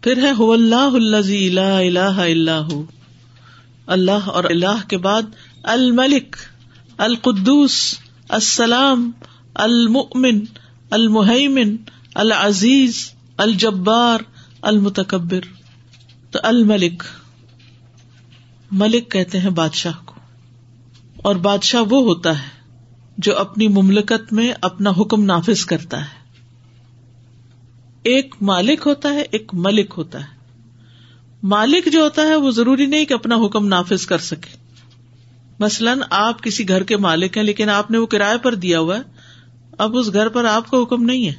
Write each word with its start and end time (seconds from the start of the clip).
پھر 0.00 0.22
ہے 0.22 0.52
اللہ 0.52 1.54
اللہ 1.54 2.20
اللہ 2.20 2.68
اللہ 3.86 4.28
اور 4.28 4.44
اللہ 4.44 4.88
کے 4.88 4.98
بعد 4.98 5.22
الملک، 5.62 6.36
القدوس، 6.98 7.98
السلام، 8.28 9.10
المؤمن 9.54 10.40
المحیمن 10.90 11.76
العزیز، 12.14 13.12
الجبار، 13.36 14.18
المتکبر۔ 14.62 15.40
تو 16.30 16.38
الملک، 16.42 17.02
ملک 18.70 19.12
کہتے 19.12 19.40
ہیں 19.40 19.50
بادشاہ 19.50 19.92
کو۔ 20.04 20.14
اور 21.16 21.36
بادشاہ 21.36 21.80
وہ 21.80 22.02
ہوتا 22.02 22.38
ہے 22.38 22.48
جو 23.18 23.38
اپنی 23.38 23.68
مملکت 23.68 24.32
میں 24.32 24.52
اپنا 24.60 24.90
حکم 24.90 25.24
نافذ 25.24 25.64
کرتا 25.64 26.00
ہے۔ 26.00 26.17
ایک 28.08 28.34
مالک 28.40 28.82
ہوتا 28.86 29.12
ہے، 29.12 29.24
ایک 29.30 29.54
ملک 29.54 29.94
ہوتا 29.96 30.20
ہے۔ 30.20 30.38
مالک 31.42 31.92
جو 31.92 32.00
ہوتا 32.00 32.22
ہے، 32.22 32.36
وہ 32.36 32.50
ضروری 32.50 32.86
نہیں 32.86 33.04
کہ 33.04 33.14
اپنا 33.14 33.36
حکم 33.36 33.66
نافذ 33.66 34.06
کر 34.06 34.18
سکے۔ 34.18 34.56
مثلاً 35.58 36.00
آپ 36.10 36.42
کسی 36.42 36.68
گھر 36.68 36.82
کے 36.82 36.96
مالک 36.96 37.36
ہیں، 37.36 37.44
لیکن 37.44 37.68
آپ 37.68 37.90
نے 37.90 37.98
وہ 37.98 38.06
کرایہ 38.06 38.36
پر 38.36 38.54
دیا 38.54 38.80
ہوا 38.80 38.96
ہے۔ 38.96 39.02
اب 39.78 39.96
اس 39.96 40.12
گھر 40.12 40.28
پر 40.28 40.44
آپ 40.44 40.70
کا 40.70 40.82
حکم 40.82 41.04
نہیں 41.04 41.28
ہے۔ 41.28 41.34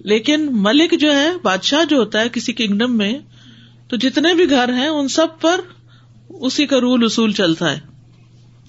لیکن 0.00 0.48
ملک 0.50 1.00
جو 1.00 1.16
ہے، 1.16 1.30
بادشاہ 1.42 1.84
جو 1.84 1.96
ہوتا 1.96 2.20
ہے 2.20 2.28
کسی 2.28 2.52
کنگڈم 2.52 2.98
میں، 2.98 3.18
تو 3.88 3.96
جتنے 3.96 4.34
بھی 4.34 4.50
گھر 4.50 4.72
ہیں، 4.72 4.88
ان 4.88 5.08
سب 5.08 5.26
پر 5.40 5.60
اسی 6.28 6.66
کا 6.66 6.80
رول 6.80 7.04
اصول 7.04 7.32
چلتا 7.32 7.72
ہے۔ 7.72 7.80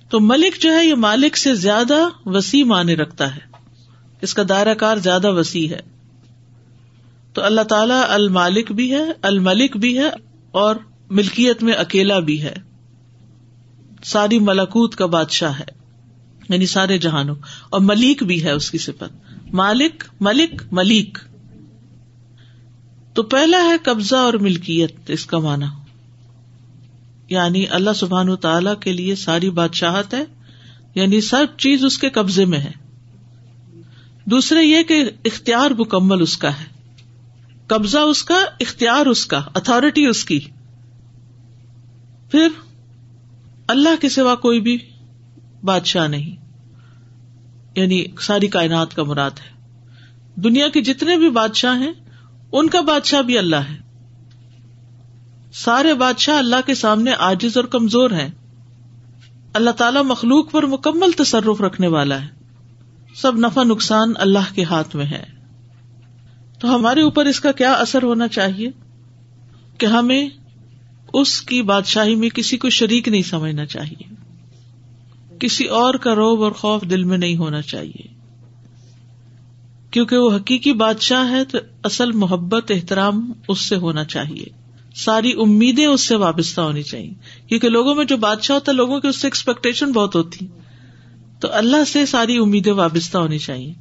تو 0.09 0.19
ملک 0.19 0.61
جو 0.61 0.73
ہے، 0.73 0.85
یہ 0.85 0.94
مالک 0.94 1.38
سے 1.38 1.55
زیادہ 1.55 2.08
وسیع 2.25 2.63
معنی 2.63 2.95
رکھتا 2.95 3.35
ہے۔ 3.35 3.41
اس 4.21 4.33
کا 4.33 4.44
دائرہ 4.49 4.73
کار 4.73 4.97
زیادہ 4.97 5.31
وسیع 5.31 5.69
ہے۔ 5.69 5.96
تو 7.37 7.43
اللہ 7.43 7.61
تعالی 7.61 7.93
المالک 8.07 8.71
بھی 8.71 8.93
ہے، 8.93 9.03
الملک 9.21 9.77
بھی 9.77 9.97
ہے 9.97 10.09
اور 10.51 10.75
ملکیت 11.09 11.63
میں 11.63 11.73
اکیلا 11.73 12.19
بھی 12.19 12.41
ہے۔ 12.41 12.55
ساری 14.03 14.39
ملکوت 14.39 14.95
کا 14.95 15.05
بادشاہ 15.05 15.59
ہے 15.59 15.66
یعنی 16.49 16.66
سارے 16.66 16.97
جہانوں۔ 16.97 17.35
اور 17.69 17.81
ملیک 17.81 18.23
بھی 18.23 18.44
ہے 18.44 18.52
اس 18.52 18.71
کی 18.71 18.77
صفت۔ 18.77 19.33
مالک، 19.53 20.03
ملک 20.19 20.63
ملیک 20.71 21.17
تو 23.13 23.23
پہلا 23.23 23.63
ہے 23.63 23.77
قبضہ 23.83 24.16
اور 24.16 24.33
ملکیت، 24.33 24.95
اس 25.07 25.25
کا 25.25 25.39
مانا 25.39 25.66
یعنی 27.29 27.66
اللہ 27.69 27.94
سبحان 27.95 28.35
تعالی 28.35 28.72
کے 28.79 28.94
لیے 28.94 29.16
ساری 29.16 29.49
بادشاہت 29.49 30.13
ہے 30.13 30.23
یعنی 30.95 31.22
سب 31.22 31.45
چیز 31.57 31.85
اس 31.85 31.97
کے 31.97 32.09
قبضے 32.09 32.45
میں 32.45 32.59
ہے۔ 32.59 32.72
دوسرے 34.25 34.63
یہ 34.63 34.83
کہ 34.83 35.03
اختیار 35.25 35.72
مکمل 35.72 36.22
اس 36.22 36.38
کا 36.38 36.59
ہے۔ 36.59 36.77
قبضہ 37.67 37.97
اس 37.97 38.23
کا، 38.23 38.45
اختیار 38.59 39.05
اس 39.05 39.25
کا 39.25 39.41
اتارٹی 39.55 40.05
اس 40.05 40.25
کی۔ 40.25 40.39
پھر 42.31 42.47
اللہ 43.67 44.01
کے 44.01 44.09
سوا 44.09 44.35
کوئی 44.35 44.61
بھی 44.61 44.77
بادشاہ 45.63 46.07
نہیں۔ 46.07 46.35
یعنی 47.75 48.05
ساری 48.21 48.47
کائنات 48.47 48.95
کا 48.95 49.03
مراد 49.03 49.31
ہے۔ 49.31 49.57
دنیا 50.35 50.67
کے 50.67 50.81
جتنے 50.81 51.17
بھی 51.17 51.29
بادشاہ 51.29 51.79
ہیں، 51.79 51.93
ان 52.51 52.69
کا 52.69 52.81
بادشاہ 52.81 53.21
بھی 53.21 53.38
اللہ 53.38 53.55
ہے۔ 53.55 53.77
سارے 55.53 55.93
بادشاہ 55.93 56.38
اللہ 56.38 56.55
کے 56.65 56.75
سامنے 56.75 57.11
آجز 57.19 57.57
اور 57.57 57.65
کمزور 57.65 58.11
ہیں۔ 58.11 58.29
اللہ 59.53 59.69
تعالی 59.69 59.99
مخلوق 60.01 60.51
پر 60.51 60.65
مکمل 60.65 61.11
تصرف 61.11 61.61
رکھنے 61.61 61.88
والا 61.88 62.21
ہے۔ 62.21 62.27
سب 63.15 63.38
نفع 63.38 63.63
نقصان 63.63 64.13
اللہ 64.15 64.55
کے 64.55 64.63
ہاتھ 64.63 64.95
میں 64.95 65.05
ہے۔ 65.05 65.36
تو 66.59 66.75
ہمارے 66.75 67.02
اوپر 67.02 67.25
اس 67.25 67.39
کا 67.39 67.52
کیا 67.52 67.73
اثر 67.73 68.03
ہونا 68.03 68.27
چاہیے 68.27 68.69
کہ 69.77 69.86
ہمیں 69.86 70.30
اس 71.13 71.41
کی 71.41 71.61
بادشاہی 71.61 72.16
میں 72.16 72.30
کسی 72.30 72.58
کو 72.58 72.69
شریک 72.69 73.08
نہیں 73.08 73.22
سمجھنا 73.22 73.66
چاہیے؟ 73.66 74.03
کسی 75.39 75.66
اور 75.66 75.94
کا 75.94 76.16
روب 76.16 76.44
اور 76.44 76.51
خوف 76.51 76.81
دل 76.81 77.03
میں 77.03 77.18
نہیں 77.18 77.38
ہونا 77.38 77.62
چاہیے۔ 77.62 78.03
کیونکہ 79.91 80.18
وہ 80.18 80.35
حقیقی 80.35 80.73
بادشاہ 80.73 81.31
ہے 81.31 81.45
تو 81.45 81.57
اصل 81.84 82.12
محبت، 82.12 82.72
احترام 82.72 83.31
اس 83.47 83.59
سے 83.59 83.75
ہونا 83.75 84.03
چاہیے۔ 84.03 84.45
ساری 84.95 85.31
امیدیں 85.31 85.85
اس 85.85 86.01
سے 86.01 86.16
وابستہ 86.16 86.62
ہونی 86.62 86.84
چاہیے۔ 86.84 87.13
کیونکہ 87.47 87.69
لوگوں 87.69 87.95
میں 87.95 88.06
جو 88.06 88.18
بادشاہ 88.18 88.53
ہوتا 88.53 88.72
ہے، 88.72 88.75
لوگوں 88.75 89.00
کی 89.00 89.07
اس 89.07 89.22
سے 89.22 89.28
ایکسپیکٹیشن 89.28 89.91
بہت 89.91 90.16
ہوتی۔ 90.16 90.47
تو 91.39 91.47
اللہ 91.51 91.84
سے 91.88 92.06
ساری 92.06 92.38
امیدیں 92.38 92.74
وابستہ 92.74 93.18
ہونی 93.18 93.38
چاہیے۔ 93.38 93.74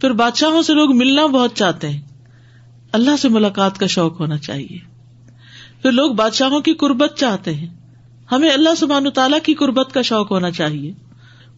پھر 0.00 0.10
بادشاہوں 0.10 0.62
سے 0.62 0.74
لوگ 0.74 0.96
ملنا 0.96 1.26
بہت 1.26 1.54
چاہتے 1.54 1.88
ہیں۔ 1.88 2.05
اللہ 2.96 3.16
سے 3.16 3.28
ملاقات 3.28 3.78
کا 3.78 3.86
شوق 3.86 4.20
ہونا 4.20 4.38
چاہیے۔ 4.38 4.78
پھر 5.82 5.92
لوگ 5.92 6.12
بادشاہوں 6.12 6.60
کی 6.60 6.74
قربت 6.74 7.16
چاہتے 7.16 7.54
ہیں۔ 7.54 7.68
ہمیں 8.32 8.50
اللہ 8.50 8.74
سبحان 8.74 9.10
تعالیٰ 9.10 9.38
کی 9.42 9.54
قربت 9.54 9.94
کا 9.94 10.02
شوق 10.02 10.32
ہونا 10.32 10.50
چاہیے۔ 10.50 10.92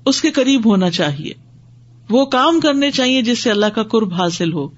اس 0.06 0.20
کے 0.20 0.30
قریب 0.30 0.66
ہونا 0.66 0.90
چاہیے۔ 0.90 1.34
وہ 2.10 2.24
کام 2.26 2.60
کرنے 2.60 2.90
چاہیے 2.90 3.22
جس 3.22 3.42
سے 3.42 3.50
اللہ 3.50 3.66
کا 3.66 3.82
قرب 3.82 4.14
حاصل 4.14 4.52
ہو۔ 4.52 4.68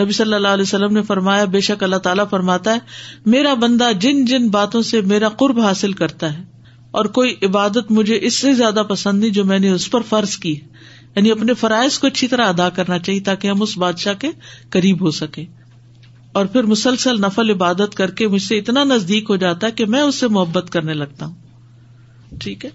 نبی 0.00 0.12
صلی 0.12 0.34
اللہ 0.34 0.48
علیہ 0.48 0.62
وسلم 0.62 0.92
نے 0.92 1.02
فرمایا، 1.02 1.44
بے 1.44 1.60
شک 1.60 1.82
اللہ 1.82 1.96
تعالیٰ 1.96 2.24
فرماتا 2.30 2.74
ہے، 2.74 2.78
میرا 3.26 3.54
بندہ 3.54 3.92
جن 4.00 4.24
جن 4.24 4.48
باتوں 4.48 4.82
سے 4.82 5.00
میرا 5.00 5.28
قرب 5.28 5.60
حاصل 5.60 5.92
کرتا 5.92 6.38
ہے، 6.38 6.42
اور 6.90 7.04
کوئی 7.04 7.34
عبادت 7.42 7.90
مجھے 7.90 8.18
اس 8.22 8.34
سے 8.34 8.52
زیادہ 8.52 8.82
پسند 8.88 9.20
نہیں 9.20 9.30
جو 9.30 9.44
میں 9.44 9.58
نے 9.58 9.70
اس 9.70 9.90
پر 9.90 10.00
فرض 10.00 10.36
کی 10.36 10.60
یعنی 11.16 11.30
اپنے 11.30 11.54
فرائض 11.54 11.98
کو 11.98 12.06
اچھی 12.06 12.28
طرح 12.28 12.48
ادا 12.48 12.68
کرنا 12.68 12.98
چاہیے 12.98 13.20
تاکہ 13.20 13.48
ہم 13.48 13.62
اس 13.62 13.78
بادشاہ 13.78 14.14
کے 14.14 14.28
قریب 14.70 15.00
ہو 15.00 15.10
سکے 15.10 15.44
اور 16.38 16.46
پھر 16.46 16.62
مسلسل 16.62 17.20
نفل 17.20 17.50
عبادت 17.50 17.94
کر 17.94 18.10
کے 18.10 18.28
مجھ 18.28 18.42
سے 18.42 18.58
اتنا 18.58 18.84
نزدیک 18.84 19.26
ہو 19.30 19.36
جاتا 19.36 19.66
ہے 19.66 19.72
کہ 19.72 19.86
میں 19.86 20.00
اس 20.00 20.14
سے 20.14 20.28
محبت 20.28 20.70
کرنے 20.70 20.94
لگتا 20.94 21.26
ہوں۔ 21.26 21.34
ٹھیک 22.40 22.64
ہے؟ 22.64 22.70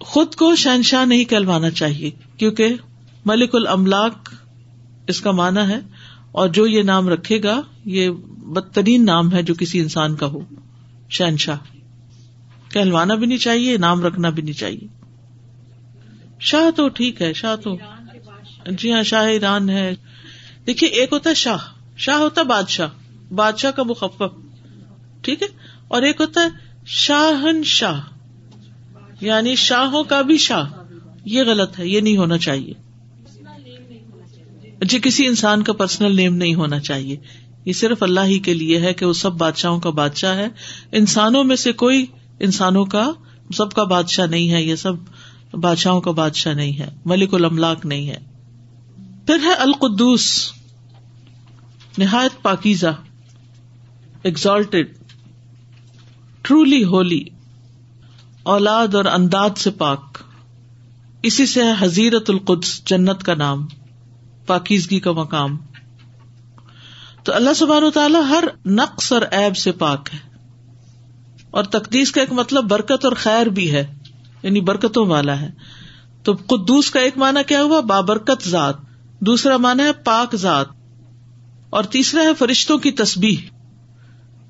خود 0.00 0.34
کو 0.34 0.56
شہنشاہ 0.56 1.04
نہیں 1.04 1.24
کہلوانا 1.24 1.70
چاہیے، 1.70 2.10
کیونکہ 2.36 2.68
ملک 3.24 3.50
الملاک 3.52 4.28
اس 5.08 5.20
کا 5.20 5.30
مانا 5.30 5.68
ہے، 5.68 5.80
اور 6.32 6.48
جو 6.48 6.66
یہ 6.66 6.82
نام 6.82 7.08
رکھے 7.08 7.42
گا، 7.42 7.60
یہ 7.84 8.10
بدترین 8.26 9.04
نام 9.04 9.32
ہے 9.32 9.42
جو 9.42 9.54
کسی 9.54 9.80
انسان 9.80 10.16
کا 10.16 10.26
ہو۔ 10.26 10.40
شہنشاہ۔ 11.10 11.58
کہلوانا 12.70 13.14
بھی 13.14 13.26
نہیں 13.26 13.38
چاہیے، 13.38 13.76
نام 13.76 14.02
رکھنا 14.02 14.30
بھی 14.30 14.42
نہیں 14.42 14.58
چاہیے۔ 14.60 14.86
شاہ 16.40 16.70
تو 16.70 16.88
ٹھیک 16.88 17.22
ہے، 17.22 17.32
شاہ 17.32 17.56
تو 17.56 17.76
جی 18.66 18.92
ہاں 18.92 19.02
شاہ 19.02 19.26
ایران 19.26 19.70
ہے۔ 19.70 19.94
دیکھیے، 20.66 20.90
ایک 20.90 21.08
ہوتا 21.12 21.30
ہے 21.30 21.34
شاہ۔ 21.34 21.71
شاہ 21.96 22.16
ہوتا 22.16 22.42
بادشاہ 22.42 22.88
بادشاہ 23.34 23.70
کا 23.70 23.82
مخفف۔ 23.82 24.52
ٹھیک 25.22 25.42
ہے؟ 25.42 25.48
اور 25.88 26.02
ایک 26.02 26.20
ہوتا 26.20 26.40
ہے 26.40 26.48
شاہن 26.86 27.62
شاہ 27.64 28.00
یعنی 29.20 29.56
شاہوں 29.56 30.04
کا 30.04 30.22
بھی 30.22 30.38
شاہ۔ 30.38 30.64
یہ 31.24 31.42
غلط 31.42 31.78
ہے، 31.78 31.88
یہ 31.88 32.00
نہیں 32.00 32.16
ہونا 32.16 32.38
چاہیے۔ 32.38 32.74
جی 34.84 34.98
کسی 34.98 35.26
انسان 35.26 35.62
کا 35.62 35.72
پرسنل 35.72 36.16
نیم 36.16 36.36
نہیں 36.36 36.54
ہونا 36.54 36.80
چاہیے۔ 36.80 37.16
یہ 37.64 37.72
صرف 37.72 38.02
اللہ 38.02 38.20
ہی 38.20 38.38
کے 38.38 38.54
لیے 38.54 38.78
ہے 38.78 38.94
کہ 38.94 39.06
وہ 39.06 39.12
سب 39.12 39.32
بادشاہوں 39.32 39.80
کا 39.80 39.90
بادشاہ 39.90 40.36
ہے۔ 40.36 40.48
انسانوں 40.92 41.44
میں 41.44 41.56
سے 41.56 41.72
کوئی 41.72 42.06
انسانوں 42.40 42.84
کا، 42.84 43.12
سب 43.54 43.72
کا 43.72 43.84
بادشاہ 43.84 44.26
نہیں 44.26 44.50
ہے، 44.50 44.62
یہ 44.62 44.76
سب 44.76 44.92
بادشاہوں 45.52 46.00
کا 46.00 46.10
بادشاہ 46.10 46.54
نہیں 46.54 46.78
ہے۔ 46.78 46.88
ملک 47.04 47.34
الملاک 47.34 47.86
نہیں 47.86 48.08
ہے۔ 48.08 48.18
پھر 49.26 49.38
ہے 49.42 49.54
القدوس۔ 49.54 50.52
نہایت 51.98 52.42
پاکیزہ 52.42 52.86
ایگزالٹیڈ 54.22 54.94
ٹرولی 56.42 56.84
ہولی 56.84 57.24
اولاد 58.42 58.94
اور 58.94 59.04
انداز 59.04 59.50
سے 59.56 59.70
پاک۔ 59.70 60.18
اسی 61.22 61.46
سے 61.46 61.62
ہے 61.64 62.08
القدس 62.28 62.84
جنت 62.84 63.22
کا 63.22 63.34
نام، 63.34 63.66
پاکیزگی 64.46 65.00
کا 65.00 65.12
مقام۔ 65.12 65.56
تو 67.24 67.34
اللہ 67.34 67.54
سبحانہ 67.56 67.90
تعالیٰ 67.90 68.28
ہر 68.28 68.44
نقص 68.66 69.12
اور 69.12 69.22
ایب 69.30 69.56
سے 69.56 69.72
پاک 69.72 70.08
ہے۔ 70.14 70.18
اور 71.50 71.64
تقدیس 71.64 72.12
کا 72.12 72.20
ایک 72.20 72.32
مطلب 72.32 72.64
برکت 72.64 73.04
اور 73.04 73.12
خیر 73.12 73.46
بھی 73.46 73.72
ہے 73.72 73.94
یعنی 74.42 74.60
برکتوں 74.60 75.06
والا 75.06 75.40
ہے۔ 75.40 75.50
تو 76.22 76.32
قدوس 76.46 76.90
کا 76.90 77.00
ایک 77.00 77.18
مانا 77.18 77.42
کیا 77.42 77.62
ہوا؟ 77.62 77.80
بابرکت 77.80 78.48
ذات۔ 78.48 78.74
دوسرا 79.20 79.56
مانا 79.56 79.82
ہے 79.82 79.92
پاک 79.92 80.36
ذات۔ 80.36 80.81
اور 81.72 81.84
تیسرا 81.84 82.22
ہے 82.22 82.34
فرشتوں 82.34 82.78
کی 82.78 82.90
تسبیح۔ 82.90 83.36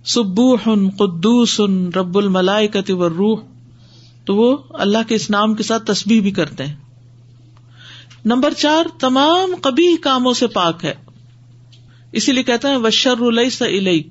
سبو 0.04 0.54
ہن 0.54 0.90
قدوس، 0.90 1.60
رب 1.96 2.18
الملائکت 2.18 2.90
روح 2.90 3.40
تو 4.24 4.36
وہ 4.36 4.56
اللہ 4.70 4.98
کے 5.08 5.14
اس 5.14 5.30
نام 5.30 5.54
کے 5.54 5.62
ساتھ 5.62 5.86
تصبیح 5.86 6.22
بھی 6.22 6.30
کرتے 6.30 6.66
ہیں۔ 6.66 6.74
نمبر 8.24 8.52
چار، 8.52 8.84
تمام 9.00 9.54
کبھی 9.62 9.96
کاموں 9.96 10.32
سے 10.32 10.46
پاک 10.46 10.84
ہے۔ 10.84 10.94
اسی 12.12 12.32
لیے 12.32 12.42
کہتے 12.42 12.68
ہیں 12.68 12.76
وشر 12.76 13.22
علیک 13.60 14.08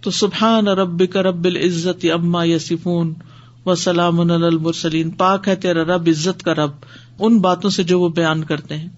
تو 0.00 0.10
سبحان 0.10 0.68
رب 0.68 1.12
کا 1.12 1.22
رب 1.22 1.44
العزت 1.44 2.06
اما 2.14 2.44
یسفون 2.44 3.14
و 3.66 3.74
سلام 3.74 4.20
المرسلین۔ 4.20 5.10
پاک 5.10 5.48
ہے 5.48 5.56
تیرا 5.56 5.82
رب، 5.82 6.08
عزت 6.08 6.42
کا 6.42 6.54
رب۔ 6.54 6.70
ان 7.18 7.40
باتوں 7.40 7.70
سے 7.70 7.82
جو 7.82 8.00
وہ 8.00 8.08
بیان 8.08 8.44
کرتے 8.44 8.76
ہیں۔ 8.76 8.88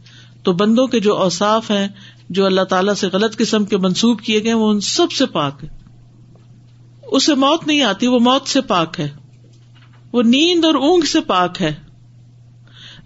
تو 0.43 0.53
بندوں 0.53 0.87
کے 0.87 1.01
جو 1.01 1.17
اوساف 1.17 1.71
ہیں 1.71 1.89
جو 2.31 2.47
اللہ 2.47 2.61
تعالیٰ 2.61 2.95
سے 2.95 3.07
غلط 3.07 3.37
قسم 3.37 3.65
کے 3.65 3.77
منسوب 3.77 4.21
کیے 4.21 4.45
گئے 4.45 4.55
وہ 4.55 4.71
ان 4.71 4.81
سب 4.81 5.13
سے 5.13 5.27
پاک 5.27 5.65
ہے 5.65 5.69
اسے 7.03 7.35
موت 7.35 7.67
نہیں 7.67 7.83
آتی، 7.83 8.07
وہ 8.07 8.19
موت 8.19 8.49
سے 8.49 8.61
پاک 8.61 9.01
ہے۔ 9.01 9.09
وہ 10.13 10.23
نیند 10.23 10.65
اور 10.65 10.75
اونگ 10.75 11.03
سے 11.03 11.21
پاک 11.21 11.63
ہے۔ 11.63 11.75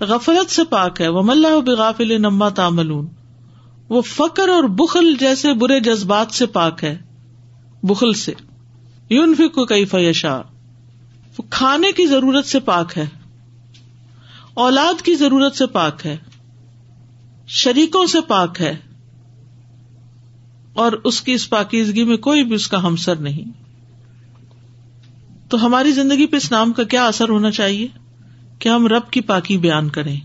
غفلت 0.00 0.50
سے 0.50 0.64
پاک 0.64 1.00
ہے۔ 1.00 1.08
وہ 1.08 1.22
ملا 1.22 1.58
بغافل 1.58 2.20
نما 2.22 2.48
تاملون 2.48 3.08
وہ 3.88 4.02
فکر 4.02 4.48
اور 4.48 4.64
بخل 4.64 5.14
جیسے 5.20 5.52
برے 5.52 5.80
جذبات 5.80 6.30
سے 6.30 6.46
پاک 6.46 6.84
ہے۔ 6.84 6.98
بخل 7.82 8.12
سے۔ 8.12 8.32
یون 9.10 9.34
کو 9.34 9.64
کئی 9.64 9.84
فیشا 9.84 10.36
وہ 11.38 11.42
کھانے 11.50 11.92
کی 11.92 12.06
ضرورت 12.06 12.46
سے 12.46 12.60
پاک 12.60 12.98
ہے۔ 12.98 13.06
اولاد 14.54 15.02
کی 15.02 15.14
ضرورت 15.14 15.56
سے 15.56 15.66
پاک 15.66 16.06
ہے۔ 16.06 16.16
شریکوں 17.46 18.06
سے 18.06 18.20
پاک 18.20 18.60
ہے۔ 18.60 18.76
اور 20.78 20.92
اس 21.04 21.20
کی 21.20 21.32
اس 21.32 21.50
پاکیزگی 21.50 22.04
میں 22.04 22.16
کوئی 22.16 22.44
بھی 22.44 22.54
اس 22.54 22.68
کا 22.68 22.82
ہمسر 22.82 23.16
نہیں۔ 23.16 23.44
تو 25.48 25.66
ہماری 25.66 25.92
زندگی 25.92 26.26
پہ 26.26 26.36
اس 26.36 26.52
نام 26.52 26.72
کا 26.72 26.82
کیا 26.82 27.06
اثر 27.06 27.28
ہونا 27.28 27.50
چاہیے؟ 27.50 27.88
کہ 28.58 28.68
ہم 28.68 28.86
رب 28.86 29.10
کی 29.10 29.20
پاکی 29.20 29.58
بیان 29.58 29.88
کریں۔ 29.88 30.16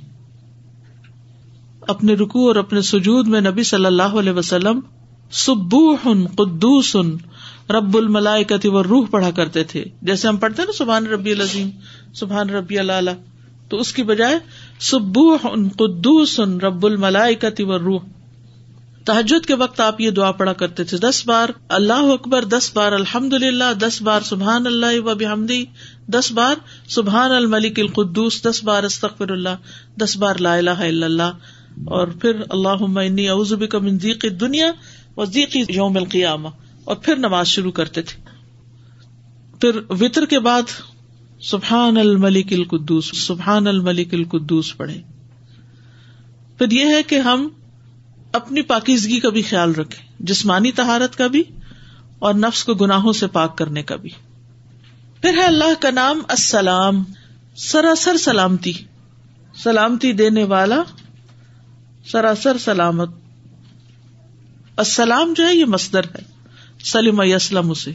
اپنے 1.88 2.14
رکو 2.14 2.48
اور 2.48 2.56
اپنے 2.56 2.82
سجود 2.82 3.28
میں 3.28 3.42
نبی 3.42 3.64
صلی 3.64 3.86
اللہ 3.86 4.04
علیہ 4.04 4.32
وسلم 4.32 4.80
سبوح 5.32 6.08
قدوس 6.36 6.96
رب 7.70 7.98
الملائکتی 7.98 8.68
و 8.68 8.84
روح 8.84 9.06
پڑھا 9.12 9.32
کرتے 9.32 9.64
تھے۔ 9.64 9.86
جیسے 10.02 10.28
ہم 10.28 10.38
پڑھتے 10.38 10.62
ہیں 10.62 10.68
نا 10.68 10.78
سبحان 10.78 11.06
ربی 11.06 11.32
العظیم، 11.32 11.70
سبحان 12.14 12.50
ربی 12.50 12.80
اللہ 12.80 13.10
تو 13.70 13.78
اس 13.78 13.94
کی 13.94 14.04
بجائے 14.04 14.40
سبوح 14.80 15.38
قدوس 15.78 16.40
رب 16.40 16.86
الملائکتی 16.86 17.64
و 17.64 17.80
روح۔ 17.80 18.02
تحجد 19.06 19.46
کے 19.46 19.56
وقت 19.56 19.80
آپ 19.80 20.00
یہ 20.02 20.12
دعا 20.12 20.32
پڑا 20.32 20.54
کرتے 20.54 20.84
تھے، 20.84 20.98
دس 20.98 21.26
بار 21.26 21.50
اللہ 21.70 22.12
اکبر، 22.12 22.46
دس 22.48 22.70
بار 22.74 22.92
الحمد 22.92 23.34
للہ 23.34 23.72
دس 23.80 24.02
بار 24.02 24.22
سبحان 24.22 24.68
اللہ 24.68 25.00
و 25.02 25.16
بحمدی، 25.16 25.64
دس 26.10 26.32
بار 26.32 26.56
سبحان 26.90 27.32
الملک 27.32 27.80
القدوس، 27.80 28.42
دس 28.44 28.64
بار 28.64 28.84
استغفر 28.84 29.32
اللہ 29.32 29.56
دس 30.00 30.16
بار 30.18 30.36
لا 30.38 30.54
الہ 30.56 30.80
الا 30.82 31.06
اللہ، 31.06 31.32
اور 31.90 32.08
پھر 32.22 32.42
اللہ 32.50 33.66
کا 33.68 33.80
منظیق 33.80 34.26
دنیا 34.42 34.72
و 35.18 35.26
ذیقی 35.28 35.64
یوم 35.70 35.98
القیامہ، 35.98 36.50
اور 36.84 36.96
پھر 36.96 37.16
نماز 37.18 37.48
شروع 37.48 37.72
کرتے 37.72 38.02
تھے۔ 38.02 38.22
پھر 39.62 39.80
وطر 40.02 40.26
کے 40.26 40.40
بعد 40.40 40.72
سبحان 41.42 41.98
الملک 41.98 42.54
القدوس، 42.54 43.12
سبحان 43.18 43.68
الملک 43.68 44.14
القدوس 44.14 44.76
پڑھے 44.78 45.00
پھر 46.58 46.72
یہ 46.72 46.86
ہے 46.86 47.04
کہ 47.04 47.20
ہم 47.22 47.48
اپنی 48.34 48.62
پاکیزگی 48.62 49.20
کا 49.20 49.30
بھی 49.30 49.42
خیال 49.42 49.76
رکھے 49.76 50.14
جسمانی 50.20 50.72
تہارت 50.72 51.16
کا 51.16 51.28
بھی 51.28 51.44
اور 52.20 52.34
نفس 52.34 52.64
کو 52.64 52.74
گناہوں 52.74 53.14
سے 53.14 53.28
پاک 53.28 53.58
کرنے 53.58 53.84
کا 53.84 53.96
بھی۔ 53.96 54.10
پھر 55.22 55.38
ہے 55.38 55.46
اللہ 55.46 55.82
کا 55.82 55.92
نام 55.92 56.22
السلام، 56.28 57.04
سراسر 57.56 58.18
سلامتی۔ 58.18 58.74
سلامتی 59.64 60.14
دینے 60.14 60.44
والا، 60.44 60.84
سراسر 62.12 62.58
سلامت۔ 62.58 63.10
السلام 64.78 65.34
جو 65.34 65.48
ہے، 65.48 65.56
یہ 65.56 65.66
مصدر 65.66 66.04
ہے۔ 66.04 66.22
سلیم 66.84 67.22
یسلم 67.22 67.72
اسے۔ 67.72 67.92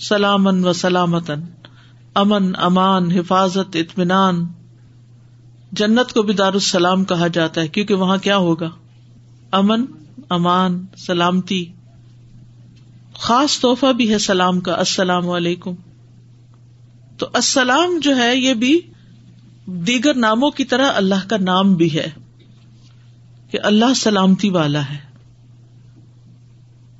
سلامن 0.00 0.64
و 0.64 0.72
سلامتن 0.72 1.40
امن، 2.14 2.52
امان، 2.56 3.10
حفاظت، 3.10 3.76
اطمینان۔ 3.76 4.46
جنت 5.72 6.12
کو 6.12 6.22
بھی 6.22 6.34
دار 6.34 6.52
السلام 6.52 7.04
کہا 7.04 7.26
جاتا 7.26 7.60
ہے، 7.60 7.68
کیونکہ 7.68 7.94
وہاں 7.94 8.18
کیا 8.18 8.36
ہوگا؟ 8.36 8.70
امن، 9.50 9.84
امان، 10.28 10.86
سلامتی۔ 10.96 11.66
خاص 13.14 13.58
تحفہ 13.58 13.92
بھی 13.92 14.12
ہے 14.12 14.18
سلام 14.18 14.60
کا، 14.60 14.74
السلام 14.74 15.28
علیکم۔ 15.28 15.74
تو 17.18 17.26
السلام 17.32 17.98
جو 18.02 18.16
ہے، 18.16 18.36
یہ 18.36 18.54
بھی 18.54 18.80
دیگر 19.66 20.14
ناموں 20.14 20.50
کی 20.50 20.64
طرح 20.64 20.92
اللہ 20.94 21.28
کا 21.28 21.36
نام 21.36 21.74
بھی 21.74 21.98
ہے 21.98 22.10
کہ 23.50 23.58
اللہ 23.62 23.94
سلامتی 23.96 24.50
والا 24.50 24.80
ہے۔ 24.80 25.06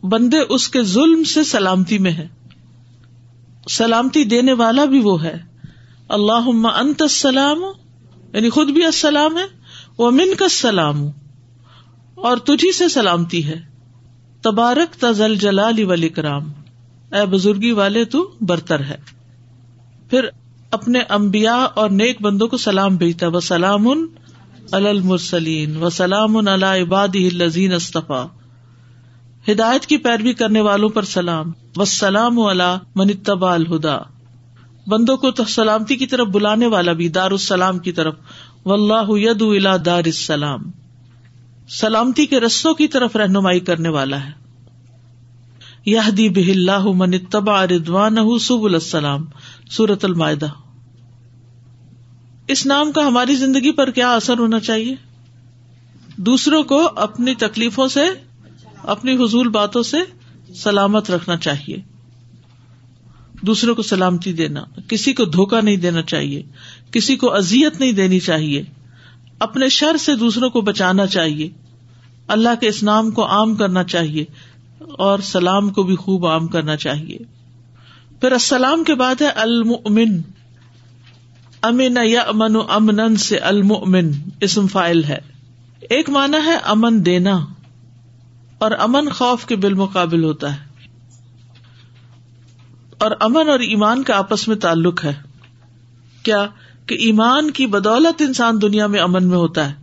بندے 0.03 0.37
اس 0.49 0.69
کے 0.69 0.83
ظلم 0.83 1.25
سے 1.25 1.45
سلامتی 1.45 1.99
میں 1.99 2.13
ہے 2.13 2.29
سلامتی 3.71 4.25
دینے 4.25 4.53
والا 4.53 4.85
بھی 4.85 5.01
وہ 5.01 5.23
ہے۔ 5.23 5.39
اللہ 6.09 6.67
انت 6.77 7.03
السلام 7.03 7.63
یعنی 8.33 8.51
خود 8.51 8.71
بھی 8.71 8.85
السلام 8.85 9.39
ہے۔ 9.39 9.45
وہ 9.99 10.11
من 10.11 10.35
کا 10.39 10.49
سلام 10.49 11.07
اور 12.17 12.37
تجھی 12.37 12.73
سے 12.73 12.89
سلامتی 12.89 13.47
ہے۔ 13.47 13.61
تبارک 14.43 14.95
تزل 14.95 15.37
جلال 15.37 15.85
ولی 15.85 16.09
کرام 16.09 16.53
اے 17.13 17.27
بزرگی 17.27 17.71
والے، 17.73 18.05
تو 18.05 18.31
برتر 18.41 18.81
ہے۔ 18.81 18.97
پھر 20.11 20.27
اپنے 20.71 21.01
امبیا 21.09 21.55
اور 21.55 21.91
نیک 21.91 22.23
بندوں 22.23 22.49
کو 22.49 22.57
سلام 22.57 22.97
بھیجتا 22.97 23.29
و 23.29 23.41
سلام 23.41 23.89
المرسلین۔ 24.73 25.77
و 25.77 25.91
سلام 25.91 26.37
عباد 26.65 27.15
الزین 27.15 27.73
استفا 27.73 28.27
ہدایت 29.51 29.87
کی 29.87 29.97
پیروی 29.97 30.33
کرنے 30.33 30.61
والوں 30.61 30.89
پر 30.89 31.03
سلام۔ 31.03 31.53
و 31.77 31.85
سلام 31.85 32.39
منتبا 32.95 33.55
الہدا 33.55 33.99
بندوں 34.87 35.17
کو 35.17 35.45
سلامتی 35.49 35.97
کی 35.97 36.07
طرف 36.07 36.27
بلانے 36.27 36.67
والا 36.67 36.93
بھی 36.93 37.09
دار 37.09 37.31
السلام 37.31 37.79
کی 37.79 37.93
طرف۔ 37.93 38.15
و 38.65 38.73
اللہ 38.73 39.41
الا 39.41 39.77
دار 39.85 40.03
السلام۔ 40.05 40.61
سلامتی 41.69 42.27
کے 42.27 42.41
رستوں 42.41 42.75
کی 42.75 42.89
طرف 42.89 43.17
رہنمائی 43.17 43.61
کرنے 43.61 43.89
والا 43.89 44.25
ہے۔ 44.25 44.31
یہ 45.87 46.01
دی 46.17 46.29
بہ 46.29 46.51
اللہ 46.51 46.87
من 46.87 47.19
تبا 47.19 47.67
ردوان 47.67 48.39
سب 48.39 48.63
السلام۔ 48.63 49.25
سورت 49.71 50.05
المائدہ۔ 50.05 50.47
اس 52.49 52.67
نام 52.67 52.93
کا 52.93 53.07
ہماری 53.07 53.35
زندگی 53.35 53.73
پر 53.73 53.91
کیا 53.91 54.15
اثر 54.15 54.39
ہونا 54.39 54.61
چاہیے؟ 54.61 54.95
دوسروں 56.17 56.63
کو 56.63 56.89
اپنی 56.97 57.35
تکلیفوں 57.35 57.89
سے، 57.89 58.01
اپنی 58.83 59.13
حضول 59.13 59.49
باتوں 59.49 59.83
سے 59.83 59.97
سلامت 60.55 61.11
رکھنا 61.11 61.37
چاہیے۔ 61.37 61.77
دوسروں 63.43 63.75
کو 63.75 63.83
سلامتی 63.83 64.33
دینا، 64.33 64.65
کسی 64.89 65.13
کو 65.13 65.25
دھوکا 65.25 65.61
نہیں 65.61 65.77
دینا 65.77 66.03
چاہیے، 66.03 66.43
کسی 66.91 67.17
کو 67.17 67.35
ازیت 67.35 67.81
نہیں 67.81 67.93
دینی 67.93 68.21
چاہیے۔ 68.21 68.63
اپنے 69.39 69.69
شر 69.69 69.97
سے 69.97 70.17
دوسروں 70.17 70.51
کو 70.51 70.61
بچانا 70.61 71.07
چاہیے۔ 71.07 71.51
اللہ 72.29 72.49
کے 72.61 72.69
اس 72.69 72.83
نام 72.83 73.11
کو 73.11 73.27
عام 73.27 73.57
کرنا 73.57 73.85
چاہیے 73.85 74.25
اور 74.81 75.19
سلام 75.19 75.71
کو 75.71 75.83
بھی 75.83 75.97
خوب 75.97 76.27
عام 76.27 76.47
کرنا 76.47 76.77
چاہیے۔ 76.77 77.19
پھر 78.21 78.33
السلام 78.33 78.85
کے 78.85 78.95
بعد 78.95 79.15
ہے 79.21 79.29
المن 79.29 80.23
امن 81.63 81.99
یا 82.05 82.21
امن 82.21 82.57
امن 82.69 83.17
سے 83.17 83.39
المن 83.39 84.11
اسم 84.41 84.67
فائل 84.67 85.05
ہے۔ 85.05 85.19
ایک 85.81 86.11
مانا 86.11 86.45
ہے 86.45 86.57
امن 86.65 87.07
دینا 87.07 87.47
اور 88.59 88.71
امن 88.79 89.09
خوف 89.09 89.47
کے 89.47 89.57
بالمقابل 89.57 90.25
ہوتا 90.25 90.57
ہے۔ 90.57 90.67
اور 92.99 93.11
امن 93.21 93.49
اور 93.49 93.59
ایمان 93.59 94.03
کا 94.03 94.19
آپس 94.19 94.49
میں 94.49 94.57
تعلق 94.57 95.05
ہے۔ 95.05 95.15
کیا 96.23 96.47
کہ 96.87 96.95
ایمان 96.95 97.51
کی 97.51 97.67
بدولت 97.67 98.23
انسان 98.23 98.63
دنیا 98.63 98.87
میں 98.87 99.01
امن 99.01 99.27
میں 99.27 99.37
ہوتا 99.37 99.71
ہے۔ 99.71 99.75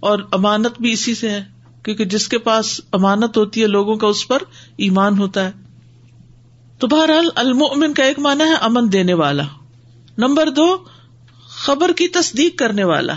اور 0.00 0.18
امانت 0.32 0.80
بھی 0.80 0.92
اسی 0.92 1.14
سے 1.14 1.30
ہے، 1.30 1.44
کیونکہ 1.82 2.04
جس 2.04 2.28
کے 2.28 2.38
پاس 2.38 2.80
امانت 2.92 3.36
ہوتی 3.36 3.62
ہے، 3.62 3.66
لوگوں 3.66 3.96
کا 3.96 4.06
اس 4.06 4.28
پر 4.28 4.38
ایمان 4.76 5.18
ہوتا 5.18 5.44
ہے۔ 5.44 5.52
تو 6.78 6.86
بہرحال 6.86 7.28
المن 7.34 7.94
کا 7.94 8.04
ایک 8.04 8.18
مانا 8.18 8.44
ہے 8.44 8.54
امن 8.54 8.92
دینے 8.92 9.14
والا۔ 9.14 9.42
نمبر 10.18 10.50
دو، 10.50 10.76
خبر 11.48 11.92
کی 11.92 12.08
تصدیق 12.08 12.58
کرنے 12.58 12.84
والا۔ 12.84 13.14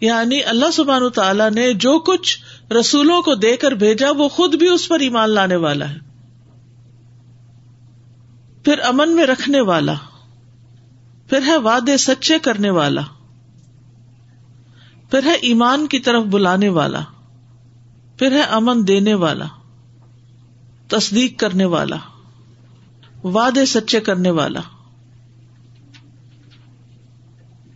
یعنی 0.00 0.44
اللہ 0.44 0.70
سبحان 0.72 1.10
تعالیٰ 1.10 1.50
نے 1.50 1.72
جو 1.72 1.98
کچھ 1.98 2.38
رسولوں 2.72 3.22
کو 3.22 3.34
دے 3.34 3.56
کر 3.56 3.72
بھیجا، 3.72 4.10
وہ 4.10 4.28
خود 4.28 4.54
بھی 4.54 4.68
اس 4.68 4.88
پر 4.88 5.00
ایمان 5.00 5.30
لانے 5.30 5.56
والا 5.56 5.90
ہے۔ 5.90 5.98
پھر 8.64 8.78
امن 8.82 9.14
میں 9.14 9.26
رکھنے 9.26 9.60
والا۔ 9.60 9.94
پھر 11.28 11.42
ہے 11.46 11.56
وعدے 11.56 11.96
سچے 11.96 12.38
کرنے 12.38 12.70
والا، 12.70 13.00
پھر 15.10 15.22
ہے 15.24 15.32
ایمان 15.32 15.86
کی 15.86 15.98
طرف 15.98 16.24
بلانے 16.24 16.68
والا، 16.68 17.00
پھر 18.18 18.32
ہے 18.32 18.42
امن 18.42 18.88
دینے 18.88 19.14
والا، 19.14 19.44
تصدیق 20.88 21.38
کرنے 21.38 21.64
والا، 21.64 21.96
وعدے 23.24 23.66
سچے 23.66 24.00
کرنے 24.00 24.30
والا۔ 24.30 24.60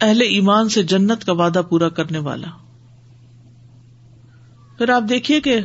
اہل 0.01 0.21
ایمان 0.21 0.69
سے 0.69 0.83
جنت 0.83 1.25
کا 1.25 1.33
وعدہ 1.33 1.63
پورا 1.69 1.89
کرنے 1.89 2.19
والا۔ 2.19 2.49
پھر 4.79 4.89
آپ 4.89 5.03
دیکھیے 5.09 5.41
کہ 5.41 5.61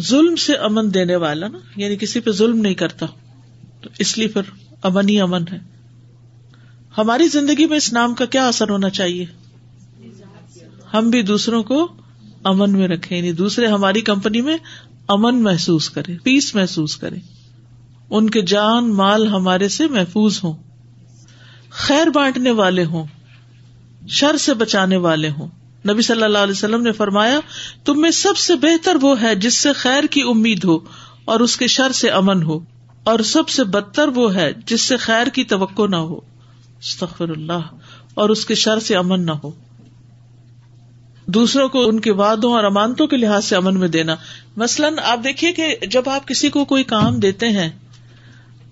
ظلم 0.00 0.36
سے 0.36 0.54
امن 0.54 0.94
دینے 0.94 1.16
والا 1.16 1.48
نا 1.48 1.58
یعنی 1.76 1.96
کسی 1.96 2.20
پہ 2.20 2.30
ظلم 2.30 2.58
نہیں 2.58 2.74
کرتا، 2.74 3.06
تو 3.80 3.90
اس 3.98 4.18
لیے 4.18 4.28
پھر 4.28 4.42
امن 4.82 5.08
ہی 5.08 5.20
امن 5.20 5.44
ہے۔ 5.52 5.77
ہماری 6.98 7.26
زندگی 7.28 7.66
میں 7.66 7.76
اس 7.76 7.92
نام 7.92 8.14
کا 8.14 8.24
کیا 8.26 8.46
اثر 8.48 8.70
ہونا 8.70 8.90
چاہیے؟ 8.90 9.24
ہم 10.94 11.10
بھی 11.10 11.22
دوسروں 11.22 11.62
کو 11.62 11.86
امن 12.44 12.72
میں 12.72 12.88
رکھے 12.88 13.16
یعنی 13.16 13.32
دوسرے 13.32 13.66
ہماری 13.66 14.00
کمپنی 14.00 14.40
میں 14.40 14.56
امن 15.08 15.42
محسوس 15.42 15.88
کرے 15.90 16.16
پیس 16.22 16.54
محسوس 16.54 16.96
کرے 16.96 17.18
ان 18.10 18.30
کے 18.30 18.42
جان، 18.42 18.90
مال 18.94 19.26
ہمارے 19.28 19.68
سے 19.68 19.86
محفوظ 19.86 20.40
ہوں، 20.44 20.52
خیر 21.78 22.10
بانٹنے 22.10 22.50
والے 22.50 22.84
ہوں، 22.84 23.04
شر 24.08 24.36
سے 24.36 24.54
بچانے 24.54 24.96
والے 24.96 25.30
ہوں۔ 25.30 25.48
نبی 25.88 26.02
صلی 26.02 26.22
اللہ 26.22 26.38
علیہ 26.38 26.52
وسلم 26.52 26.82
نے 26.82 26.92
فرمایا، 26.92 27.38
تم 27.84 28.00
میں 28.00 28.10
سب 28.10 28.36
سے 28.36 28.54
بہتر 28.56 28.96
وہ 29.02 29.20
ہے 29.22 29.34
جس 29.34 29.58
سے 29.58 29.72
خیر 29.72 30.06
کی 30.10 30.22
امید 30.22 30.64
ہو 30.64 30.78
اور 31.24 31.40
اس 31.40 31.56
کے 31.56 31.66
شر 31.66 31.92
سے 31.92 32.10
امن 32.10 32.42
ہو، 32.42 32.58
اور 33.04 33.18
سب 33.26 33.48
سے 33.48 33.64
بدتر 33.64 34.08
وہ 34.08 34.34
ہے 34.34 34.50
جس 34.66 34.80
سے 34.80 34.96
خیر 34.96 35.26
کی 35.26 35.44
توقع 35.44 35.86
نہ 35.86 35.96
ہو۔ 35.96 36.20
استغفر 36.82 37.28
اللہ، 37.28 37.76
اور 38.14 38.28
اس 38.28 38.46
کے 38.46 38.54
شر 38.54 38.78
سے 38.78 38.96
امن 38.96 39.26
نہ 39.26 39.30
ہو۔ 39.30 39.50
دوسروں 41.26 41.68
کو 41.68 41.88
ان 41.88 42.00
کے 42.00 42.12
وادوں 42.12 42.52
اور 42.52 42.64
امانتوں 42.64 43.06
کے 43.06 43.16
لحاظ 43.16 43.44
سے 43.44 43.56
امن 43.56 43.80
میں 43.80 43.88
دینا۔ 43.88 44.14
مثلاً 44.56 44.94
آپ 45.04 45.18
دیکھیے 45.24 45.52
کہ 45.52 45.76
جب 45.90 46.02
آپ 46.08 46.28
کسی 46.28 46.48
کو 46.48 46.64
کوئی 46.64 46.84
کام 46.84 47.20
دیتے 47.20 47.48
ہیں، 47.48 47.70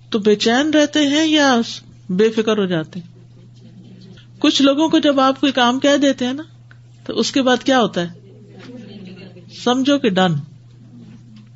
تو 0.09 0.19
بے 0.19 0.35
چین 0.35 0.69
رہتے 0.69 0.99
ہیں 0.99 1.25
یا 1.25 1.61
بے 2.09 2.29
فکر 2.29 2.57
ہو 2.57 2.65
جاتے 2.65 2.99
ہیں؟ 2.99 3.07
کچھ 4.39 4.61
لوگوں 4.61 4.89
کو 4.89 4.99
جب 4.99 5.19
آپ 5.19 5.39
کوئی 5.39 5.51
کام 5.51 5.79
کہہ 5.79 5.97
دیتے 5.97 6.25
ہیں 6.25 6.33
نا، 6.33 6.43
تو 7.05 7.19
اس 7.19 7.31
کے 7.31 7.41
بعد 7.41 7.63
کیا 7.63 7.79
ہوتا 7.79 8.01
ہے؟ 8.01 8.07
سمجھو 9.63 9.97
کہ 9.97 10.09
ڈن۔ 10.09 10.35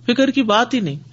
فکر 0.06 0.32
کی 0.32 0.44
بات 0.44 0.74
ہی 0.74 0.80
نہیں۔ 0.80 1.11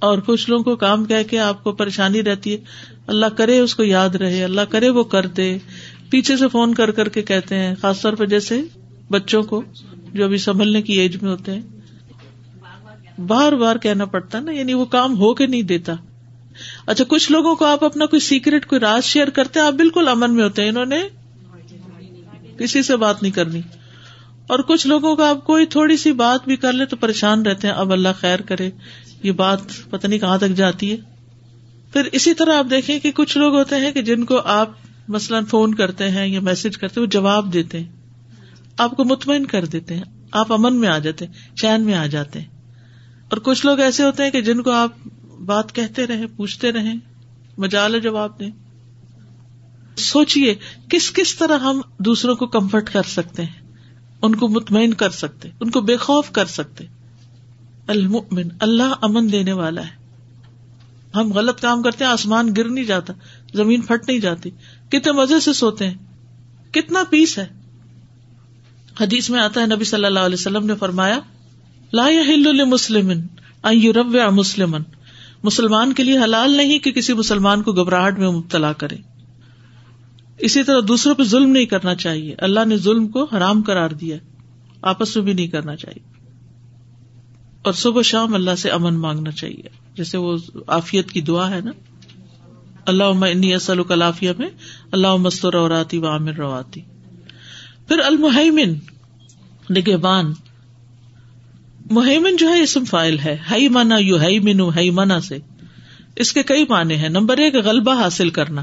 اور 0.00 0.18
کچھ 0.18 0.50
لوگوں 0.50 0.64
کو 0.64 0.76
کام 0.76 1.04
کہہ 1.04 1.22
کے 1.30 1.38
آپ 1.38 1.64
کو 1.64 1.72
پریشانی 1.72 2.22
رہتی 2.22 2.52
ہے۔ 2.52 2.58
اللہ 3.06 3.26
کرے 3.26 3.58
اس 3.58 3.74
کو 3.74 3.84
یاد 3.84 4.08
رہے، 4.08 4.44
اللہ 4.44 4.60
کرے 4.60 4.88
وہ 4.88 5.04
کر 5.04 5.26
دے۔ 5.26 5.58
پیچھے 6.10 6.36
سے 6.36 6.48
فون 6.48 6.74
کر 6.74 6.90
کر 6.90 7.08
کے 7.08 7.22
کہتے 7.22 7.56
ہیں، 7.56 7.74
خاص 7.80 8.00
طور 8.00 8.12
پہ 8.12 8.26
جیسے 8.26 8.62
بچوں 9.10 9.42
کو 9.42 9.62
جو 10.14 10.24
ابھی 10.24 10.36
سنبھلنے 10.36 10.82
کی 10.82 10.92
ایج 10.92 11.22
میں 11.22 11.30
ہوتے 11.30 11.54
ہیں۔ 11.54 11.60
بار 13.20 13.52
بار 13.52 13.76
کہنا 13.76 14.04
پڑتا 14.04 14.40
نا 14.40 14.52
یعنی 14.52 14.74
وہ 14.74 14.84
کام 14.84 15.18
ہو 15.18 15.34
کے 15.34 15.46
نہیں 15.46 15.62
دیتا۔ 15.62 15.94
اچھا 16.86 17.04
کچھ 17.08 17.32
لوگوں 17.32 17.54
کو 17.54 17.64
آپ 17.64 17.84
اپنا 17.84 18.06
کوئی 18.06 18.20
سیکرٹ 18.20 18.66
کوئی 18.66 18.80
راز 18.80 19.04
شیئر 19.04 19.28
کرتے 19.30 19.60
ہیں، 19.60 19.66
آپ 19.66 19.72
بالکل 19.72 20.08
امن 20.08 20.34
میں 20.34 20.44
ہوتے 20.44 20.62
ہیں۔ 20.62 20.68
انہوں 20.68 20.86
نے 20.86 21.00
کسی 22.58 22.82
سے 22.82 22.96
بات 22.96 23.22
نہیں 23.22 23.32
کرنی۔ 23.32 23.60
اور 24.46 24.58
کچھ 24.58 24.86
لوگوں 24.86 25.16
کو 25.16 25.22
آپ 25.22 25.44
کوئی 25.44 25.66
تھوڑی 25.66 25.96
سی 25.96 26.12
بات 26.12 26.44
بھی 26.44 26.56
کر 26.56 26.72
لے 26.72 26.84
تو 26.84 26.96
پریشان 26.96 27.46
رہتے 27.46 27.68
ہیں۔ 27.68 27.74
اب 27.74 27.92
اللہ 27.92 28.08
خیر 28.20 28.40
کرے۔ 28.40 28.70
یہ 29.22 29.32
بات 29.32 29.58
پتہ 29.90 30.06
نہیں 30.06 30.18
کہاں 30.18 30.38
تک 30.38 30.48
جاتی 30.48 30.92
ہے۔ 30.92 30.96
پھر 31.92 32.08
اسی 32.12 32.34
طرح 32.34 32.58
آپ 32.58 32.66
دیکھیں 32.70 33.00
کہ 33.00 33.12
کچھ 33.12 33.38
لوگ 33.38 33.54
ہوتے 33.54 33.76
ہیں 33.76 33.92
کہ 33.92 34.02
جن 34.02 34.24
کو 34.24 34.38
آپ 34.38 34.70
مثلاً 35.08 35.44
فون 35.44 35.74
کرتے 35.74 36.10
ہیں 36.10 36.26
یا 36.26 36.40
میسج 36.40 36.78
کرتے 36.78 37.00
وہ 37.00 37.06
جواب 37.06 37.52
دیتے 37.52 37.80
ہیں۔ 37.80 37.86
آپ 38.78 38.90
کو 38.90 39.04
مطمئن 39.04 39.46
کر 39.46 39.64
دیتے 39.64 39.96
ہیں۔ 39.96 40.02
آپ 40.32 40.52
امن 40.52 40.76
میں 40.76 40.88
آ 40.88 40.98
جاتے 40.98 41.26
چین 41.56 41.82
میں 41.82 41.94
آ 41.94 42.06
جاتے 42.06 42.40
ہیں۔ 42.40 42.46
اور 43.28 43.38
کچھ 43.38 43.66
لوگ 43.66 43.80
ایسے 43.80 44.04
ہوتے 44.04 44.22
ہیں 44.22 44.30
کہ 44.30 44.40
جن 44.40 44.62
کو 44.62 44.70
آپ 44.70 44.92
بات 45.40 45.74
کہتے 45.74 46.06
رہے 46.06 46.26
پوچھتے 46.26 46.72
رہے 46.72 46.94
مجال 47.58 48.00
جواب 48.00 48.40
دیں۔ 48.40 48.50
سوچیے 49.96 50.54
کس 50.88 51.12
کس 51.12 51.36
طرح 51.36 51.58
ہم 51.58 51.80
دوسروں 51.98 52.36
کو 52.36 52.46
کمفرٹ 52.46 52.92
کر 52.92 53.02
سکتے 53.02 53.44
ہیں، 53.44 53.72
ان 54.22 54.34
کو 54.34 54.48
مطمئن 54.48 54.94
کر 54.94 55.10
سکتے 55.10 55.48
ان 55.60 55.70
کو 55.70 55.80
بے 55.80 55.96
خوف 55.96 56.30
کر 56.30 56.46
سکتے 56.46 56.84
المؤمن، 57.88 58.48
اللہ 58.60 58.94
امن 59.02 59.32
دینے 59.32 59.52
والا 59.52 59.82
ہے۔ 59.82 59.98
ہم 61.14 61.32
غلط 61.32 61.60
کام 61.60 61.82
کرتے 61.82 62.04
ہیں، 62.04 62.10
آسمان 62.10 62.52
گر 62.56 62.68
نہیں 62.68 62.84
جاتا، 62.84 63.12
زمین 63.54 63.80
پھٹ 63.80 64.08
نہیں 64.08 64.18
جاتی۔ 64.18 64.50
کتنے 64.88 65.12
مزے 65.12 65.40
سے 65.40 65.52
سوتے 65.52 65.86
ہیں۔ 65.86 65.94
کتنا 66.72 67.02
پیس 67.10 67.38
ہے۔ 67.38 67.46
حدیث 69.00 69.30
میں 69.30 69.40
آتا 69.40 69.60
ہے، 69.60 69.66
نبی 69.66 69.84
صلی 69.84 70.04
اللہ 70.04 70.18
علیہ 70.18 70.36
وسلم 70.38 70.66
نے 70.66 70.74
فرمایا، 70.74 71.20
لا 71.92 72.08
مسلم 72.64 73.12
مسلم 74.30 74.76
مسلمان 75.42 75.92
کے 75.92 76.04
لیے 76.04 76.18
حلال 76.18 76.56
نہیں 76.56 76.78
کہ 76.78 76.92
کسی 76.92 77.12
مسلمان 77.12 77.62
کو 77.62 77.72
گھبراہٹ 77.72 78.18
میں 78.18 78.28
مبتلا 78.28 78.72
کرے۔ 78.72 78.96
اسی 80.38 80.62
طرح 80.62 80.80
دوسروں 80.88 81.14
پہ 81.14 81.22
ظلم 81.22 81.50
نہیں 81.50 81.64
کرنا 81.64 81.94
چاہیے۔ 81.94 82.34
اللہ 82.38 82.64
نے 82.64 82.76
ظلم 82.76 83.08
کو 83.08 83.24
حرام 83.24 83.62
کرار 83.62 83.90
دیا 83.90 84.16
آپس 84.82 85.16
میں 85.16 85.24
بھی 85.24 85.32
نہیں 85.32 85.46
کرنا 85.46 85.76
چاہیے۔ 85.76 86.17
اور 87.62 87.72
صبح 87.72 88.02
شام 88.02 88.34
اللہ 88.34 88.54
سے 88.54 88.70
امن 88.70 88.94
مانگنا 88.94 89.30
چاہیے۔ 89.30 89.68
جیسے 89.94 90.18
وہ 90.18 90.36
آفیت 90.66 91.12
کی 91.12 91.20
دعا 91.20 91.50
ہے 91.50 91.60
نا۔ 91.60 91.70
اللہ 92.86 93.04
انی 93.04 93.54
اصل 93.54 93.82
کلافیہ 93.82 94.30
میں۔ 94.38 94.48
اللہ 94.92 95.16
مستور 95.16 95.52
روراتی 95.52 95.98
و 95.98 96.06
عامر 96.06 96.32
رواتی 96.32 96.80
پھر 97.88 97.98
المحمن 97.98 98.74
نگہبان۔ 99.70 100.32
مہیمن 101.90 102.36
جو 102.36 102.48
ہے، 102.48 102.62
اسم 102.62 102.84
فائل 102.84 103.18
ہے۔ 103.18 103.36
ہئی 103.50 103.68
منا 103.68 103.96
یو 103.98 104.20
ہئی 104.20 104.40
مینو 104.40 104.68
ہئی 104.68 104.90
منا 104.90 105.20
سے۔ 105.20 105.38
اس 106.16 106.32
کے 106.32 106.42
کئی 106.42 106.64
معنی 106.68 106.94
ہیں۔ 106.94 107.08
نمبر 107.08 107.38
ایک، 107.38 107.54
غلبہ 107.54 108.02
حاصل 108.02 108.30
کرنا۔ 108.30 108.62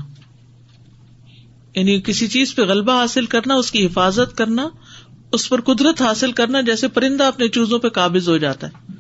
یعنی 1.76 2.02
کسی 2.02 2.28
چیز 2.28 2.56
پہ 2.56 2.62
غلبہ 2.62 2.94
حاصل 2.94 3.26
کرنا، 3.26 3.54
اس 3.54 3.72
کی 3.72 3.86
حفاظت 3.86 4.38
کرنا۔ 4.38 4.70
اس 5.36 5.50
پر 5.50 5.62
قدرت 5.62 6.02
حاصل 6.02 6.32
کرنا 6.32 6.62
جیسے 6.62 6.88
پرندہ 6.88 7.24
اپنے 7.24 7.48
چوزوں 7.48 7.80
پہ 7.80 7.90
قابض 7.90 8.30
ہو 8.30 8.38
جاتا 8.38 8.68
ہے۔ 8.68 8.92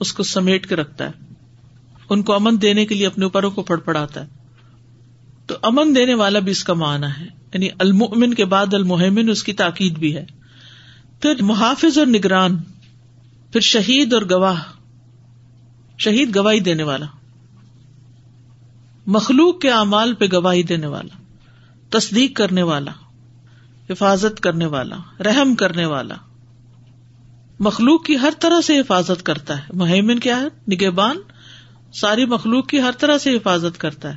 اس 0.00 0.12
کو 0.12 0.22
سمیٹ 0.22 0.66
کے 0.66 0.76
رکھتا 0.76 1.06
ہے۔ 1.06 1.10
ان 2.10 2.22
کو 2.22 2.34
امن 2.34 2.62
دینے 2.62 2.86
کے 2.86 2.94
لیے 2.94 3.06
اپنے 3.06 3.24
اوپروں 3.24 3.50
کو 3.50 3.62
پڑ 3.62 3.76
پڑاتا 3.76 4.20
ہے۔ 4.20 4.26
تو 5.46 5.54
امن 5.62 5.96
دینے 5.96 6.14
والا 6.14 6.38
بھی 6.38 6.52
اس 6.52 6.64
کا 6.64 6.74
معنی 6.74 7.06
ہے۔ 7.20 7.26
یعنی 7.54 7.68
المن 7.78 8.34
کے 8.34 8.44
بعد 8.44 8.74
المحمن 8.74 9.28
اس 9.28 9.44
کی 9.44 9.52
تاکید 9.52 9.98
بھی 9.98 10.16
ہے۔ 10.16 10.26
پھر 11.20 11.42
محافظ 11.42 11.98
اور 11.98 12.06
نگران، 12.06 12.56
پھر 13.52 13.60
شہید 13.60 14.14
اور 14.14 14.22
گواہ۔ 14.30 14.62
شہید 15.98 16.36
گواہی 16.36 16.60
دینے 16.60 16.82
والا۔ 16.82 17.06
مخلوق 19.06 19.60
کے 19.60 19.70
اعمال 19.70 20.14
پہ 20.14 20.24
گواہی 20.32 20.62
دینے 20.62 20.86
والا۔ 20.86 21.22
تصدیق 21.90 22.36
کرنے 22.36 22.62
والا۔ 22.62 22.90
حفاظت 23.90 24.40
کرنے 24.40 24.66
والا، 24.66 24.96
رحم 25.20 25.54
کرنے 25.54 25.86
والا۔ 25.86 26.14
مخلوق 27.60 28.04
کی 28.04 28.18
ہر 28.18 28.30
طرح 28.38 28.60
سے 28.60 28.80
حفاظت 28.80 29.22
کرتا 29.22 29.58
ہے۔ 29.58 29.62
مہمن 29.74 30.18
کیا 30.18 30.40
ہے؟ 30.40 30.74
نگہبان۔ 30.74 31.16
ساری 31.92 32.26
مخلوق 32.26 32.66
کی 32.66 32.80
ہر 32.80 32.92
طرح 32.98 33.18
سے 33.18 33.36
حفاظت 33.36 33.80
کرتا 33.80 34.16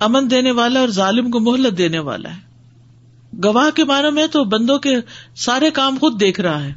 امن 0.00 0.30
دینے 0.30 0.50
والا 0.50 0.80
اور 0.80 0.88
ظالم 0.88 1.30
کو 1.30 1.40
مہلت 1.40 1.78
دینے 1.78 1.98
والا 1.98 2.36
ہے۔ 2.36 2.50
گواہ 3.44 3.70
کے 3.70 3.84
بارے 3.84 4.10
میں 4.10 4.26
تو 4.26 4.44
بندوں 4.44 4.78
کے 4.78 4.96
سارے 5.36 5.70
کام 5.70 5.96
خود 6.00 6.20
دیکھ 6.20 6.40
رہا 6.40 6.64
ہے۔ 6.64 6.72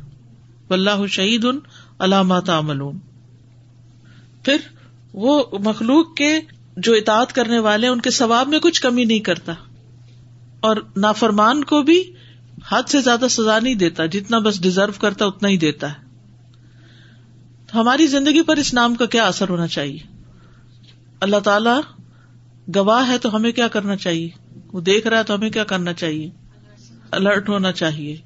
اللہ 0.70 1.08
شہید 1.08 1.46
ان 1.46 1.60
علامات 2.00 2.50
پھر 4.44 4.58
وہ 5.14 5.44
مخلوق 5.60 6.16
کے 6.16 6.40
جو 6.78 6.94
اطاعت 6.94 7.34
کرنے 7.34 7.60
والے 7.60 7.88
ان 7.88 8.02
کے 8.02 8.10
ثواب 8.10 8.48
میں 8.48 8.60
کچھ 8.60 8.82
کمی 8.82 9.06
نہیں 9.06 9.20
کرتا۔ 9.20 9.54
اور 10.64 10.78
نافرمان 10.98 11.64
کو 11.64 11.84
بھی 11.84 12.14
حد 12.72 12.84
سے 12.88 13.02
زیادہ 13.02 13.26
سزا 13.30 13.60
نہیں 13.60 13.76
دیتا، 13.76 14.06
جتنا 14.06 14.40
بس 14.40 14.62
ڈیزرو 14.62 14.92
کرتا، 15.00 15.26
اتنا 15.26 15.50
ہی 15.50 15.58
دیتا 15.58 15.92
ہے۔ 15.92 16.04
ہماری 17.74 18.08
زندگی 18.08 18.42
پر 18.42 18.58
اس 18.58 18.74
نام 18.74 18.96
کا 18.96 19.06
کیا 19.06 19.26
اثر 19.26 19.50
ہونا 19.50 19.68
چاہیے؟ 19.68 20.00
اللہ 21.20 21.40
تعالی 21.44 21.70
گواہ 22.76 23.08
ہے 23.08 23.18
تو 23.18 23.36
ہمیں 23.36 23.52
کیا 23.52 23.68
کرنا 23.68 23.96
چاہیے؟ 23.96 24.30
وہ 24.74 24.82
دیکھ 24.82 25.08
رہا 25.08 25.18
ہے 25.18 25.24
تو 25.24 25.36
ہمیں 25.36 25.50
کیا 25.50 25.64
کرنا 25.64 25.94
چاہیے؟ 25.94 26.30
الرٹ 27.12 27.50
ہونا 27.50 27.72
چاہیے۔ 27.72 28.18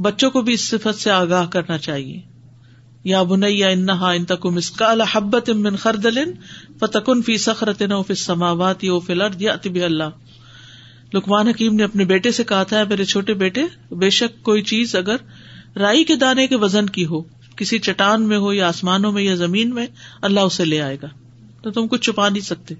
بچوں 0.00 0.30
کو 0.30 0.42
بھی 0.42 0.52
اس 0.52 0.68
صفت 0.68 0.94
سے 0.94 1.10
آگاہ 1.10 1.46
کرنا 1.46 1.78
چاہیے۔ 1.78 2.22
یا 3.04 3.22
بنیا 3.22 3.68
انہا 3.68 4.10
ان 4.10 4.24
تک 4.24 4.46
مسکال 4.46 5.00
حبت 5.00 5.50
امن 5.50 5.76
خردل 5.76 6.32
فتکن 6.80 7.22
فی 7.22 7.36
سخرت 7.38 7.82
نو 7.82 8.02
فی 8.02 8.14
سماوات 8.14 8.84
یو 8.84 9.00
فی 9.00 9.14
لرد 9.14 9.42
یا 9.42 9.56
اللہ۔ 9.84 10.04
لکمان 11.14 11.48
حکیم 11.48 11.74
نے 11.74 11.82
اپنے 11.82 12.04
بیٹے 12.04 12.30
سے 12.30 12.44
کہا 12.44 12.62
تھا 12.62 12.84
میرے 12.84 13.04
چھوٹے 13.04 13.34
بیٹے، 13.34 13.94
بے 13.94 14.10
شک 14.10 14.42
کوئی 14.42 14.62
چیز 14.62 14.96
اگر 14.96 15.16
رائی 15.76 16.04
کے 16.04 16.16
دانے 16.16 16.46
کے 16.46 16.56
وزن 16.56 16.86
کی 16.86 17.06
ہو، 17.06 17.22
کسی 17.56 17.78
چٹان 17.78 18.28
میں 18.28 18.38
ہو 18.38 18.52
یا 18.52 18.68
آسمانوں 18.68 19.12
میں 19.12 19.22
یا 19.22 19.34
زمین 19.34 19.74
میں، 19.74 19.86
اللہ 20.22 20.40
اسے 20.40 20.64
لے 20.64 20.80
آئے 20.80 20.96
گا۔ 21.02 21.06
تو 21.62 21.70
تم 21.70 21.86
کچھ 21.86 22.00
چھپا 22.00 22.28
نہیں 22.28 22.42
سکتے۔ 22.42 22.74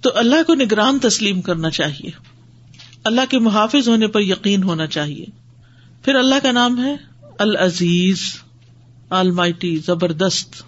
تو 0.00 0.10
اللہ 0.14 0.42
کو 0.46 0.54
نگران 0.54 0.98
تسلیم 0.98 1.42
کرنا 1.42 1.70
چاہیے۔ 1.70 2.10
اللہ 3.04 3.20
کے 3.28 3.38
محافظ 3.38 3.88
ہونے 3.88 4.06
پر 4.06 4.20
یقین 4.20 4.62
ہونا 4.62 4.86
چاہیے۔ 4.86 5.24
پھر 6.04 6.14
اللہ 6.14 6.34
کا 6.42 6.52
نام 6.52 6.84
ہے 6.84 6.96
العزیز 7.38 8.20
المائٹی 9.10 9.76
زبردست۔ 9.76 10.62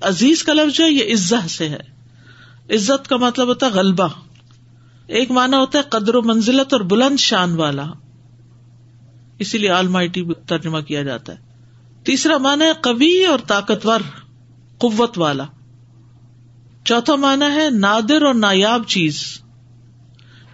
عزیز 0.00 0.44
کا 0.44 0.52
لفظ 0.52 0.80
ہے، 0.80 0.90
یہ 0.90 1.14
عزت 1.14 1.50
سے 1.50 1.68
ہے۔ 1.68 1.98
عزت 2.70 3.08
کا 3.08 3.16
مطلب 3.16 3.48
ہوتا 3.48 3.66
ہے 3.66 3.70
غلبہ۔ 3.70 4.08
ایک 5.08 5.30
مانا 5.30 5.58
ہوتا 5.58 5.78
ہے 5.78 5.82
قدر 5.82 6.14
و 6.14 6.22
منزلت 6.22 6.72
اور 6.72 6.80
بلند 6.80 7.20
شان 7.20 7.54
والا۔ 7.54 7.86
اسی 9.38 9.58
لیے 9.58 9.70
آلمائٹی 9.70 10.24
ترجمہ 10.46 10.80
کیا 10.80 11.02
جاتا 11.02 11.32
ہے۔ 11.32 11.38
تیسرا 12.04 12.38
مانا 12.38 12.64
ہے 12.64 12.70
کبھی 12.80 13.26
اور 13.26 13.38
طاقتور، 13.46 14.00
قوت 14.78 15.18
والا۔ 15.18 15.44
چوتھا 16.84 17.14
مانا 17.14 17.54
ہے 17.54 17.70
نادر 17.70 18.22
اور 18.22 18.34
نایاب 18.34 18.82
چیز۔ 18.86 19.40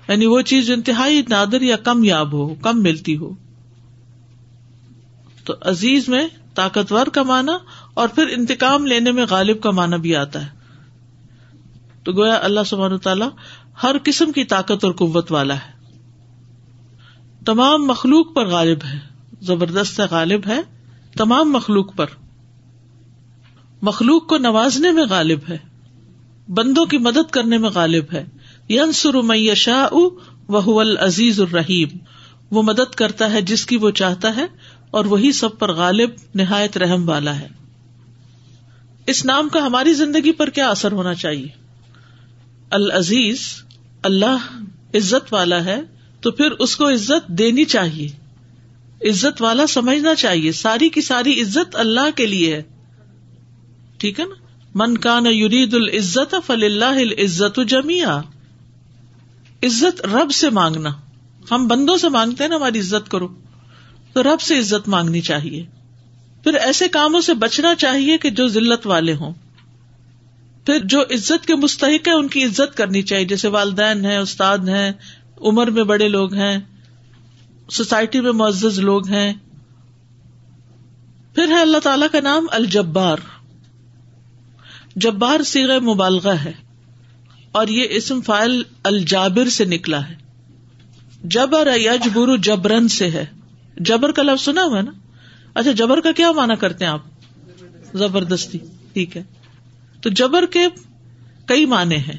یعنی 0.09 0.27
وہ 0.27 0.41
چیز 0.41 0.71
انتہائی 0.71 1.23
نادر 1.29 1.61
یا 1.61 1.77
کم 1.77 2.05
یاب 2.05 2.33
ہو، 2.33 2.55
کم 2.55 2.83
ملتی 2.83 3.17
ہو۔ 3.17 3.35
تو 5.45 5.55
عزیز 5.61 6.09
میں 6.09 6.29
طاقتور 6.55 7.07
کا 7.07 7.23
معنی 7.23 7.53
اور 7.95 8.09
پھر 8.09 8.27
انتقام 8.27 8.87
لینے 8.87 9.13
میں 9.13 9.27
غالب 9.31 9.63
کا 9.63 9.71
معنی 9.71 9.99
بھی 9.99 10.17
آتا 10.17 10.47
ہے۔ 10.47 10.65
تو 12.03 12.13
گویا 12.13 12.39
اللہ 12.43 12.61
سبحانہ 12.67 12.97
تعالیٰ 12.97 13.29
ہر 13.83 13.97
قسم 14.05 14.33
کی 14.33 14.45
طاقت 14.45 14.85
اور 14.85 14.93
قوت 14.93 15.33
والا 15.33 15.55
ہے۔ 15.55 15.75
تمام 17.47 17.87
مخلوق 17.87 18.35
پر 18.35 18.47
غالب 18.47 18.79
ہے۔ 18.85 18.99
زبردست 19.41 20.01
غالب 20.11 20.41
ہے۔ 20.47 20.61
تمام 21.17 21.53
مخلوق 21.53 21.97
پر۔ 21.97 22.07
مخلوق 23.83 24.27
کو 24.27 24.39
نوازنے 24.39 24.91
میں 24.91 25.05
غالب 25.11 25.39
ہے۔ 25.49 25.59
بندوں 26.49 26.87
کی 26.87 26.99
مدد 26.99 27.31
کرنے 27.31 27.59
میں 27.59 27.71
غالب 27.71 28.05
ہے۔ 28.13 28.25
ینسر 28.71 29.15
میشا 29.15 29.89
وہ 30.49 30.81
العزیز 30.81 31.41
الرحیم۔ 31.41 31.89
وہ 32.51 32.63
مدد 32.63 32.95
کرتا 32.95 33.33
ہے 33.33 33.43
جس 33.43 33.67
کی 33.67 33.77
وہ 33.77 33.91
چاہتا 33.91 34.37
ہے 34.37 34.47
اور 34.91 35.05
وہی 35.05 35.33
سب 35.33 35.59
پر 35.59 35.73
غالب، 35.73 36.11
نہایت 36.35 36.77
رحم 36.77 37.09
والا 37.09 37.39
ہے۔ 37.39 37.49
اس 39.07 39.25
نام 39.25 39.49
کا 39.49 39.67
ہماری 39.67 39.93
زندگی 39.93 40.33
پر 40.33 40.51
کیا 40.51 40.71
اثر 40.71 40.93
ہونا 40.93 41.15
چاہیے؟ 41.15 41.64
العزیز، 42.75 43.41
اللہ 44.03 44.61
عزت 44.95 45.33
والا 45.33 45.65
ہے، 45.65 45.81
تو 46.21 46.31
پھر 46.31 46.51
اس 46.51 46.77
کو 46.77 46.89
عزت 46.89 47.29
دینی 47.29 47.65
چاہیے۔ 47.65 48.09
عزت 49.11 49.43
والا 49.43 49.67
سمجھنا 49.67 50.15
چاہیے۔ 50.15 50.53
ساری 50.53 50.89
کی 50.89 51.01
ساری 51.01 51.41
عزت 51.41 51.77
اللہ 51.77 52.17
کے 52.17 52.27
لیے 52.27 52.57
ہے۔ 52.57 52.63
ٹھیک 53.97 54.21
ہے 54.21 54.25
نا؟ 54.25 54.35
من 54.75 54.99
کان 54.99 55.27
یرید 55.27 55.75
العزت 55.75 56.35
فل 56.47 56.63
اللہ 56.65 57.23
عزت 57.25 57.61
جمیا 57.69 58.21
عزت 59.63 60.01
رب 60.01 60.31
سے 60.31 60.51
مانگنا۔ 60.51 60.91
ہم 61.51 61.67
بندوں 61.67 61.97
سے 61.97 62.09
مانگتے 62.09 62.45
ہیں 62.45 62.49
نا 62.49 62.57
ہماری 62.57 62.81
عزت 62.81 63.11
کرو 63.11 63.29
تو 64.13 64.23
رب 64.23 64.41
سے 64.41 64.59
عزت 64.59 64.89
مانگنی 64.89 65.21
چاہیے۔ 65.21 65.67
پھر 66.43 66.55
ایسے 66.55 66.89
کاموں 66.89 67.21
سے 67.21 67.35
بچنا 67.35 67.75
چاہیے 67.75 68.19
کہ 68.19 68.31
جو 68.31 68.49
ذلت 68.49 68.87
والے 68.87 69.15
ہوں۔ 69.15 69.33
پھر 70.67 70.79
جو 70.85 71.03
عزت 71.03 71.47
کے 71.47 71.55
مستحق 71.55 72.09
ہے 72.09 72.13
ان 72.13 72.29
کی 72.29 72.45
عزت 72.45 72.77
کرنی 72.77 73.03
چاہیے۔ 73.03 73.25
جیسے 73.25 73.49
والدین 73.49 74.05
ہیں، 74.05 74.17
استاد 74.17 74.59
ہیں، 74.59 74.93
عمر 75.41 75.67
میں 75.67 75.83
بڑے 75.83 76.09
لوگ 76.09 76.35
ہیں، 76.35 76.59
سوسائٹی 77.71 78.21
میں 78.21 78.33
معزز 78.33 78.79
لوگ 78.79 79.09
ہیں۔ 79.09 79.33
پھر 81.35 81.49
ہے 81.49 81.61
اللہ 81.61 81.79
تعالی 81.79 82.07
کا 82.13 82.21
نام 82.21 82.47
الجبار۔ 82.51 83.17
جبار 84.97 85.43
سیر 85.43 85.81
مبالغہ 85.81 86.35
ہے 86.45 86.53
اور 87.53 87.67
یہ 87.67 87.87
اسم 87.91 88.21
فائل 88.21 88.63
الجابر 88.83 89.49
سے 89.49 89.65
نکلا 89.65 90.09
ہے۔ 90.09 90.15
جبر 91.25 91.69
یجبر 91.77 92.37
جبرن 92.37 92.89
سے 92.89 93.11
ہے۔ 93.11 93.25
جبر 93.77 94.13
کا 94.13 94.23
لفظ 94.23 94.45
سنا 94.45 94.63
ہوا 94.65 94.81
نا؟ 94.81 94.91
اچھا 95.55 95.73
جبر 95.73 96.01
کا 96.01 96.13
کیا 96.13 96.33
مانا 96.33 96.55
کرتے 96.55 96.85
ہیں 96.85 96.93
آپ؟ 96.93 97.03
زبردستی، 97.95 98.59
ٹھیک 98.93 99.17
ہے۔ 99.17 99.23
تو 100.05 100.11
جبر 100.11 100.47
کے 100.47 100.67
کئی 101.47 101.67
معنی 101.67 101.97
ہیں۔ 101.97 102.19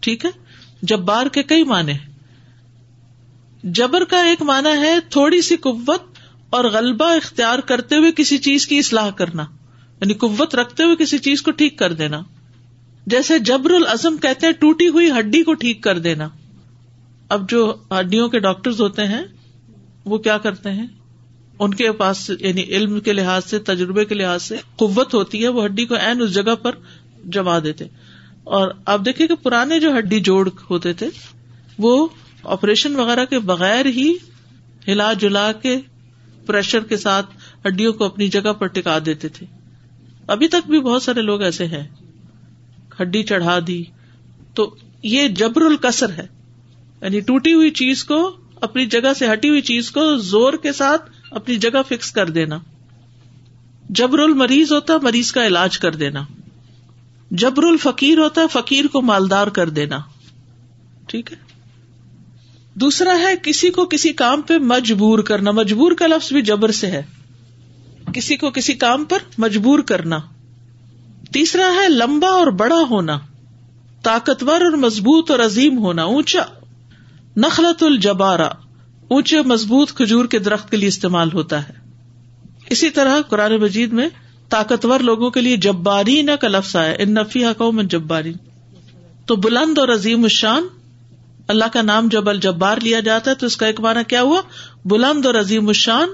ٹھیک 0.00 0.24
ہے؟ 0.24 0.30
جبار 0.82 1.26
کے 1.26 1.42
کئی 1.42 1.64
معنی 1.64 1.92
ہیں۔ 1.92 2.12
جبر 3.64 4.04
کا 4.04 4.24
ایک 4.24 4.42
معنی 4.42 4.78
ہے 4.80 4.94
تھوڑی 5.10 5.42
سی 5.42 5.56
قوت 5.56 6.02
اور 6.50 6.64
غلبہ 6.64 7.04
اختیار 7.04 7.58
کرتے 7.58 7.96
ہوئے 7.96 8.12
کسی 8.16 8.38
چیز 8.38 8.66
کی 8.66 8.78
اصلاح 8.78 9.10
کرنا۔ 9.10 9.42
یعنی 10.00 10.14
قوت 10.14 10.54
رکھتے 10.54 10.82
ہوئے 10.82 10.96
کسی 10.96 11.18
چیز 11.18 11.42
کو 11.42 11.50
ٹھیک 11.50 11.78
کر 11.78 11.92
دینا۔ 11.92 12.22
جیسے 13.06 13.38
جبر 13.38 13.70
العزم 13.70 14.16
کہتے 14.16 14.46
ہیں 14.46 14.54
ٹوٹی 14.54 14.88
ہوئی 14.88 15.10
ہڈی 15.18 15.42
کو 15.42 15.54
ٹھیک 15.54 15.82
کر 15.82 15.98
دینا۔ 15.98 16.28
اب 17.28 17.50
جو 17.50 17.76
ہڈیوں 18.00 18.28
کے 18.28 18.38
ڈاکٹر 18.38 18.70
ہوتے 18.70 19.04
ہیں، 19.04 19.22
وہ 20.04 20.18
کیا 20.18 20.38
کرتے 20.38 20.72
ہیں؟ 20.72 20.86
ان 21.58 21.74
کے 21.74 21.92
پاس 21.92 22.30
یعنی 22.40 22.62
علم 22.62 23.00
کے 23.00 23.12
لحاظ 23.12 23.44
سے، 23.44 23.58
تجربے 23.58 24.04
کے 24.04 24.14
لحاظ 24.14 24.42
سے 24.42 24.56
قوت 24.76 25.14
ہوتی 25.14 25.42
ہے، 25.42 25.48
وہ 25.48 25.64
ہڈی 25.64 25.86
کو 25.86 25.94
این 25.94 26.22
اس 26.22 26.34
جگہ 26.34 26.54
پر 26.54 26.72
جما 27.24 27.58
دیتے۔ 27.58 27.84
اور 28.44 28.68
آپ 28.86 29.00
دیکھیں 29.04 29.26
کہ 29.26 29.34
پرانے 29.34 29.80
جو 29.80 29.98
ہڈی 29.98 30.20
جوڑ 30.20 30.48
ہوتے 30.70 30.92
تھے، 30.92 31.08
وہ 31.78 32.08
آپریشن 32.42 32.96
وغیرہ 32.96 33.24
کے 33.24 33.38
بغیر 33.38 33.86
ہی 33.86 34.14
ہلا 34.88 35.12
جلا 35.12 35.52
کے 35.52 35.76
پریشر 36.46 36.80
کے 36.80 36.96
ساتھ 36.96 37.26
ہڈیوں 37.66 37.92
کو 37.92 38.04
اپنی 38.04 38.28
جگہ 38.28 38.52
پر 38.52 38.66
ٹکا 38.66 38.98
دیتے 39.06 39.28
تھے۔ 39.28 39.46
ابھی 40.26 40.48
تک 40.48 40.70
بھی 40.70 40.80
بہت 40.80 41.02
سارے 41.02 41.22
لوگ 41.22 41.42
ایسے 41.42 41.66
ہیں۔ 41.66 41.88
ہڈی 43.02 43.22
چڑھا 43.22 43.58
دی۔ 43.66 43.82
تو 44.54 44.74
یہ 45.02 45.28
جبر 45.28 45.62
الکسر 45.62 46.10
ہے۔ 46.10 46.26
یعنی 47.02 47.20
ٹوٹی 47.20 47.52
ہوئی 47.52 47.70
چیز 47.70 48.04
کو، 48.04 48.36
اپنی 48.60 48.86
جگہ 48.86 49.12
سے 49.18 49.32
ہٹی 49.32 49.48
ہوئی 49.48 49.60
چیز 49.60 49.90
کو 49.90 50.16
زور 50.16 50.52
کے 50.52 50.72
ساتھ 50.72 51.10
اپنی 51.38 51.56
جگہ 51.56 51.82
فکس 51.88 52.10
کر 52.10 52.30
دینا۔ 52.30 52.58
جبر 53.88 54.18
المریض 54.18 54.72
ہوتا 54.72 54.92
ہے 54.94 54.98
مریض 55.02 55.32
کا 55.32 55.46
علاج 55.46 55.78
کر 55.78 55.94
دینا۔ 55.94 56.24
جبر 57.30 57.62
الفقیر 57.62 58.18
ہوتا 58.18 58.40
ہے 58.40 58.46
فقیر 58.52 58.84
کو 58.86 59.02
مالدار 59.02 59.46
کر 59.46 59.68
دینا۔ 59.68 59.98
ٹھیک 61.06 61.32
ہے؟ 61.32 61.36
دوسرا 62.74 63.18
ہے، 63.18 63.34
کسی 63.42 63.70
کو 63.70 63.86
کسی 63.86 64.12
کام 64.12 64.42
پہ 64.42 64.58
مجبور 64.58 65.18
کرنا۔ 65.18 65.50
مجبور 65.50 65.92
کا 65.92 66.06
لفظ 66.06 66.32
بھی 66.32 66.42
جبر 66.42 66.70
سے 66.70 66.86
ہے۔ 66.86 67.02
کسی 68.12 68.36
کو 68.36 68.50
کسی 68.50 68.74
کام 68.74 69.04
پر 69.04 69.18
مجبور 69.38 69.78
کرنا۔ 69.78 70.18
تیسرا 71.32 71.70
ہے، 71.82 71.88
لمبا 71.88 72.28
اور 72.28 72.46
بڑا 72.46 72.82
ہونا۔ 72.90 73.18
طاقتور 74.02 74.60
اور 74.60 74.76
مضبوط 74.76 75.30
اور 75.30 75.38
عظیم 75.38 75.78
ہونا۔ 75.78 76.02
اونچا۔ 76.02 76.42
نخلت 77.36 77.82
الجبارا 77.82 78.48
اونچے 79.08 79.42
مضبوط 79.42 79.92
کھجور 79.92 80.24
کے 80.24 80.38
درخت 80.38 80.70
کے 80.70 80.76
لیے 80.76 80.88
استعمال 80.88 81.32
ہوتا 81.32 81.68
ہے۔ 81.68 81.74
اسی 82.70 82.90
طرح 82.90 83.20
قرآن 83.20 83.56
مجید 83.56 83.92
میں 83.92 84.08
طاقتور 84.48 85.00
لوگوں 85.00 85.30
کے 85.30 85.40
لیے 85.40 85.56
جبارین 85.56 86.30
کا 86.40 86.48
لفظ 86.48 86.76
آیا 86.76 86.94
ان 86.98 87.14
نفی 87.14 87.44
قوم 87.56 87.80
جبارین۔ 87.80 88.36
تو 89.26 89.36
بلند 89.36 89.78
اور 89.78 89.88
عظیم 89.88 90.22
الشان، 90.22 90.62
اللہ 91.48 91.64
کا 91.72 91.82
نام 91.82 92.08
جب 92.08 92.28
الجبار 92.28 92.78
لیا 92.82 93.00
جاتا 93.00 93.30
ہے 93.30 93.36
تو 93.36 93.46
اس 93.46 93.56
کا 93.56 93.66
ایک 93.66 93.80
معنی 93.80 94.00
کیا 94.04 94.22
ہوا؟ 94.22 94.40
بلند 94.84 95.26
اور 95.26 95.34
عظیم 95.34 95.68
الشان 95.68 96.08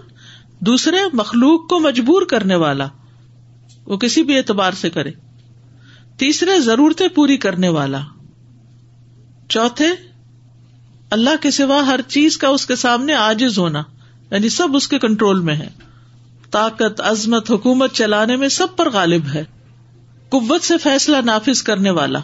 دوسرے 0.61 0.97
مخلوق 1.13 1.69
کو 1.69 1.81
مجبور 1.81 2.23
کرنے 2.23 2.55
والا۔ 2.55 2.89
وہ 3.87 3.97
کسی 3.97 4.23
بھی 4.23 4.37
اعتبار 4.37 4.73
سے 4.73 4.91
کرے۔ 4.91 5.11
تیسرے 6.17 6.61
ضرورتیں 6.61 7.09
پوری 7.09 7.37
کرنے 7.37 7.69
والا۔ 7.69 8.01
چوتھے 9.49 9.87
اللہ 11.15 11.31
کے 11.41 11.51
سوا 11.51 11.87
ہر 11.87 12.01
چیز 12.09 12.39
کا 12.39 12.49
اس 12.49 12.67
کے 12.67 12.77
سامنے 12.77 13.15
آجز 13.15 13.59
ہونا 13.59 13.83
یعنی 14.31 14.49
سب 14.49 14.77
اس 14.77 14.89
کے 14.89 14.99
کنٹرول 14.99 15.41
میں 15.41 15.55
ہے 15.55 15.69
طاقت، 16.51 17.01
عظمت، 17.01 17.51
حکومت 17.51 17.93
چلانے 17.93 18.37
میں 18.37 18.49
سب 18.49 18.67
پر 18.77 18.91
غالب 18.91 19.23
ہے۔ 19.35 19.45
قوت 20.29 20.63
سے 20.63 20.79
فیصلہ 20.79 21.17
نافذ 21.25 21.63
کرنے 21.63 21.91
والا۔ 21.91 22.19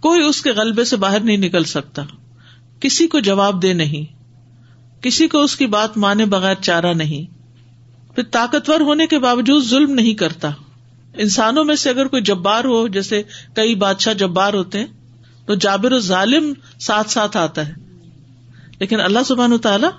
کوئی 0.00 0.22
اس 0.22 0.42
کے 0.42 0.50
غلبے 0.50 0.84
سے 0.84 0.96
باہر 0.96 1.20
نہیں 1.20 1.36
نکل 1.36 1.64
سکتا۔ 1.64 2.02
کسی 2.80 3.06
کو 3.06 3.20
جواب 3.20 3.62
دے 3.62 3.72
نہیں۔ 3.72 4.16
کسی 5.02 5.28
کو 5.28 5.42
اس 5.42 5.56
کی 5.56 5.66
بات 5.66 5.96
مانے 5.96 6.24
بغیر 6.24 6.54
چارہ 6.54 6.94
نہیں۔ 6.94 7.34
پھر 8.14 8.22
طاقتور 8.22 8.80
ہونے 8.80 9.06
کے 9.06 9.18
باوجود 9.18 9.64
ظلم 9.64 9.90
نہیں 9.90 10.14
کرتا۔ 10.14 10.50
انسانوں 11.14 11.64
میں 11.64 11.76
سے 11.76 11.90
اگر 11.90 12.06
کوئی 12.06 12.22
جبار 12.22 12.64
ہو، 12.64 12.88
جیسے 12.88 13.22
کئی 13.54 13.74
بادشاہ 13.74 14.14
جبار 14.14 14.54
ہوتے 14.54 14.78
ہیں 14.78 15.01
تو 15.52 15.56
جابر 15.56 15.98
ظالم 15.98 16.52
ساتھ 16.80 17.10
ساتھ 17.10 17.36
آتا 17.36 17.68
ہے۔ 17.68 17.72
لیکن 18.78 19.00
اللہ 19.00 19.18
سبحان 19.26 19.58
تعالیٰ 19.58 19.90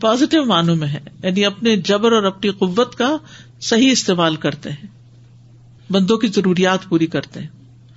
پازیٹو 0.00 0.44
معنوں 0.44 0.76
میں 0.76 0.88
ہے۔ 0.88 1.00
یعنی 1.22 1.44
اپنے 1.44 1.76
جبر 1.76 2.12
اور 2.12 2.22
اپنی 2.22 2.50
قوت 2.50 2.94
کا 2.94 3.16
صحیح 3.60 3.90
استعمال 3.90 4.36
کرتے 4.36 4.70
ہیں۔ 4.70 4.86
بندوں 5.90 6.18
کی 6.18 6.26
ضروریات 6.26 6.88
پوری 6.88 7.06
کرتے 7.06 7.40
ہیں۔ 7.40 7.46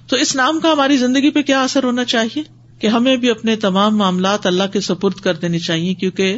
تو 0.07 0.15
اس 0.15 0.35
نام 0.35 0.59
کا 0.59 0.71
ہماری 0.71 0.97
زندگی 0.97 1.31
پہ 1.31 1.41
کیا 1.41 1.63
اثر 1.63 1.83
ہونا 1.83 2.05
چاہیے؟ 2.05 2.43
کہ 2.79 2.87
ہمیں 2.87 3.17
بھی 3.17 3.29
اپنے 3.29 3.55
تمام 3.55 3.97
معاملات 3.97 4.45
اللہ 4.45 4.63
کے 4.73 4.79
سپرد 4.79 5.13
کر 5.13 5.33
دینے 5.33 5.59
چاہیے، 5.59 5.93
کیونکہ 5.93 6.37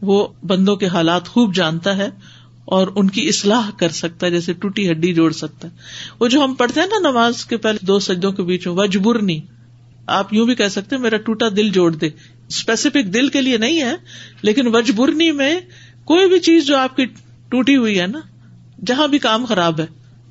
وہ 0.00 0.28
بندوں 0.42 0.76
کے 0.76 0.86
حالات 0.86 1.28
خوب 1.28 1.54
جانتا 1.54 1.96
ہے 1.96 2.08
اور 2.64 2.88
ان 2.96 3.10
کی 3.10 3.28
اصلاح 3.28 3.70
کر 3.76 3.88
سکتا 3.88 4.26
ہے، 4.26 4.30
جیسے 4.30 4.52
ٹوٹی 4.52 4.90
ہڈی 4.90 5.14
جوڑ 5.14 5.32
سکتا 5.32 5.68
ہے۔ 5.68 5.76
وہ 6.20 6.28
جو 6.28 6.44
ہم 6.44 6.54
پڑھتے 6.54 6.80
ہیں 6.80 6.86
نا 6.86 7.10
نماز 7.10 7.44
کے 7.44 7.56
پہلے 7.56 7.78
دو 7.86 7.98
سجدوں 7.98 8.32
کے 8.32 8.42
بیچ 8.42 8.66
میں، 8.66 8.74
وجبرنی 8.74 9.40
آپ 10.06 10.34
یوں 10.34 10.46
بھی 10.46 10.54
کہہ 10.54 10.68
سکتے 10.68 10.96
میرا 10.96 11.16
ٹوٹا 11.16 11.48
دل 11.48 11.70
جوڑ 11.70 11.94
دے۔ 11.94 12.10
اسپیسیفک 12.48 13.14
دل 13.14 13.28
کے 13.28 13.40
لیے 13.40 13.58
نہیں 13.58 13.82
ہے، 13.82 13.94
لیکن 14.42 14.66
وجبرنی 14.66 15.32
میں 15.32 15.60
کوئی 16.04 16.28
بھی 16.28 16.38
چیز 16.38 16.66
جو 16.66 16.76
آپ 16.76 16.96
کی 16.96 17.06
ٹوٹی 17.48 17.76
ہوئی 17.76 18.00
ہے 18.00 18.06
نا، 18.06 18.20
جہاں 18.86 19.08
بھی 19.08 19.18
کام 19.18 19.44
خراب 19.44 19.80
ہے، 19.80 19.86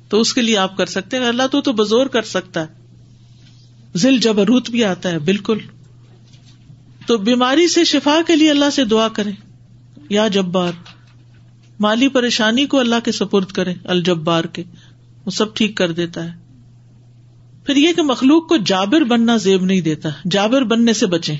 تو 0.08 0.20
اس 0.20 0.34
کے 0.34 0.42
لیے 0.42 0.56
آپ 0.56 0.76
کر 0.76 0.86
سکتے 0.86 1.18
ہیں۔ 1.18 1.26
اللہ 1.26 1.42
تو 1.50 1.60
تو 1.60 1.72
بزور 1.72 2.06
کر 2.06 2.22
سکتا 2.22 2.60
ہے۔ 2.60 2.66
ذل 3.96 4.18
جبروت 4.18 4.70
بھی 4.70 4.84
آتا 4.84 5.10
ہے، 5.10 5.18
بالکل۔ 5.18 5.58
تو 7.06 7.18
بیماری 7.18 7.68
سے 7.68 7.84
شفا 7.84 8.18
کے 8.26 8.36
لیے 8.36 8.50
اللہ 8.50 8.70
سے 8.70 8.84
دعا 8.84 9.08
کریں۔ 9.08 9.32
یا 10.08 10.28
جبار، 10.28 10.72
مالی 11.80 12.08
پریشانی 12.08 12.66
کو 12.66 12.78
اللہ 12.78 13.00
کے 13.04 13.12
سپرد 13.12 13.46
کریں، 13.46 13.74
الجبار 13.84 14.44
کے۔ 14.44 14.62
وہ 15.26 15.30
سب 15.30 15.54
ٹھیک 15.54 15.76
کر 15.76 15.92
دیتا 15.92 16.24
ہے۔ 16.24 16.41
پھر 17.66 17.76
یہ 17.76 17.92
کہ 17.92 18.02
مخلوق 18.02 18.48
کو 18.48 18.56
جابر 18.56 19.00
بننا 19.00 19.36
زیب 19.36 19.64
نہیں 19.64 19.80
دیتا، 19.80 20.08
جابر 20.30 20.62
بننے 20.62 20.92
سے 20.92 21.06
بچے 21.06 21.34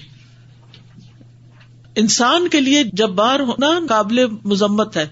انسان 1.95 2.49
کے 2.49 2.61
لیے 2.61 2.85
جبار 2.93 3.41
ہونا 3.41 3.67
قابل 3.89 4.27
مذمت 4.45 4.97
ہے۔ 4.97 5.07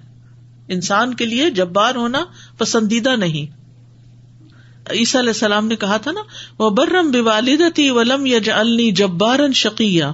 انسان 0.69 1.15
کے 1.15 1.27
لیے 1.27 1.51
جبار 1.51 1.95
ہونا 1.95 2.25
پسندیدہ 2.59 3.17
نہیں۔ 3.17 3.61
عیسیٰ 4.91 5.21
علیہ 5.21 5.31
السلام 5.31 5.67
نے 5.67 5.77
کہا 5.77 5.97
تھا 5.97 6.13
نا 6.13 6.21
وہ 6.59 6.71
برم 6.71 7.13
والدتی 7.25 7.91
ولم 7.91 8.27
یا 8.27 8.39
جلنی 8.39 8.91
جبارن 8.91 9.53
شکیہ 9.53 10.05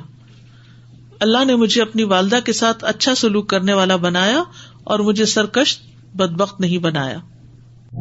اللہ 1.20 1.44
نے 1.44 1.54
مجھے 1.54 1.82
اپنی 1.82 2.02
والدہ 2.02 2.38
کے 2.44 2.52
ساتھ 2.52 2.84
اچھا 2.84 3.14
سلوک 3.14 3.48
کرنے 3.48 3.72
والا 3.72 3.96
بنایا 3.96 4.42
اور 4.84 4.98
مجھے 4.98 5.24
سرکش 5.24 5.78
بد 6.14 6.32
بخت 6.32 6.60
نہیں 6.60 6.78
بنایا۔ 6.78 7.18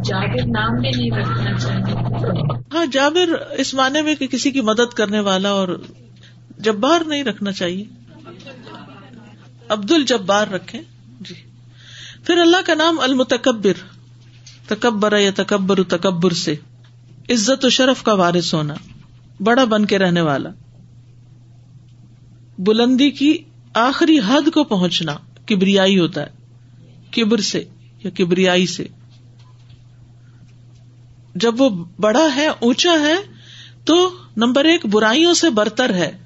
جابر 0.03 0.47
نام 0.47 0.81
بھی 0.81 0.89
نہیں 0.89 1.11
رکھنا 1.11 1.59
چاہیے۔ 1.59 1.93
ہاں 2.73 2.85
جابر 2.91 3.51
اس 3.57 3.73
معنی 3.73 4.01
میں 4.01 4.15
کہ 4.15 4.27
کسی 4.27 4.51
کی 4.51 4.61
مدد 4.61 4.93
کرنے 4.93 5.19
والا 5.19 5.49
اور 5.49 5.81
جبار 6.57 7.01
نہیں 7.07 7.23
رکھنا 7.23 7.51
چاہیے۔ 7.51 7.83
عبد 9.69 9.91
الجبار 9.91 10.47
رکھے 10.47 10.81
جی۔ 11.21 11.35
پھر 12.23 12.37
اللہ 12.37 12.57
کا 12.65 12.73
نام 12.73 12.99
المتکبر، 12.99 13.73
تکبر 14.67 15.17
یا 15.17 15.31
تکبر 15.35 15.83
تکبر 15.83 16.31
سے۔ 16.31 16.55
عزت 17.29 17.65
و 17.65 17.69
شرف 17.69 18.03
کا 18.03 18.13
وارث 18.13 18.53
ہونا، 18.53 18.73
بڑا 19.39 19.63
بن 19.63 19.85
کے 19.85 19.99
رہنے 19.99 20.21
والا۔ 20.21 20.49
بلندی 22.57 23.11
کی 23.11 23.37
آخری 23.73 24.19
حد 24.27 24.51
کو 24.53 24.63
پہنچنا، 24.63 25.15
کبریائی 25.45 25.99
ہوتا 25.99 26.21
ہے۔ 26.21 26.27
کبر 27.11 27.37
سے 27.37 27.63
یا 28.03 28.09
کبریائی 28.17 28.65
سے۔ 28.65 28.87
جب 31.35 31.61
وہ 31.61 31.85
بڑا 31.99 32.35
ہے، 32.35 32.47
اونچا 32.47 32.91
ہے، 32.91 33.15
تو 33.85 34.17
نمبر 34.37 34.65
ایک 34.65 34.85
برائیوں 34.85 35.33
سے 35.33 35.49
برتر 35.49 35.93
ہے۔ 35.93 36.17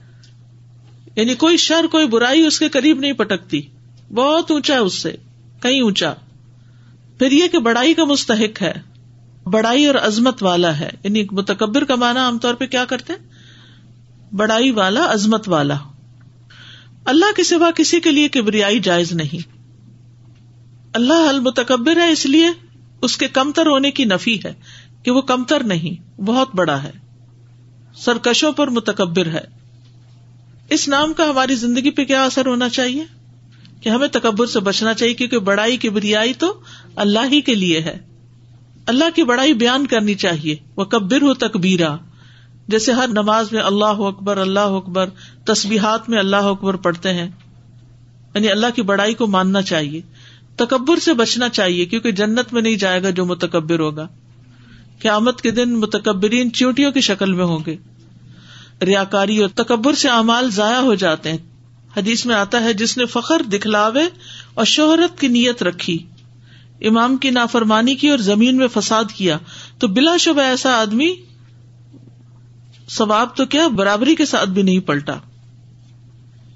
یعنی 1.15 1.35
کوئی 1.35 1.57
شر، 1.57 1.87
کوئی 1.91 2.07
برائی 2.07 2.47
اس 2.47 2.59
کے 2.59 2.69
قریب 2.69 2.99
نہیں 2.99 3.13
پٹکتی۔ 3.13 3.61
بہت 4.13 4.51
اونچا 4.51 4.73
ہے 4.73 4.79
اس 4.79 5.01
سے، 5.01 5.15
کہیں 5.61 5.81
اونچا۔ 5.81 6.13
پھر 7.19 7.31
یہ 7.31 7.47
کہ 7.47 7.59
بڑائی 7.59 7.93
کا 7.93 8.03
مستحق 8.03 8.61
ہے، 8.61 8.73
بڑائی 9.45 9.85
اور 9.85 9.95
عظمت 9.95 10.43
والا 10.43 10.79
ہے۔ 10.79 10.89
یعنی 11.03 11.23
متکبر 11.31 11.83
کا 11.83 11.95
مانا 11.95 12.19
عام 12.19 12.37
طور 12.37 12.53
پہ 12.53 12.65
کیا 12.65 12.85
کرتے 12.85 13.13
بڑائی 14.35 14.71
والا، 14.71 15.13
عظمت 15.13 15.49
والا۔ 15.49 15.75
اللہ 17.05 17.25
کے 17.35 17.43
سوا 17.43 17.71
کسی 17.71 17.99
کے 17.99 18.11
لیے 18.11 18.29
کبریائی 18.29 18.79
جائز 18.79 19.11
نہیں۔ 19.11 19.53
اللہ 20.93 21.29
المتکبر 21.29 21.97
ہے، 21.97 22.11
اس 22.11 22.25
لیے 22.25 22.49
اس 23.01 23.17
کے 23.17 23.27
کمتر 23.27 23.67
ہونے 23.67 23.91
کی 23.91 24.05
نفی 24.05 24.39
ہے۔ 24.45 24.53
کہ 25.03 25.11
وہ 25.11 25.21
کمتر 25.21 25.63
نہیں، 25.63 26.21
بہت 26.21 26.55
بڑا 26.55 26.83
ہے۔ 26.83 26.91
سرکشوں 27.95 28.51
پر 28.51 28.67
متکبر 28.67 29.25
ہے۔ 29.25 29.59
اس 30.69 30.87
نام 30.87 31.13
کا 31.13 31.29
ہماری 31.29 31.55
زندگی 31.55 31.91
پہ 31.91 32.05
کیا 32.05 32.23
اثر 32.23 32.45
ہونا 32.45 32.69
چاہیے؟ 32.69 33.03
کہ 33.81 33.89
ہمیں 33.89 34.07
تکبر 34.07 34.45
سے 34.45 34.59
بچنا 34.59 34.93
چاہیے، 34.93 35.13
کیونکہ 35.13 35.39
بڑائی 35.39 35.77
کی 35.77 35.89
بریائی 35.89 36.33
تو 36.33 36.59
اللہ 36.95 37.19
ہی 37.31 37.41
کے 37.41 37.55
لیے 37.55 37.81
ہے۔ 37.81 37.97
اللہ 38.85 39.03
کی 39.15 39.23
بڑائی 39.23 39.53
بیان 39.53 39.87
کرنی 39.87 40.15
چاہیے۔ 40.15 40.55
وہ 40.75 40.83
کبر 40.83 41.21
ہو 41.21 41.33
تکبیرا 41.33 41.95
جیسے 42.67 42.91
ہر 42.91 43.07
نماز 43.07 43.51
میں 43.51 43.61
اللہ 43.61 43.85
اکبر 43.85 44.37
اللہ 44.37 44.59
اکبر 44.59 45.09
تصبیحات 45.45 46.09
میں 46.09 46.19
اللہ 46.19 46.35
اکبر 46.35 46.73
پڑھتے 46.73 47.13
ہیں۔ 47.13 47.29
یعنی 48.35 48.49
اللہ 48.49 48.67
کی 48.75 48.81
بڑائی 48.81 49.13
کو 49.13 49.27
ماننا 49.27 49.61
چاہیے۔ 49.61 50.01
تکبر 50.55 50.97
سے 50.97 51.13
بچنا 51.13 51.49
چاہیے، 51.49 51.85
کیونکہ 51.85 52.11
جنت 52.11 52.53
میں 52.53 52.61
نہیں 52.61 52.75
جائے 52.75 53.03
گا 53.03 53.09
جو 53.09 53.25
متکبر 53.25 53.79
ہوگا۔ 53.79 54.07
قیامت 55.01 55.41
کے 55.41 55.51
دن 55.51 55.79
متکبرین 55.79 56.53
چیونٹیوں 56.53 56.91
کی 56.91 57.01
شکل 57.01 57.33
میں 57.33 57.45
ہوں 57.45 57.59
گے۔ 57.65 57.75
ریا 58.81 59.03
کاری 59.03 59.37
اور 59.37 59.49
تکبر 59.49 59.93
سے 59.93 60.09
اعمال 60.09 60.51
ضائع 60.51 60.79
ہو 60.79 60.95
جاتے 60.95 61.31
ہیں۔ 61.31 61.37
حدیث 61.97 62.25
میں 62.25 62.35
آتا 62.35 62.63
ہے، 62.63 62.73
جس 62.73 62.97
نے 62.97 63.05
فخر 63.05 63.41
دکھلاوے 63.41 64.03
اور 64.53 64.65
شہرت 64.65 65.19
کی 65.19 65.27
نیت 65.27 65.63
رکھی۔ 65.63 66.03
امام 66.81 67.17
کی 67.17 67.29
نافرمانی 67.29 67.95
کی 67.95 68.09
اور 68.09 68.17
زمین 68.17 68.57
میں 68.57 68.67
فساد 68.67 69.03
کیا۔ 69.15 69.37
تو 69.77 69.87
بلا 69.87 70.17
شبہ 70.17 70.41
ایسا 70.41 70.69
آدمی 70.81 71.15
ثواب 72.89 73.35
تو 73.35 73.45
کیا 73.45 73.67
برابری 73.67 74.15
کے 74.15 74.25
ساتھ 74.25 74.49
بھی 74.49 74.61
نہیں 74.61 74.79
پلٹا۔ 74.79 75.15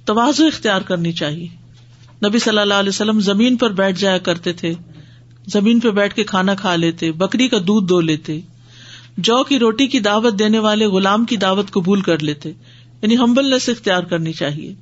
توازو 0.06 0.46
اختیار 0.46 0.82
کرنی 0.82 1.12
چاہیے۔ 1.12 1.48
نبی 2.26 2.40
صلی 2.40 2.58
اللہ 2.58 2.74
علیہ 2.74 2.90
وسلم 2.90 3.20
زمین 3.20 3.58
پر 3.58 3.70
بیٹھ 3.70 4.00
جایا 4.00 4.18
کرتے 4.18 4.54
تھے۔ 4.54 4.74
زمین 5.48 5.80
پہ 5.80 5.90
بیٹھ 5.90 6.16
کے 6.16 6.24
کھانا 6.24 6.56
کھا 6.56 6.76
لیتے، 6.76 7.12
بکری 7.12 7.48
کا 7.48 7.58
دودھ 7.58 7.90
دو 7.90 8.02
لیتے، 8.02 8.40
جو 9.18 9.44
کی 9.44 9.60
روٹی 9.60 9.88
کی 9.88 10.00
دعوت 10.00 10.40
دینے 10.40 10.60
والے 10.60 10.86
غلام 10.86 11.26
کی 11.26 11.38
دعوت 11.38 11.72
قبول 11.72 12.02
کر 12.02 12.24
لیتے 12.24 12.50
یعنی 13.02 13.18
ہمبلنس 13.18 13.70
اختیار 13.70 14.04
کرنی 14.04 14.34
چاہیے۔ 14.34 14.74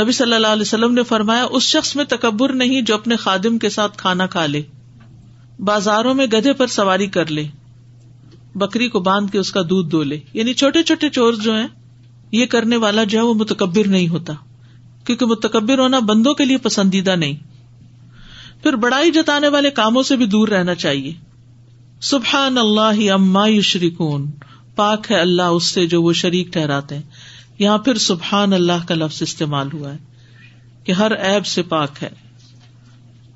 نبی 0.00 0.12
صلی 0.12 0.34
اللہ 0.34 0.46
علیہ 0.46 0.62
وسلم 0.62 0.94
نے 0.94 1.02
فرمایا، 1.02 1.46
اس 1.50 1.62
شخص 1.62 1.96
میں 1.96 2.04
تکبر 2.04 2.52
نہیں 2.52 2.82
جو 2.82 2.94
اپنے 2.94 3.16
خادم 3.16 3.58
کے 3.58 3.68
ساتھ 3.68 3.98
کھانا 3.98 4.26
کھا 4.26 4.46
لے، 4.46 4.62
بازاروں 5.60 6.14
میں 6.14 6.26
گدھے 6.26 6.52
پر 6.52 6.66
سواری 6.66 7.06
کر 7.06 7.26
لے، 7.26 7.44
بکری 8.54 8.88
کو 8.88 9.00
باندھ 9.00 9.32
کے 9.32 9.38
اس 9.38 9.52
کا 9.52 9.60
دودھ 9.70 9.90
دو 9.90 10.02
لے۔ 10.02 10.18
یعنی 10.32 10.54
چھوٹے 10.54 10.82
چھوٹے 10.82 11.08
چور 11.08 11.32
جو 11.32 11.56
ہیں، 11.56 11.68
یہ 12.32 12.46
کرنے 12.46 12.76
والا 12.76 13.04
جو 13.04 13.18
ہے 13.18 13.24
وہ 13.24 13.34
متکبر 13.34 13.88
نہیں 13.88 14.08
ہوتا، 14.08 14.32
کیونکہ 15.04 15.26
متکبر 15.26 15.78
ہونا 15.78 15.98
بندوں 15.98 16.34
کے 16.34 16.44
لیے 16.44 16.56
پسندیدہ 16.56 17.16
نہیں۔ 17.16 17.49
پھر 18.62 18.72
بڑائی 18.72 19.10
جتانے 19.10 19.48
والے 19.48 19.70
کاموں 19.70 20.02
سے 20.02 20.16
بھی 20.16 20.26
دور 20.26 20.48
رہنا 20.48 20.74
چاہیے۔ 20.74 21.14
سبحان 22.00 22.58
اللہ 22.58 23.10
اما 23.12 23.48
یشرکون۔ 23.48 24.30
پاک 24.76 25.10
ہے 25.10 25.16
اللہ 25.16 25.42
اس 25.42 25.64
سے 25.64 25.86
جو 25.86 26.02
وہ 26.02 26.12
شریک 26.12 26.52
ٹھہراتے 26.52 26.94
ہیں۔ 26.94 27.02
یہاں 27.58 27.78
پھر 27.78 27.94
سبحان 27.94 28.52
اللہ 28.52 28.86
کا 28.88 28.94
لفظ 28.94 29.22
استعمال 29.22 29.68
ہوا 29.72 29.92
ہے 29.92 29.98
کہ 30.84 30.92
ہر 30.92 31.10
ایب 31.10 31.46
سے 31.46 31.62
پاک 31.62 32.02
ہے، 32.02 32.08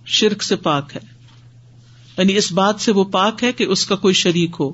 شرک 0.07 0.43
سے 0.43 0.57
پاک 0.57 0.97
ہے۔ 0.97 1.01
یعنی 2.19 2.37
اس 2.37 2.53
بات 2.53 2.81
سے 2.81 2.93
وہ 2.93 3.05
پاک 3.05 3.45
ہے 3.45 3.53
کہ 3.53 3.65
اس 3.65 3.87
کا 3.87 3.97
کوئی 3.97 4.15
شریک 4.15 4.57
ہو۔ 4.61 4.73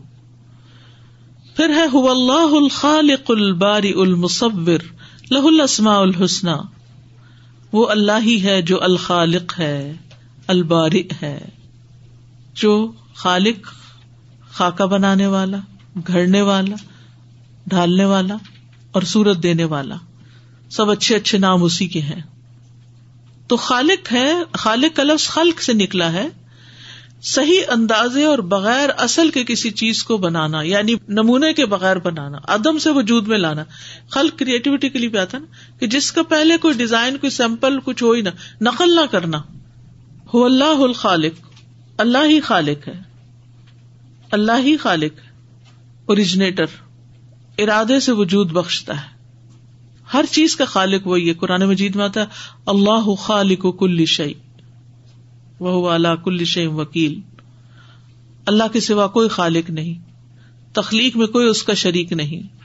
پھر 1.57 1.69
ہے 1.69 2.09
اللہ 2.09 2.57
الخالق 2.57 3.31
الباری 3.31 3.93
المصور 3.97 4.79
لہ 5.31 5.39
الاسماء 5.39 5.99
الحسن 5.99 6.49
وہ 7.73 7.87
اللہ 7.89 8.25
ہی 8.25 8.43
ہے 8.43 8.63
جو 8.63 8.83
الخالق 8.83 9.59
ہے۔ 9.59 9.93
الباری 10.51 11.03
ہے 11.23 11.49
جو 12.55 12.93
خالق 13.15 13.73
خاکہ 14.53 14.85
بنانے 14.85 15.27
والا، 15.27 15.57
گھڑنے 16.07 16.43
والا، 16.43 16.77
ڈھالنے 17.67 18.05
والا 18.05 18.35
اور 18.93 19.03
سورت 19.03 19.43
دینے 19.43 19.65
والا۔ 19.65 19.95
سب 20.71 20.91
اچھے 20.91 21.17
اچھے 21.17 21.39
نام 21.39 21.63
اسی 21.63 21.87
کے 21.87 22.01
ہیں۔ 22.01 22.23
تو 23.47 23.57
خالق 23.57 24.13
ہے، 24.13 24.33
خالق 24.53 24.97
کا 24.97 25.03
لفظ 25.03 25.29
خلق 25.29 25.63
سے 25.63 25.73
نکلا 25.73 26.13
ہے۔ 26.13 26.29
صحیح 27.23 27.61
اندازے 27.69 28.25
اور 28.25 28.39
بغیر 28.39 28.89
اصل 28.97 29.31
کے 29.31 29.45
کسی 29.45 29.71
چیز 29.71 30.05
کو 30.05 30.19
بنانا 30.19 30.63
یعنی 30.63 30.95
نمونے 31.09 31.53
کے 31.53 31.67
بغیر 31.67 31.97
بنانا، 31.97 32.39
عدم 32.45 32.79
سے 32.79 32.91
وجود 32.91 33.29
میں 33.29 33.39
لانا۔ 33.39 33.65
خلق 34.11 34.39
کریٹیوٹی 34.39 34.89
کے 34.89 34.99
لیے 34.99 35.19
آتا 35.19 35.39
نا، 35.39 35.47
کہ 35.81 35.87
جس 35.87 36.13
کا 36.13 36.23
پہلے 36.23 36.57
کوئی 36.57 36.75
ڈیزائن 36.75 37.19
کوئی 37.19 37.31
سیمپل 37.31 37.79
کچھ 37.85 38.03
ہو 38.03 38.13
ہی 38.13 38.21
نہ 38.21 38.29
نقل 38.61 38.95
نہ 38.95 39.07
کرنا۔ 39.11 39.43
ہو 40.35 40.45
اللہ 40.45 40.83
الخالق، 40.83 41.33
اللہ 41.99 42.19
ہی 42.29 42.41
خالق 42.41 42.89
ہے، 42.89 43.01
اللہ 44.31 44.53
ہی 44.65 44.77
خالق 44.77 45.13
اوریجنیٹر 46.07 46.65
ارادے 47.59 48.01
سے 48.01 48.13
وجود 48.13 48.53
بخشتا 48.53 49.03
ہے۔ 49.03 49.21
ہر 50.13 50.25
چیز 50.31 50.57
کا 50.57 50.65
خالق 50.65 51.07
وہی 51.07 51.29
ہے، 51.29 51.35
قرآن 51.35 51.63
مجید 51.63 51.97
میں 51.97 52.05
آتا 52.05 52.21
ہے، 52.21 52.27
اللہ 52.67 53.15
خالق 53.15 53.65
و 53.65 53.73
کل 53.73 54.05
شعی 54.05 54.33
وہ 55.61 55.91
اللہ 55.91 56.15
کل 56.25 56.45
شعی 56.45 56.67
وکیل۔ 56.67 57.21
اللہ 58.47 58.65
کے 58.73 58.81
سوا 58.81 59.07
کوئی 59.07 59.29
خالق 59.29 59.71
نہیں، 59.71 59.95
تخلیق 60.73 61.17
میں 61.17 61.27
کوئی 61.27 61.47
اس 61.47 61.63
کا 61.63 61.75
شریک 61.75 62.13
نہیں۔ 62.13 62.57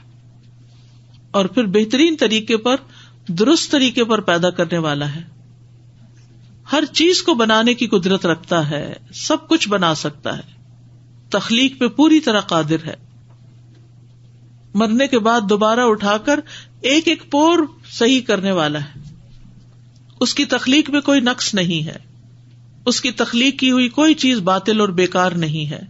اور 1.30 1.44
پھر 1.44 1.64
بہترین 1.64 2.16
طریقے 2.16 2.56
پر، 2.56 2.76
درست 3.28 3.70
طریقے 3.70 4.04
پر 4.04 4.20
پیدا 4.20 4.50
کرنے 4.50 4.78
والا 4.78 5.14
ہے۔ 5.14 5.35
ہر 6.72 6.84
چیز 6.92 7.22
کو 7.22 7.34
بنانے 7.34 7.74
کی 7.74 7.86
قدرت 7.86 8.26
رکھتا 8.26 8.70
ہے، 8.70 8.92
سب 9.14 9.48
کچھ 9.48 9.68
بنا 9.68 9.94
سکتا 9.94 10.36
ہے۔ 10.36 10.56
تخلیق 11.30 11.80
پہ 11.80 11.88
پوری 11.88 12.20
طرح 12.20 12.40
قادر 12.40 12.86
ہے۔ 12.86 12.94
مرنے 14.74 15.06
کے 15.06 15.18
بعد 15.18 15.40
دوبارہ 15.48 15.80
اٹھا 15.80 16.18
کر 16.18 16.40
ایک 16.80 17.08
ایک 17.08 17.30
پور 17.30 17.58
صحیح 17.90 18.20
کرنے 18.20 18.52
والا 18.52 18.78
ہے۔ 18.78 19.00
اس 20.20 20.34
کی 20.34 20.44
تخلیق 20.44 20.90
میں 20.90 21.00
کوئی 21.00 21.20
نقص 21.20 21.54
نہیں 21.54 21.86
ہے۔ 21.86 21.96
اس 22.86 23.00
کی 23.00 23.10
تخلیق 23.10 23.58
کی 23.58 23.70
ہوئی 23.70 23.88
کوئی 23.88 24.14
چیز 24.14 24.38
باطل 24.38 24.80
اور 24.80 24.88
بےکار 24.88 25.30
نہیں 25.30 25.70
ہے۔ 25.70 25.80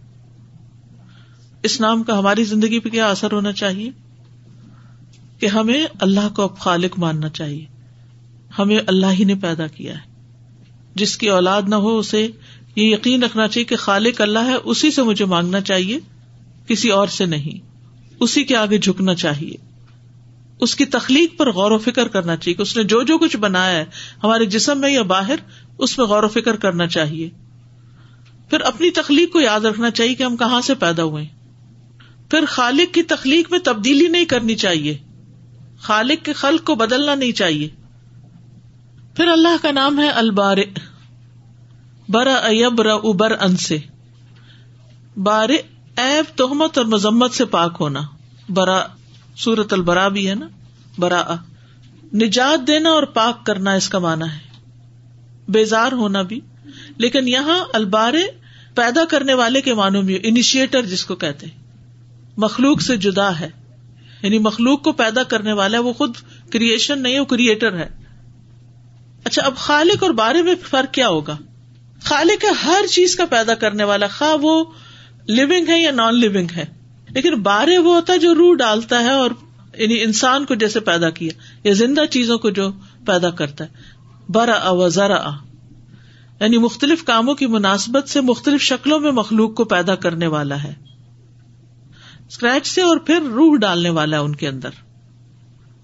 اس 1.63 1.81
نام 1.81 2.03
کا 2.03 2.19
ہماری 2.19 2.43
زندگی 2.43 2.79
پہ 2.79 2.89
کیا 2.89 3.07
اثر 3.07 3.31
ہونا 3.31 3.51
چاہیے؟ 3.51 3.91
کہ 5.39 5.45
ہمیں 5.45 5.85
اللہ 5.99 6.35
کو 6.35 6.41
اب 6.41 6.57
خالق 6.57 6.99
ماننا 6.99 7.29
چاہیے۔ 7.29 7.65
ہمیں 8.59 8.79
اللہ 8.87 9.07
ہی 9.19 9.23
نے 9.23 9.35
پیدا 9.35 9.67
کیا 9.67 9.93
ہے۔ 9.93 10.06
جس 10.97 11.17
کی 11.17 11.29
اولاد 11.29 11.61
نہ 11.67 11.75
ہو 11.75 11.97
اسے 11.97 12.27
یہ 12.75 12.95
یقین 12.95 13.23
رکھنا 13.23 13.47
چاہیے 13.47 13.65
کہ 13.65 13.75
خالق 13.75 14.21
اللہ 14.21 14.39
ہے، 14.39 14.55
اسی 14.63 14.91
سے 14.91 15.03
مجھے 15.03 15.25
مانگنا 15.25 15.61
چاہیے، 15.61 15.99
کسی 16.67 16.89
اور 16.89 17.07
سے 17.07 17.25
نہیں۔ 17.25 17.67
اسی 18.19 18.43
کے 18.43 18.55
آگے 18.55 18.77
جھکنا 18.77 19.15
چاہیے۔ 19.15 19.55
اس 20.59 20.75
کی 20.75 20.85
تخلیق 20.85 21.37
پر 21.37 21.51
غور 21.51 21.71
و 21.71 21.77
فکر 21.77 22.07
کرنا 22.07 22.35
چاہیے 22.35 22.53
کہ 22.53 22.61
اس 22.61 22.77
نے 22.77 22.83
جو 22.83 23.03
جو 23.03 23.17
کچھ 23.17 23.37
بنایا 23.37 23.79
ہے، 23.79 23.85
ہمارے 24.23 24.45
جسم 24.45 24.79
میں 24.79 24.89
یا 24.89 25.01
باہر، 25.01 25.35
اس 25.77 25.97
میں 25.97 26.05
غور 26.05 26.23
و 26.23 26.27
فکر 26.27 26.55
کرنا 26.55 26.87
چاہیے۔ 26.87 27.29
پھر 28.49 28.61
اپنی 28.61 28.89
تخلیق 28.89 29.33
کو 29.33 29.41
یاد 29.41 29.59
رکھنا 29.59 29.91
چاہیے 29.91 30.15
کہ 30.15 30.23
ہم 30.23 30.37
کہاں 30.37 30.61
سے 30.61 30.75
پیدا 30.75 31.03
ہوئے 31.03 31.25
پھر 32.31 32.45
خالق 32.47 32.93
کی 32.93 33.03
تخلیق 33.03 33.51
میں 33.51 33.59
تبدیلی 33.63 34.07
نہیں 34.07 34.25
کرنی 34.25 34.55
چاہیے۔ 34.55 34.97
خالق 35.79 36.25
کے 36.25 36.33
خلق 36.33 36.63
کو 36.63 36.75
بدلنا 36.75 37.15
نہیں 37.15 37.31
چاہیے۔ 37.31 37.69
پھر 39.15 39.27
اللہ 39.27 39.55
کا 39.61 39.71
نام 39.71 39.99
ہے 39.99 40.09
البار 40.09 40.57
برا 42.09 42.35
ابر 42.35 42.85
ابر 42.85 43.31
ان 43.41 43.57
سے۔ 43.57 43.77
بار 45.17 45.49
ایب 45.97 46.37
تہمت 46.37 46.77
اور 46.77 46.85
مذمت 46.85 47.33
سے 47.33 47.45
پاک 47.45 47.77
ہونا۔ 47.79 48.01
برا 48.49 48.85
سورت 49.37 49.73
البرا 49.73 50.07
بھی 50.07 50.29
ہے 50.29 50.35
نا؟ 50.35 50.47
برا۔ 50.97 51.35
نجات 52.13 52.67
دینا 52.67 52.89
اور 52.89 53.03
پاک 53.03 53.45
کرنا 53.45 53.71
اس 53.71 53.89
کا 53.89 53.99
مانا 53.99 54.33
ہے۔ 54.33 54.39
بیزار 55.47 55.91
ہونا 55.91 56.21
بھی۔ 56.21 56.39
لیکن 56.97 57.27
یہاں 57.27 57.65
البارے 57.73 58.21
پیدا 58.75 59.05
کرنے 59.05 59.33
والے 59.33 59.61
کے 59.61 59.73
معنوں 59.73 60.03
میں 60.03 60.19
انیشیٹر 60.23 60.81
جس 60.81 61.05
کو 61.05 61.15
کہتے 61.15 61.47
مخلوق 62.37 62.81
سے 62.81 62.97
جدا 62.97 63.39
ہے۔ 63.39 63.49
یعنی 64.21 64.39
مخلوق 64.39 64.83
کو 64.83 64.91
پیدا 64.91 65.23
کرنے 65.23 65.53
والا 65.53 65.77
ہے، 65.77 65.83
وہ 65.83 65.93
خود 65.93 66.15
کریشن 66.51 67.03
نہیں، 67.03 67.19
وہ 67.19 67.25
کریٹر 67.25 67.77
ہے۔ 67.77 67.89
اچھا 69.23 69.41
اب 69.43 69.55
خالق 69.55 70.03
اور 70.03 70.11
بارے 70.11 70.41
میں 70.41 70.55
فرق 70.69 70.93
کیا 70.93 71.07
ہوگا؟ 71.07 71.37
خالق 72.03 72.45
ہے 72.45 72.49
ہر 72.49 72.87
چیز 72.91 73.15
کا 73.15 73.25
پیدا 73.25 73.53
کرنے 73.53 73.83
والا 73.83 74.07
خواہ 74.07 74.35
وہ 74.41 74.65
لونگ 75.27 75.69
ہے 75.69 75.81
یا 75.81 75.91
نان 75.91 76.19
لونگ 76.19 76.47
ہے۔ 76.55 76.65
لیکن 77.09 77.35
بارے 77.35 77.77
وہ 77.77 77.95
ہوتا 77.95 78.13
ہے 78.13 78.17
جو 78.17 78.35
روح 78.35 78.55
ڈالتا 78.55 79.03
ہے 79.03 79.11
اور 79.11 79.31
یعنی 79.77 80.03
انسان 80.03 80.45
کو 80.45 80.55
جیسے 80.55 80.79
پیدا 80.79 81.09
کیا 81.09 81.31
یا 81.63 81.73
زندہ 81.73 82.05
چیزوں 82.05 82.37
کو 82.37 82.49
جو 82.49 82.71
پیدا 83.05 83.29
کرتا 83.29 83.63
ہے۔ 83.63 83.69
برا 84.29 84.71
و 84.71 84.89
ذرا 84.89 85.29
یعنی 86.39 86.57
مختلف 86.57 87.03
کاموں 87.03 87.35
کی 87.35 87.45
مناسبت 87.45 88.09
سے 88.09 88.21
مختلف 88.21 88.61
شکلوں 88.61 88.99
میں 88.99 89.11
مخلوق 89.11 89.55
کو 89.55 89.65
پیدا 89.65 89.95
کرنے 89.95 90.27
والا 90.27 90.63
ہے۔ 90.63 90.73
اسکریچ 92.27 92.67
سے 92.67 92.81
اور 92.81 92.97
پھر 92.97 93.21
روح 93.21 93.57
ڈالنے 93.57 93.89
والا 93.89 94.17
ہے 94.17 94.21
ان 94.21 94.35
کے 94.35 94.47
اندر۔ 94.47 94.69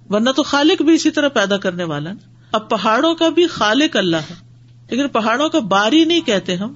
ورنہ 0.09 0.29
تو 0.29 0.43
خالق 0.43 0.81
بھی 0.81 0.93
اسی 0.93 1.11
طرح 1.11 1.27
پیدا 1.27 1.57
کرنے 1.57 1.83
والا 1.83 2.11
اب 2.51 2.69
پہاڑوں 2.69 3.15
کا 3.15 3.29
بھی 3.29 3.47
خالق 3.47 3.97
اللہ 3.97 4.17
ہے۔ 4.17 4.52
لیکن 4.89 5.07
پہاڑوں 5.07 5.49
کا 5.49 5.59
باری 5.59 6.05
نہیں 6.05 6.21
کہتے 6.21 6.55
ہم۔ 6.55 6.73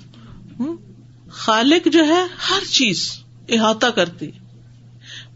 خالق 1.30 1.88
جو 1.88 2.06
ہے، 2.06 2.26
ہر 2.50 2.66
چیز 2.66 3.12
احاطہ 3.50 3.86
کرتی۔ 3.86 4.32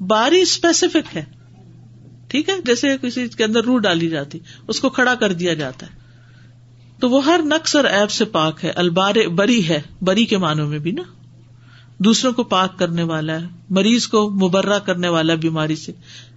باری 0.01 0.41
اسپیسیفک 0.41 1.17
ہے۔ 1.17 1.25
ٹھیک 2.27 2.49
ہے؟ 2.49 2.53
جیسے 2.65 2.97
کسی 3.01 3.27
کے 3.27 3.43
اندر 3.43 3.63
روح 3.63 3.79
ڈالی 3.79 4.10
جاتی، 4.10 4.39
اس 4.67 4.79
کو 4.79 4.89
کھڑا 4.89 5.15
کر 5.15 5.34
دیا 5.34 5.53
جاتا 5.53 5.86
ہے۔ 5.86 5.91
تو 6.99 7.10
وہ 7.10 7.25
ہر 7.25 7.39
نقص 7.43 7.75
اور 7.75 7.84
ایب 7.84 8.12
سے 8.12 8.25
پاک 8.25 8.65
ہے۔ 8.65 8.69
البار 8.69 9.15
بری 9.36 9.69
ہے، 9.69 9.81
بری 10.01 10.25
کے 10.25 10.38
معنوں 10.38 10.67
میں 10.67 10.79
بھی 10.79 10.91
نا۔ 10.91 11.03
دوسروں 11.97 12.34
کو 12.34 12.43
پاک 12.43 12.79
کرنے 12.79 13.03
والا 13.03 13.41
ہے، 13.41 13.47
مریض 13.69 14.07
کو 14.07 14.29
مبرہ 14.29 14.79
کرنے 14.79 15.07
والا 15.07 15.36
بیماری 15.36 15.75
سے۔ 15.75 15.91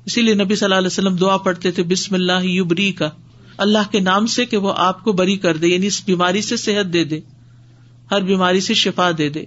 اسی 0.04 0.22
لیے 0.22 0.34
نبی 0.34 0.54
صلی 0.54 0.64
اللہ 0.64 0.74
علیہ 0.74 0.86
وسلم 0.86 1.16
دعا 1.16 1.36
پڑھتے 1.36 1.70
تھے، 1.70 1.82
بسم 1.82 2.14
اللہ 2.14 2.44
یو 2.44 2.64
بری 2.64 2.92
کا 2.92 3.10
اللہ 3.56 3.92
کے 3.92 4.00
نام 4.00 4.26
سے 4.26 4.46
کہ 4.46 4.56
وہ 4.56 4.72
آپ 4.76 5.04
کو 5.04 5.12
بری 5.12 5.36
کر 5.36 5.56
دے 5.56 5.66
یعنی 5.66 5.86
اس 5.86 6.02
بیماری 6.04 6.42
سے 6.42 6.56
صحت 6.56 6.92
دے 6.92 7.04
دے، 7.04 7.20
ہر 8.10 8.22
بیماری 8.22 8.60
سے 8.60 8.74
شفا 8.74 9.10
دے 9.18 9.28
دے۔ 9.28 9.44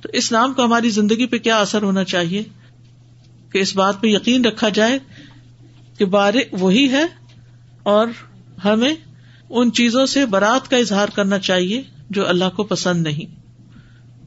تو 0.00 0.08
اس 0.12 0.32
نام 0.32 0.54
کا 0.54 0.64
ہماری 0.64 0.90
زندگی 0.90 1.26
پہ 1.26 1.38
کیا 1.38 1.56
اثر 1.56 1.82
ہونا 1.82 2.04
چاہیے؟ 2.04 2.42
کہ 3.52 3.58
اس 3.58 3.76
بات 3.76 4.00
پہ 4.00 4.06
یقین 4.06 4.44
رکھا 4.44 4.68
جائے 4.68 4.98
کہ 5.98 6.04
بارے 6.04 6.38
وہی 6.52 6.88
ہے 6.90 7.04
اور 7.82 8.06
ہمیں 8.64 8.94
ان 9.50 9.72
چیزوں 9.72 10.06
سے 10.06 10.26
برات 10.26 10.70
کا 10.70 10.76
اظہار 10.76 11.08
کرنا 11.08 11.38
چاہیے 11.38 11.82
جو 12.10 12.28
اللہ 12.28 12.44
کو 12.56 12.62
پسند 12.62 13.02
نہیں۔ 13.02 13.44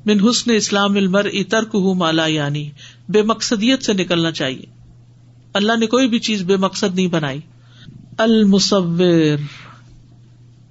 بن 0.08 0.30
حسن 0.30 0.52
اسلام 0.52 0.95
المر 0.95 1.26
اترک 1.26 1.69
ہوں 1.73 1.95
مالا 1.95 2.26
یعنی 2.26 2.69
بے 3.10 3.21
مقصدیت 3.21 3.84
سے 3.84 3.93
نکلنا 3.93 4.32
چاہیے۔ 4.32 4.65
اللہ 5.54 5.73
نے 5.80 5.88
کوئی 5.88 6.08
بھی 6.08 6.19
چیز 6.19 6.43
بے 6.43 6.58
مقصد 6.58 6.95
نہیں 6.95 7.08
بنائی۔ 7.08 7.39
المصور۔ 8.17 9.38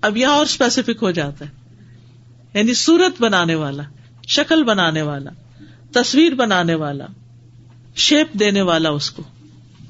اب 0.01 0.17
یہاں 0.17 0.33
اور 0.33 0.45
اسپیسیفک 0.45 1.03
ہو 1.03 1.11
جاتا 1.11 1.45
ہے۔ 1.45 1.51
یعنی 2.55 2.75
سورت 2.75 3.23
بنانے 3.23 3.55
والا، 3.55 3.83
شکل 4.29 4.65
بنانے 4.65 5.03
والا، 5.03 5.31
تصویر 5.93 6.35
بنانے 6.35 6.75
والا 6.75 7.07
شیپ 7.97 8.35
دینے 8.35 8.63
والا 8.63 8.91
اس 8.91 9.11
کو۔ 9.11 9.23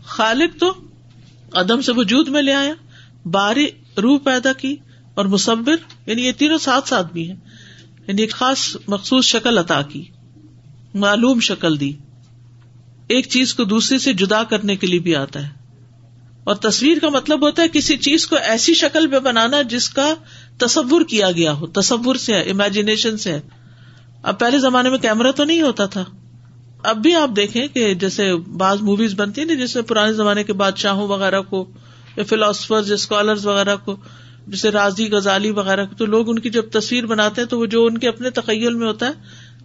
خالق 0.05 0.61
تو 0.61 0.73
عدم 1.53 1.81
سے 1.81 1.92
وجود 1.92 2.29
میں 2.29 2.42
لے 2.42 2.55
آیا، 2.55 2.75
باری 3.25 3.66
روح 4.03 4.19
پیدا 4.25 4.53
کی 4.53 4.77
اور 5.14 5.25
مصور 5.25 5.77
یعنی 6.07 6.27
یہ 6.27 6.33
تینوں 6.33 6.59
ساتھ 6.59 6.88
ساتھ 6.88 7.12
بھی 7.12 7.31
ہیں۔ 7.31 7.37
یعنی 8.09 8.23
ایک 8.23 8.33
خاص 8.33 8.77
مخصوص 8.88 9.25
شکل 9.25 9.59
عطا 9.59 9.83
کی، 9.83 10.05
معلوم 10.95 11.40
شکل 11.40 11.81
دی۔ 11.81 11.92
ایک 13.09 13.29
چیز 13.29 13.55
کو 13.55 13.64
دوسرے 13.64 13.99
سے 13.99 14.12
جدا 14.12 14.45
کرنے 14.45 14.77
کے 14.77 14.87
لیے 14.87 14.99
بھی 14.99 15.16
آتا 15.16 15.49
ہے۔ 15.49 15.65
اور 16.47 16.55
تصویر 16.55 16.99
کا 16.99 17.09
مطلب 17.09 17.43
ہوتا 17.43 17.63
ہے 17.63 17.69
کسی 17.69 17.97
چیز 17.97 18.27
کو 18.27 18.37
ایسی 18.37 18.75
شکل 18.75 19.11
پہ 19.11 19.19
بنانا 19.19 19.63
جس 19.63 19.89
کا 19.89 20.15
تصور 20.59 21.03
کیا 21.03 21.31
گیا 21.31 21.53
ہو، 21.53 21.67
تصور 21.67 22.15
سے 22.15 22.35
ہے 22.35 22.41
امیجنیشن 22.41 23.17
سے 23.17 23.33
ہے۔ 23.33 23.41
اب 24.23 24.39
پہلے 24.39 24.59
زمانے 24.59 24.91
میں 24.91 24.99
کیمرا 24.99 25.31
تو 25.31 25.45
نہیں 25.45 25.63
ہوتا 25.63 25.87
تھا۔ 25.87 26.05
اب 26.83 26.97
بھی 26.97 27.15
آپ 27.15 27.31
دیکھیں 27.37 27.67
کہ 27.69 27.95
جیسے 27.95 28.35
بعض 28.37 28.81
موویز 28.81 29.15
بنتی 29.15 29.41
ہیں 29.41 29.49
نا 29.49 29.55
جس 29.55 29.75
میں 29.75 29.83
پرانے 29.83 30.13
زمانے 30.13 30.45
کے 30.45 30.53
بادشاہوں 30.53 31.09
وغیرہ 31.09 31.41
کو، 31.41 31.71
یا 32.17 32.25
فلاسفر 32.25 32.93
اسکالر 32.93 33.47
وغیرہ 33.47 33.77
کو، 33.77 33.97
جیسے 34.47 34.71
راضی، 34.71 35.11
غزالی 35.11 35.51
وغیرہ 35.51 35.85
کو، 35.87 35.95
تو 35.95 36.07
لوگ 36.07 36.31
ان 36.31 36.39
کی 36.39 36.51
جب 36.51 36.71
تصویر 36.71 37.07
بناتے 37.07 37.41
ہیں 37.41 37.49
تو 37.49 37.59
وہ 37.59 37.67
جو 37.67 37.85
ان 37.87 37.99
کے 37.99 38.09
اپنے 38.09 38.31
تخیل 38.31 38.75
میں 38.75 38.87
ہوتا 38.87 39.07
ہے، 39.07 39.13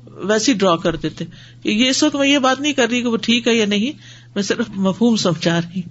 ویسی 0.05 0.53
ڈرا 0.53 0.75
کر 0.75 0.95
دیتے 0.95 1.25
یہ 1.63 1.89
اس 1.89 2.03
وقت 2.03 2.15
میں 2.15 2.27
یہ 2.27 2.39
بات 2.39 2.61
نہیں 2.61 2.73
کر 2.73 2.87
رہی 2.89 3.01
کہ 3.01 3.07
وہ 3.07 3.17
ٹھیک 3.17 3.47
ہے 3.47 3.53
یا 3.53 3.65
نہیں، 3.65 3.91
میں 4.35 4.43
صرف 4.43 4.69
مفہوم 4.69 5.15
سمجھا 5.15 5.59
رہی 5.61 5.81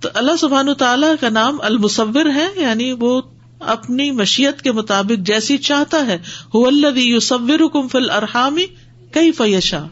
تو 0.00 0.08
اللہ 0.14 0.36
سبحان 0.36 0.74
تعالیٰ 0.74 1.14
کا 1.20 1.28
نام 1.28 1.58
المصور 1.62 2.26
ہے 2.34 2.46
یعنی 2.56 2.92
وہ 2.92 3.22
اپنی 3.60 4.10
مشیت 4.10 4.62
کے 4.62 4.72
مطابق 4.72 5.20
جیسی 5.20 5.58
چاہتا 5.58 6.06
ہے۔ 6.06 6.18
حکم 6.54 7.88
فل 7.88 8.10
ارحامی 8.10 8.66
کئی 9.12 9.32
فیشا 9.32 9.84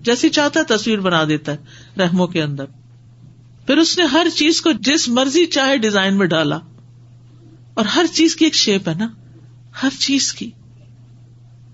جیسی 0.00 0.28
چاہتا 0.28 0.60
ہے، 0.60 0.64
تصویر 0.64 0.98
بنا 0.98 1.24
دیتا 1.24 1.52
ہے 1.52 1.56
رحموں 1.98 2.26
کے 2.26 2.42
اندر۔ 2.42 2.64
پھر 3.66 3.76
اس 3.76 3.98
نے 3.98 4.04
ہر 4.04 4.26
چیز 4.34 4.60
کو 4.60 4.72
جس 4.72 5.08
مرضی 5.08 5.46
چاہے 5.46 5.76
ڈیزائن 5.76 6.18
میں 6.18 6.26
ڈالا۔ 6.26 6.58
اور 7.74 7.84
ہر 7.84 8.04
چیز 8.12 8.36
کی 8.36 8.44
ایک 8.44 8.54
شیپ 8.54 8.88
ہے 8.88 8.94
نا، 8.94 9.08
ہر 9.82 9.88
چیز 9.98 10.32
کی۔ 10.32 10.50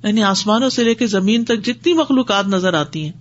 یعنی 0.05 0.23
آسمانوں 0.23 0.71
سے 0.71 0.85
لے 0.85 0.95
کے 0.95 1.07
زمین 1.07 1.45
تک 1.45 1.65
جتنی 1.65 1.93
مخلوقات 1.93 2.47
نظر 2.47 2.75
آتی 2.75 3.05
ہیں، 3.05 3.13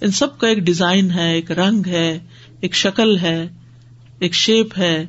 ان 0.00 0.10
سب 0.10 0.38
کا 0.38 0.48
ایک 0.48 0.58
ڈیزائن 0.58 1.10
ہے، 1.10 1.34
ایک 1.34 1.50
رنگ 1.50 1.82
ہے، 1.86 2.18
ایک 2.60 2.74
شکل 2.74 3.18
ہے۔ 3.18 3.48
ایک 4.20 4.34
شیپ 4.34 4.78
ہے 4.78 5.06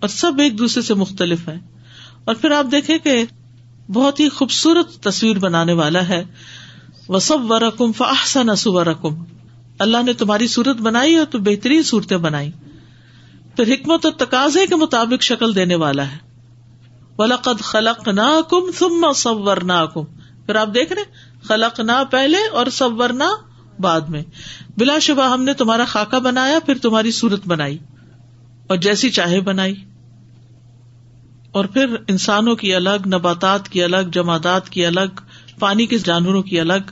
اور 0.00 0.08
سب 0.08 0.32
ایک 0.38 0.58
دوسرے 0.58 0.82
سے 0.82 0.94
مختلف 0.94 1.48
ہے 1.48 1.58
اور 2.24 2.34
پھر 2.34 2.50
آپ 2.50 2.66
دیکھیں 2.72 2.98
کہ 2.98 3.24
بہت 3.92 4.20
ہی 4.20 4.28
خوبصورت 4.28 5.02
تصویر 5.02 5.38
بنانے 5.38 5.72
والا 5.72 6.08
ہے۔ 6.08 6.24
وہ 7.08 7.18
و 7.30 7.58
رقم 7.58 7.92
فاحسن 7.92 8.48
رقم 8.78 9.24
اللہ 9.78 10.02
نے 10.06 10.12
تمہاری 10.12 10.46
صورت 10.46 10.76
بنائی 10.76 11.16
اور 11.16 11.26
تو 11.26 11.38
بہترین 11.38 11.82
صورتیں 11.82 12.16
بنائی۔ 12.16 12.50
پھر 13.56 13.74
حکمت 13.74 14.06
اور 14.06 14.12
تقاضے 14.12 14.66
کے 14.66 14.76
مطابق 14.76 15.22
شکل 15.22 15.54
دینے 15.54 15.74
والا 15.74 16.06
ہے۔ 16.10 16.16
ولقد 17.18 17.60
خلق 17.60 18.08
نہ 18.08 18.40
کم 18.50 18.70
تم 18.78 19.12
سور 19.12 19.56
نہ 19.56 19.86
کم 19.94 20.04
پھر 20.46 20.54
آپ 20.54 20.68
دیکھ 20.74 20.92
رہے 20.92 21.02
خلق 21.42 21.80
نہ 21.80 22.04
پہلے 22.10 22.38
اور 22.52 22.66
سور 22.66 23.10
نہ 23.10 23.24
بعد 23.80 24.00
میں۔ 24.00 24.22
بلا 24.76 24.98
شبہ 24.98 25.32
ہم 25.32 25.42
نے 25.42 25.54
تمہارا 25.54 25.84
خاکہ 25.84 26.18
بنایا، 26.18 26.58
پھر 26.58 26.78
تمہاری 26.78 27.10
صورت 27.10 27.46
بنائی۔ 27.46 27.78
اور 28.70 28.78
جیسی 28.78 29.10
چاہے 29.10 29.40
بنائی۔ 29.40 29.74
اور 31.52 31.64
پھر 31.64 31.86
انسانوں 32.08 32.56
کی 32.56 32.74
الگ، 32.74 33.06
نباتات 33.06 33.68
کی 33.68 33.82
الگ 33.82 34.10
جماعت 34.12 34.70
کی 34.70 34.86
الگ، 34.86 35.20
پانی 35.58 35.86
کے 35.86 35.98
جانوروں 35.98 36.42
کی 36.42 36.60
الگ۔ 36.60 36.90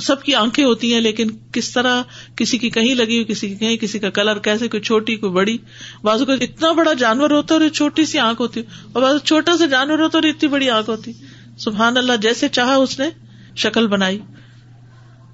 سب 0.00 0.22
کی 0.22 0.34
آنکھیں 0.34 0.64
ہوتی 0.64 0.94
ہیں، 0.94 1.00
لیکن 1.00 1.28
کس 1.52 1.72
طرح 1.72 2.02
کسی 2.36 2.58
کی 2.58 2.70
کہیں 2.70 2.94
لگی 2.94 3.14
ہوئی، 3.14 3.24
کسی 3.24 3.48
کی 3.48 3.54
کہیں، 3.54 3.76
کسی 3.76 3.98
کا 3.98 4.10
کلر 4.10 4.38
کیسے، 4.38 4.68
کوئی 4.68 4.80
چھوٹی، 4.80 5.16
کوئی 5.16 5.32
بڑی۔ 5.32 5.58
بازو 6.02 6.24
کا 6.24 6.32
اتنا 6.32 6.72
بڑا 6.72 6.92
جانور 6.92 7.30
ہوتا 7.30 7.54
ہے 7.54 7.60
اور 7.60 7.68
چھوٹی 7.68 8.06
سی 8.06 8.18
آنکھ 8.18 8.40
ہوتی 8.40 8.62
اور 8.92 9.02
بازو 9.02 9.18
چھوٹا 9.18 9.56
سا 9.56 9.66
جانور 9.66 9.98
ہوتا 9.98 10.18
اور 10.18 10.22
اتنی 10.22 10.48
بڑی 10.48 10.70
آنکھ 10.70 10.90
ہوتی 10.90 11.12
سبحان 11.58 11.96
اللہ، 11.96 12.12
جیسے 12.22 12.48
چاہا 12.48 12.74
اس 12.74 12.98
نے 12.98 13.08
شکل 13.56 13.86
بنائی۔ 13.86 14.18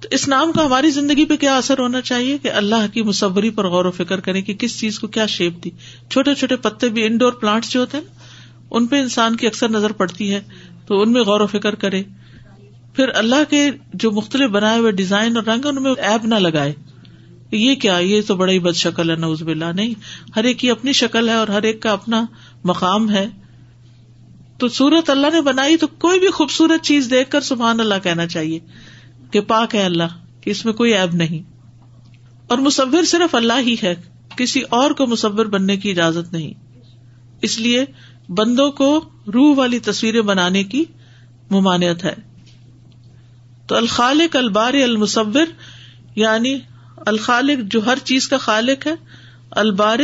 تو 0.01 0.07
اس 0.11 0.27
نام 0.27 0.51
کا 0.51 0.65
ہماری 0.65 0.89
زندگی 0.89 1.25
پہ 1.25 1.35
کیا 1.35 1.57
اثر 1.57 1.79
ہونا 1.79 2.01
چاہیے 2.01 2.37
کہ 2.37 2.51
اللہ 2.51 2.93
کی 2.93 3.01
مصوری 3.01 3.49
پر 3.49 3.67
غور 3.67 3.85
و 3.85 3.91
فکر 3.91 4.19
کریں 4.19 4.41
کہ 4.41 4.53
کس 4.53 4.79
چیز 4.79 4.99
کو 4.99 5.07
کیا 5.07 5.25
شیپ 5.25 5.63
دی۔ 5.63 5.69
چھوٹے 6.09 6.35
چھوٹے 6.35 6.55
پتے 6.55 6.89
بھی 6.89 7.03
انڈور 7.03 7.31
پلانٹس 7.31 7.69
جو 7.69 7.79
ہوتے 7.79 7.97
ہیں 7.97 8.03
ان 8.71 8.87
پہ 8.87 8.95
انسان 8.95 9.35
کی 9.35 9.47
اکثر 9.47 9.69
نظر 9.69 9.91
پڑتی 9.91 10.33
ہے، 10.33 10.41
تو 10.87 11.01
ان 11.01 11.11
میں 11.11 11.21
غور 11.21 11.41
و 11.41 11.47
فکر 11.47 11.75
کرے 11.75 12.03
پھر 12.95 13.09
اللہ 13.13 13.49
کے 13.49 13.69
جو 13.93 14.11
مختلف 14.11 14.49
بنائے 14.49 14.79
ہوئے 14.79 14.91
ڈیزائن 14.91 15.37
اور 15.37 15.45
رنگ 15.45 15.65
ان 15.65 15.83
میں 15.83 15.93
ایپ 15.97 16.25
نہ 16.25 16.35
لگائے۔ 16.35 16.73
یہ 17.51 17.75
کیا، 17.75 17.97
یہ 17.97 18.21
تو 18.27 18.35
بڑا 18.35 18.51
ہی 18.51 18.59
بد 18.59 18.75
شکل 18.75 19.09
ہے 19.09 19.15
نوز 19.15 19.43
بلا 19.43 19.71
نہیں۔ 19.71 19.93
ہر 20.35 20.43
ایک 20.43 20.59
کی 20.59 20.69
اپنی 20.69 20.93
شکل 20.93 21.29
ہے 21.29 21.33
اور 21.33 21.47
ہر 21.47 21.61
ایک 21.61 21.81
کا 21.81 21.91
اپنا 21.91 22.25
مقام 22.63 23.09
ہے۔ 23.09 23.27
تو 24.57 24.67
سورت 24.67 25.09
اللہ 25.09 25.27
نے 25.33 25.41
بنائی 25.41 25.77
تو 25.77 25.87
کوئی 25.87 26.19
بھی 26.19 26.27
خوبصورت 26.27 26.83
چیز 26.83 27.07
دیکھ 27.11 27.29
کر 27.29 27.41
سبحان 27.41 27.79
اللہ 27.79 27.95
کہنا 28.03 28.27
چاہیے۔ 28.27 28.59
کہ 29.31 29.41
پاک 29.41 29.75
ہے 29.75 29.85
اللہ، 29.85 30.41
کہ 30.41 30.49
اس 30.49 30.65
میں 30.65 30.73
کوئی 30.73 30.93
ایب 30.93 31.15
نہیں۔ 31.15 31.51
اور 32.47 32.57
مصور 32.57 33.03
صرف 33.03 33.35
اللہ 33.35 33.59
ہی 33.59 33.75
ہے، 33.83 33.95
کسی 34.35 34.61
اور 34.61 34.91
کو 34.91 35.07
مصور 35.07 35.45
بننے 35.45 35.77
کی 35.77 35.91
اجازت 35.91 36.33
نہیں۔ 36.33 36.53
اس 37.41 37.59
لیے 37.59 37.85
بندوں 38.29 38.71
کو 38.71 39.09
روح 39.33 39.55
والی 39.57 39.79
تصویریں 39.79 40.21
بنانے 40.21 40.63
کی 40.63 40.85
ممانعت 41.51 42.03
ہے۔ 42.03 42.13
تو 43.67 43.75
الخالق 43.75 44.35
البار 44.35 44.73
المصور 44.73 45.45
یعنی 46.15 46.59
الخالق 46.97 47.71
جو 47.71 47.85
ہر 47.85 47.97
چیز 48.03 48.27
کا 48.27 48.37
خالق 48.37 48.87
ہے 48.87 48.93
البار 49.51 49.99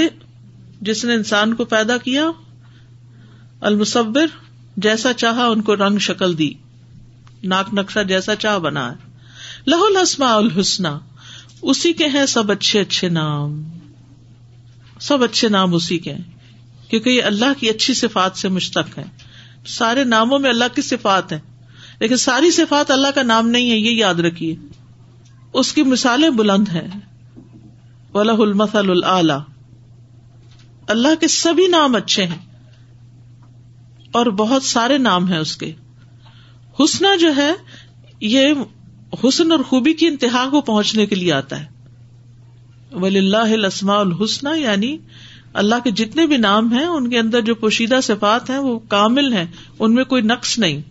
جس 0.82 1.06
نے 1.06 1.14
انسان 1.14 1.56
کو 1.56 1.66
پیدا 1.66 1.98
کیا، 1.98 2.26
المصور 3.62 4.28
جیسا 4.78 5.14
چاہا 5.14 5.46
ان 5.46 5.62
کو 5.62 5.76
رنگ 5.76 5.98
شکل 5.98 6.38
دی۔ 6.38 6.54
ناک 7.44 7.74
نقشہ 7.74 8.00
جیسا 8.00 8.36
چاہ 8.36 8.60
بنا 8.60 8.92
ہے۔ 8.92 9.07
لہ 9.68 9.76
الحسما 9.76 10.34
الحسن 10.34 10.86
اسی 11.62 11.92
کے 11.94 12.06
ہیں 12.06 12.26
سب 12.26 12.52
اچھے 12.52 12.80
اچھے 12.82 13.08
نام۔ 13.10 13.62
سب 15.02 15.24
اچھے 15.24 15.50
نام 15.50 15.74
اسی 15.74 15.98
کے 15.98 16.14
ہیں، 16.14 16.90
کیونکہ 16.90 17.10
یہ 17.10 17.24
اللہ 17.24 17.60
کی 17.60 17.70
اچھی 17.70 17.94
صفات 17.94 18.38
سے 18.38 18.50
مشتق 18.50 18.98
ہے 18.98 19.04
سارے 19.68 20.04
ناموں 20.04 20.40
میں 20.40 20.50
اللہ 20.50 20.76
کی 20.76 20.82
صفات 20.82 21.32
ہیں، 21.32 21.40
لیکن 22.00 22.18
ساری 22.18 22.52
صفات 22.52 22.92
اللہ 22.92 23.12
کا 23.16 23.24
نام 23.24 23.50
نہیں 23.50 23.72
ہے، 23.72 23.78
یہ 23.78 23.92
یاد 23.92 24.20
رکھیے۔ 24.20 24.56
اس 25.54 25.74
کی 25.74 25.84
مثالیں 25.84 26.30
بلند 26.30 26.70
ہیں۔ 26.70 26.88
ولہ 28.14 28.40
المسل 28.40 28.90
اللہ 29.04 29.44
اللہ 30.88 31.16
کے 31.20 31.28
سبھی 31.28 31.68
نام 31.68 31.96
اچھے 31.96 32.26
ہیں، 32.26 32.42
اور 34.12 34.26
بہت 34.38 34.64
سارے 34.64 34.98
نام 35.02 35.28
ہیں 35.28 35.40
اس 35.40 35.56
کے۔ 35.58 35.72
حسنا 36.80 37.16
جو 37.16 37.36
ہے، 37.36 37.52
یہ 38.22 38.54
حسن 39.24 39.52
اور 39.52 39.60
خوبی 39.60 39.94
کی 39.94 40.08
انتہا 40.08 40.50
کو 40.50 40.62
پہنچنے 40.62 41.06
کے 41.06 41.16
لیے 41.16 41.34
آتا 41.34 41.60
ہے۔ 41.60 41.66
ولی 42.92 43.20
اللہ 43.20 43.66
السما 43.66 44.00
الحسن 44.00 44.60
یعنی 44.60 44.98
اللہ 45.54 45.76
کے 45.84 45.92
جتنے 45.92 46.26
بھی 46.26 46.38
نام 46.38 46.74
ہیں، 46.74 46.86
ان 46.86 47.10
کے 47.10 47.20
اندر 47.20 47.42
جو 47.42 47.56
پوشیدہ 47.56 48.00
صفات 48.04 48.50
ہیں، 48.50 48.58
وہ 48.58 48.80
کامل 48.80 49.34
ہیں، 49.34 49.46
ان 49.80 49.94
میں 49.94 50.04
کوئی 50.04 50.22
نقص 50.22 50.60
نہیں۔ 50.60 50.82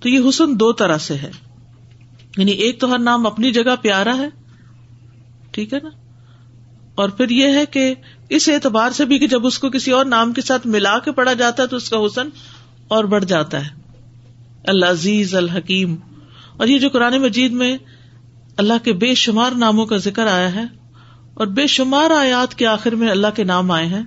تو 0.00 0.08
یہ 0.08 0.28
حسن 0.28 0.60
دو 0.60 0.72
طرح 0.72 0.98
سے 0.98 1.14
ہے۔ 1.14 1.30
یعنی 2.36 2.52
ایک 2.52 2.80
تو 2.80 2.92
ہر 2.92 2.98
نام 2.98 3.26
اپنی 3.26 3.52
جگہ 3.52 3.76
پیارا 3.82 4.16
ہے، 4.16 4.28
ٹھیک 5.50 5.74
ہے 5.74 5.78
نا؟ 5.82 5.88
اور 6.94 7.08
پھر 7.08 7.30
یہ 7.30 7.46
ہے 7.46 7.66
کہ 7.66 7.94
اس 8.28 8.48
اعتبار 8.48 8.90
سے 8.90 9.04
بھی 9.04 9.18
کہ 9.18 9.28
جب 9.28 9.46
اس 9.46 9.58
کو 9.58 9.70
کسی 9.70 9.90
اور 9.90 10.04
نام 10.04 10.32
کے 10.32 10.40
ساتھ 10.40 10.66
ملا 10.66 10.98
کے 10.98 11.12
پڑا 11.12 11.32
جاتا 11.32 11.62
ہے، 11.62 11.68
تو 11.68 11.76
اس 11.76 11.90
کا 11.90 11.96
حسن 12.06 12.28
اور 12.88 13.04
بڑھ 13.04 13.24
جاتا 13.24 13.66
ہے۔ 13.66 13.70
اللہ 14.64 14.86
عزیز 14.86 15.34
الحکیم۔ 15.34 15.96
اور 16.56 16.66
یہ 16.66 16.78
جو 16.78 16.88
قرآن 16.88 17.18
مجید 17.18 17.52
میں 17.52 17.76
اللہ 18.56 18.84
کے 18.84 18.92
بے 18.92 19.14
شمار 19.14 19.52
ناموں 19.52 19.86
کا 19.86 19.96
ذکر 19.96 20.26
آیا 20.26 20.54
ہے 20.54 20.64
اور 21.34 21.46
بے 21.46 21.66
شمار 21.66 22.10
آیات 22.10 22.54
کے 22.54 22.66
آخر 22.66 22.94
میں 22.94 23.08
اللہ 23.08 23.26
کے 23.34 23.44
نام 23.44 23.70
آئے 23.70 23.86
ہیں 23.86 24.02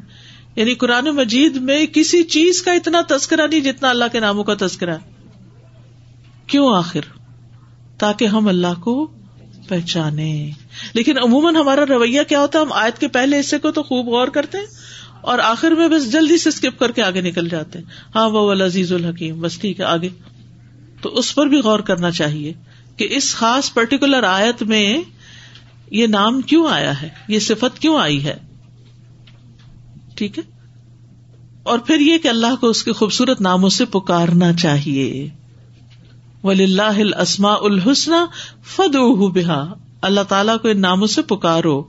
یعنی 0.56 0.74
قرآن 0.74 1.06
مجید 1.06 1.56
میں 1.56 1.86
کسی 1.86 2.24
چیز 2.24 2.62
کا 2.62 2.74
اتنا 2.74 3.02
تذکرہ 3.08 3.48
نہیں 3.48 3.60
جتنا 3.60 3.90
اللہ 3.90 4.06
کے 4.12 4.20
ناموں 4.20 4.44
کا 4.44 4.54
تذکرہ 4.60 4.96
ہے۔ 4.96 5.12
کیوں 6.48 6.76
آخر؟ 6.76 7.00
تاکہ 7.98 8.26
ہم 8.26 8.48
اللہ 8.48 8.82
کو 8.82 9.12
پہچانے۔ 9.68 10.52
لیکن 10.94 11.18
عموماً 11.18 11.56
ہمارا 11.56 11.86
رویہ 11.86 12.22
کیا 12.24 12.40
ہوتا 12.40 12.60
ہے، 12.60 12.64
ہم 12.64 12.74
آیت 12.74 13.00
کے 13.00 13.08
پہلے 13.08 13.40
حصے 13.40 13.60
کو 13.60 13.72
تو 13.72 13.84
خوب 13.84 14.08
غور 14.08 14.28
کرتے 14.28 14.58
ہیں 14.58 14.66
اور 15.22 15.40
آخر 15.40 15.72
میں 15.72 15.88
بس 15.88 16.12
جلدی 16.12 16.38
سے 16.38 16.50
اسکپ 16.50 16.80
کر 16.80 16.92
کے 16.92 17.04
آگے 17.04 17.22
نکل 17.22 17.50
جاتے 17.50 17.80
ہیں۔ 17.80 17.86
ہاں 18.16 18.30
وہ 18.30 18.54
عزیز 18.54 18.94
الحکیم، 18.94 19.42
بس 19.42 19.60
ٹھیک 19.60 19.80
ہے، 19.80 19.86
آگے۔ 19.86 20.10
تو 21.02 21.10
اس 21.10 21.36
پر 21.36 21.46
بھی 21.46 21.58
غور 21.58 21.80
کرنا 21.80 22.12
چاہیے 22.12 22.54
کہ 22.98 23.08
اس 23.12 23.36
خاص 23.36 23.74
پرٹیکولر 23.74 24.24
آیت 24.24 24.64
میں 24.64 25.02
یہ 25.92 26.08
نام 26.08 26.42
کیوں 26.42 26.68
آیا 26.68 27.02
ہے؟ 27.02 27.10
یہ 27.28 27.40
صفت 27.40 27.80
کیوں 27.80 28.00
آئی 28.00 28.24
ہے؟ 28.24 28.38
ٹھیک 30.16 30.40
ہے؟ 30.40 30.44
اور 31.64 31.80
پھر 31.80 32.00
یہ 32.00 32.18
کہ 32.18 32.28
اللہ 32.28 32.56
کو 32.60 32.68
اس 32.68 32.84
کے 32.84 32.92
خوبصورت 32.92 33.42
ناموں 33.42 33.70
سے 33.70 33.86
پکارنا 33.86 34.54
چاہیے۔ 34.54 35.30
ولی 36.44 36.64
اللہ 36.64 37.16
السما 37.16 37.54
الحسن 37.54 38.12
فد 38.64 38.96
بحا 39.34 39.64
اللہ 40.02 40.22
تعالیٰ 40.22 40.58
کو 40.62 40.68
ان 40.68 40.82
ناموں 40.82 41.08
سے 41.08 41.22
پکارو۔ 41.22 41.84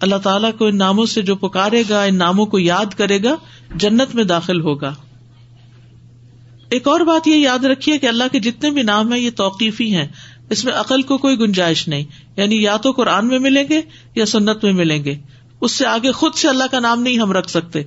اللہ 0.00 0.16
تعالیٰ 0.16 0.50
کو 0.58 0.66
ان 0.66 0.78
ناموں 0.78 1.06
سے 1.06 1.22
جو 1.22 1.36
پکارے 1.36 1.82
گا، 1.90 2.02
ان 2.02 2.16
ناموں 2.16 2.46
کو 2.46 2.58
یاد 2.58 2.94
کرے 2.96 3.22
گا، 3.22 3.34
جنت 3.74 4.14
میں 4.14 4.24
داخل 4.24 4.60
ہوگا۔ 4.60 4.94
ایک 6.72 6.88
اور 6.88 7.00
بات 7.00 7.28
یہ 7.28 7.36
یاد 7.36 7.64
رکھیے 7.64 7.98
کہ 7.98 8.06
اللہ 8.06 8.24
کے 8.32 8.40
جتنے 8.40 8.70
بھی 8.70 8.82
نام 8.82 9.12
ہیں، 9.12 9.20
یہ 9.20 9.30
توقیفی 9.36 9.94
ہیں۔ 9.94 10.08
اس 10.50 10.64
میں 10.64 10.72
عقل 10.72 11.02
کو 11.02 11.18
کوئی 11.18 11.40
گنجائش 11.40 11.88
نہیں۔ 11.88 12.04
یعنی 12.36 12.62
یا 12.62 12.76
تو 12.76 12.90
قرآن 12.90 13.26
میں 13.26 13.38
ملیں 13.38 13.64
گے 13.68 13.80
یا 14.14 14.26
سنت 14.26 14.64
میں 14.64 14.72
ملیں 14.72 15.04
گے۔ 15.04 15.14
اس 15.60 15.72
سے 15.72 15.86
آگے 15.86 16.12
خود 16.12 16.34
سے 16.34 16.48
اللہ 16.48 16.64
کا 16.70 16.80
نام 16.80 17.02
نہیں 17.02 17.18
ہم 17.18 17.32
رکھ 17.32 17.50
سکتے۔ 17.50 17.82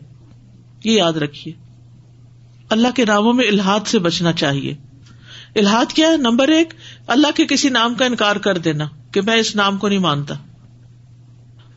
یہ 0.84 0.92
یاد 0.92 1.14
رکھیے۔ 1.14 1.54
اللہ 2.70 2.88
کے 2.96 3.06
ناموں 3.06 3.34
میں 3.34 3.48
الحاد 3.48 3.80
سے 3.86 4.00
بچنا 4.00 4.34
چاہیے۔ 4.34 4.76
الحاد 5.56 5.94
کیا 5.94 6.08
ہے؟ 6.08 6.18
نمبر 6.18 6.48
ایک، 6.48 6.74
اللہ 7.08 7.28
کے 7.36 7.46
کسی 7.46 7.70
نام 7.70 7.96
کا 7.96 8.06
انکار 8.06 8.36
کر 8.36 8.58
دینا 8.58 8.88
کہ 9.12 9.22
میں 9.22 9.36
اس 9.36 9.56
نام 9.56 9.78
کو 9.78 9.88
نہیں 9.88 10.00
مانتا۔ 10.00 10.36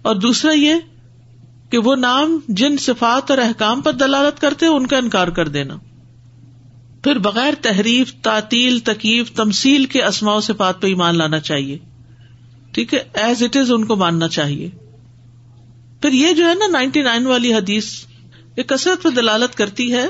اور 0.02 0.16
دوسرا 0.16 0.52
یہ 0.52 0.74
کہ 1.70 1.78
وہ 1.78 1.96
نام 1.96 2.40
جن 2.48 2.76
صفات 2.76 3.30
اور 3.30 3.38
احکام 3.38 3.80
پر 3.80 3.92
دلالت 3.92 4.40
کرتے 4.40 4.66
ان 4.66 4.86
کا 4.86 4.96
انکار 4.96 5.28
کر 5.28 5.48
دینا۔ 5.48 5.76
پھر 7.04 7.18
بغیر 7.18 7.54
تحریف، 7.62 8.14
تعطیل، 8.22 8.78
تکیف 8.78 9.32
تمسیل 9.32 9.84
کے 9.84 10.04
اسماؤ 10.04 10.40
صفات 10.40 10.82
پہ 10.82 10.86
ایمان 10.86 11.18
لانا 11.18 11.40
چاہیے۔ 11.40 11.78
ٹھیک 12.72 12.94
ہے؟ 12.94 13.02
ایز 13.14 13.42
اٹ 13.42 13.56
از 13.56 13.72
ان 13.72 13.84
کو 13.84 13.96
ماننا 13.96 14.28
چاہیے۔ 14.28 14.70
پھر 16.02 16.12
یہ 16.12 16.32
جو 16.32 16.48
ہے 16.48 16.54
نا 16.54 16.66
نائنٹی 16.66 17.02
نائن 17.02 17.26
والی 17.26 17.54
حدیث، 17.54 18.04
یہ 18.56 18.62
کثرت 18.62 19.02
پہ 19.02 19.08
دلالت 19.08 19.56
کرتی 19.56 19.92
ہے، 19.92 20.06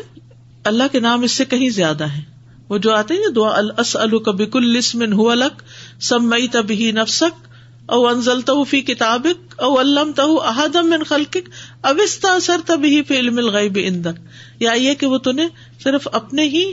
اللہ 0.64 0.82
کے 0.92 1.00
نام 1.00 1.22
اس 1.22 1.32
سے 1.32 1.44
کہیں 1.44 1.70
زیادہ 1.70 2.04
ہے 2.04 2.22
وہ 2.68 2.78
جو 2.78 2.94
آتے 2.94 3.14
ہیں، 3.14 3.32
دعا 3.36 3.50
الک 3.50 4.28
السمن 4.54 5.12
ہو 5.12 5.30
الک 5.30 5.62
سب 6.00 6.22
مئی 6.22 6.48
تبھی 6.48 6.92
نفسک 6.92 7.47
او 7.88 8.06
انزل 8.06 8.40
فی 8.68 8.80
کتابک 8.80 9.62
او 9.62 9.80
علم 9.80 10.12
تہ 10.12 10.22
احدم 10.22 10.90
من 10.90 11.02
خلقک 11.02 11.48
اوستا 11.80 12.32
اثر 12.32 12.60
تبھی 12.66 13.02
فی 13.02 13.18
علم 13.18 13.38
الغیب 13.38 13.78
اندک 13.82 14.20
یا 14.60 14.72
یہ 14.72 14.94
کہ 14.94 15.06
وہ 15.06 15.18
تنے 15.18 15.46
صرف 15.82 16.08
اپنے 16.12 16.42
ہی 16.42 16.72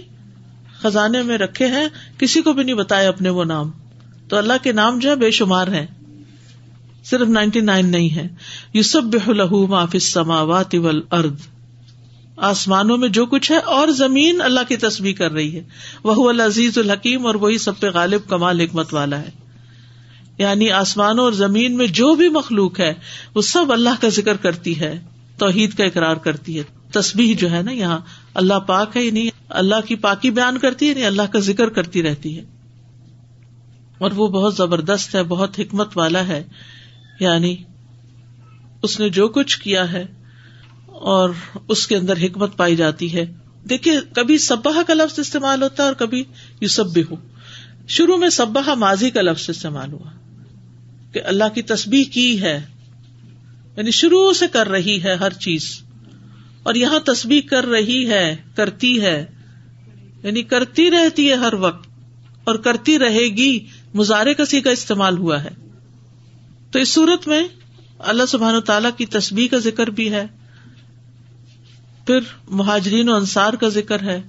خزانے 0.82 1.22
میں 1.22 1.38
رکھے 1.38 1.68
ہیں، 1.68 1.88
کسی 2.18 2.42
کو 2.42 2.54
بھی 2.54 2.64
نہیں 2.64 2.76
بتایا 2.76 3.10
اپنے 3.10 3.30
وہ 3.30 3.44
نام۔ 3.44 3.72
تو 4.28 4.38
اللہ 4.38 4.54
کے 4.64 4.72
نام 4.72 5.00
جو 5.00 5.10
ہے 5.10 5.16
بے 5.16 5.32
شمار 5.32 5.68
ہے 5.68 5.86
صرف 7.04 7.28
نائنٹی 7.28 7.60
نائن 7.60 7.90
نہیں 7.90 8.16
ہے 8.16 8.28
یو 8.74 8.84
سب 8.84 9.16
لہو 9.28 9.68
معاف 9.68 9.96
سماوات 10.02 10.76
ارد 11.12 11.40
آسمانوں 12.38 12.98
میں 12.98 13.10
جو 13.10 13.26
کچھ 13.26 13.52
ہے 13.52 13.58
اور 13.58 13.88
زمین 13.88 14.42
اللہ 14.42 14.68
کی 14.68 14.78
تصویر 14.78 15.16
کر 15.16 15.32
رہی 15.32 15.56
ہے۔ 15.56 15.62
وہ 16.04 16.30
العزیز 16.30 16.78
الحکیم 16.78 17.26
اور 17.26 17.36
وہی 17.36 17.58
سب 17.58 17.80
پہ 17.80 17.90
غالب 17.90 18.30
کمال 18.30 18.60
حکمت 18.60 18.94
والا 18.94 19.20
ہے۔ 19.20 19.45
یعنی 20.38 20.72
آسمانوں 20.72 21.24
اور 21.24 21.32
زمین 21.32 21.78
میں 21.78 21.88
جو 21.88 22.16
بھی 22.16 22.30
مخلوق 22.30 22.80
ہے، 22.80 22.94
وہ 23.36 23.42
سب 23.42 23.72
اللہ 23.72 24.02
کا 24.02 24.10
ذکر 24.10 24.38
کرتی 24.38 24.80
ہے، 24.80 25.02
توحید 25.38 25.74
کا 25.74 25.84
اقرار 25.84 26.16
کرتی 26.16 26.60
ہے۔ 26.60 26.64
تصبیح 26.92 27.36
جو 27.40 27.52
ہے 27.52 27.62
نا 27.62 27.72
یہاں، 27.72 28.00
اللہ 28.34 28.54
پاک 28.54 28.98
ہے 28.98 29.04
یعنی 29.04 29.30
اللہ 29.50 29.76
کی 29.88 29.96
پاکی 29.96 30.32
بیان 30.32 30.58
کرتی 30.58 30.86
ہے 30.86 30.92
یعنی 30.92 31.06
اللہ 31.06 31.22
کا 31.22 31.40
ذکر 31.40 31.70
کرتی 31.70 32.04
رہتی 32.04 32.38
ہے۔ 32.38 32.44
اور 33.98 34.12
وہ 34.12 34.28
بہت 34.28 34.56
زبردست 34.56 35.16
ہے، 35.16 35.24
بہت 35.24 35.60
حکمت 35.60 35.98
والا 35.98 36.28
ہے۔ 36.28 36.44
یعنی 37.20 37.56
اس 38.82 39.00
نے 39.00 39.10
جو 39.10 39.28
کچھ 39.28 39.60
کیا 39.60 39.92
ہے 39.92 40.06
اور 40.86 41.30
اس 41.68 41.88
کے 41.88 41.98
اندر 41.98 42.18
حکمت 42.18 42.58
پائی 42.58 42.76
جاتی 42.76 43.14
ہے۔ 43.14 43.34
دیکھیے، 43.70 44.00
کبھی 44.16 44.38
سباہ 44.38 44.84
کا 44.88 44.94
لفظ 44.94 45.20
استعمال 45.20 45.64
ہوتا 45.64 45.84
ہے 45.84 45.88
اور 45.88 45.96
کبھی 45.96 46.24
یو 46.62 46.68
سب 46.68 46.94
بھی 46.94 47.04
ہو 47.12 47.16
شروع 47.88 48.18
میں 48.18 48.30
سباہ 48.30 48.74
ماضی 48.76 49.10
کا 49.10 49.22
لفظ 49.22 49.50
استعمال 49.50 49.94
ہوا۔ 49.94 50.25
کہ 51.16 51.22
اللہ 51.26 51.44
کی 51.56 51.62
تسبیح 51.62 52.04
کی 52.04 52.42
ہے۔ 52.42 52.66
یعنی 53.78 53.92
شروع 53.92 54.34
سے 54.34 54.48
کر 54.48 54.70
رہی 54.70 55.04
ہے 55.04 55.16
ہر 55.16 55.34
چیز۔ 55.34 55.82
اور 56.64 56.76
یہاں 56.76 57.00
تسبیح 57.00 57.42
کر 57.42 57.66
رہی 57.66 58.10
ہے، 58.10 58.36
کرتی 58.56 59.02
ہے۔ 59.02 59.26
یعنی 60.24 60.44
کرتی 60.44 60.92
رہتی 60.92 61.30
ہے 61.30 61.36
ہر 61.36 61.54
وقت۔ 61.54 61.90
اور 62.44 62.56
کرتی 62.56 63.00
رہے 63.00 63.24
گی 63.24 63.66
مزارے 63.94 64.34
کسی 64.34 64.62
کا 64.62 64.70
استعمال 64.70 65.18
ہوا 65.18 65.44
ہے۔ 65.44 65.50
تو 66.72 66.80
اس 66.80 66.94
صورت 66.94 67.28
میں 67.28 67.48
اللہ 68.00 68.26
سبحان 68.26 68.56
و 68.56 68.62
تعالی 68.62 68.90
کی 68.98 69.06
تسبیح 69.06 69.48
کا 69.48 69.58
ذکر 69.58 69.88
بھی 69.88 70.12
ہے۔ 70.12 70.26
پھر 72.06 72.20
مہاجرین 72.48 73.10
و 73.10 73.16
انصار 73.16 73.54
کا 73.54 73.68
ذکر 73.68 74.02
ہے۔ 74.04 74.22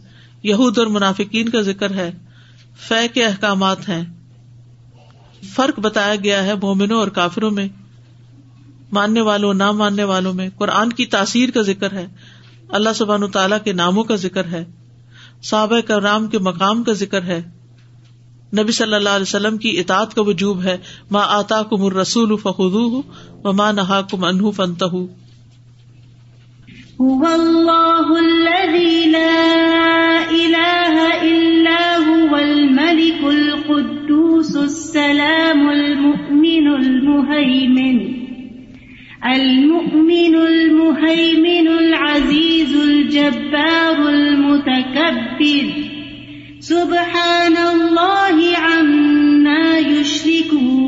یہود 0.43 0.79
اور 0.79 0.87
منافقین 0.87 1.49
کا 1.49 1.61
ذکر 1.61 1.91
ہے۔ 1.91 2.11
فے 2.89 3.09
کے 3.09 3.25
احکامات 3.25 3.89
ہیں۔ 3.89 4.16
فرق 5.55 5.81
بتایا 5.81 6.15
گیا 6.17 6.45
ہے 6.45 6.55
مومنوں 6.55 6.99
اور 6.99 7.09
کافروں 7.09 7.51
میں، 7.51 7.69
ماننے 8.93 9.21
والوں 9.21 9.55
نہ 9.55 9.73
ماننے 9.73 10.05
والوں 10.05 10.33
میں۔ 10.33 10.49
قرآن 10.57 10.93
کی 10.93 11.07
تاثیر 11.07 11.51
کا 11.51 11.63
ذکر 11.63 11.93
ہے، 11.93 12.07
اللہ 12.69 12.89
سبحان 12.95 13.31
تعالیٰ 13.31 13.59
کے 13.65 13.73
ناموں 13.73 14.05
کا 14.05 14.17
ذکر 14.17 14.45
ہے۔ 14.45 14.65
صحابہ 15.43 15.81
کرام 15.81 16.27
کے 16.27 16.39
مقام 16.39 16.85
کا 16.85 16.93
ذکر 16.93 17.23
ہے۔ 17.23 17.43
نبی 18.59 18.73
صلی 18.73 18.95
اللہ 18.95 19.09
علیہ 19.09 19.23
وسلم 19.23 19.57
کی 19.57 19.81
اطاعت 19.81 20.15
کا 20.15 20.23
وجوب 20.23 20.63
ہے۔ 20.63 20.77
ماں 21.11 21.25
آتا 21.29 21.63
کم 21.63 21.83
الرسول 21.83 22.37
فخو 22.37 23.03
و 23.45 23.53
ماں 23.53 23.73
نہا 23.73 24.01
کم 24.11 24.25
انہ 24.25 24.47
فنت 26.99 27.47
الملك 32.35 33.21
القدوس 33.25 34.57
السلام 34.57 35.71
المؤمن 35.71 36.67
المهيمن 36.69 38.17
المؤمن 39.35 40.35
المهيمن 40.37 41.69
العزيز 41.69 42.77
الجبار 42.77 44.09
المتكبر 44.09 45.67
سبحان 46.61 47.57
الله 47.57 48.57
عما 48.57 49.79
يشركون 49.79 50.86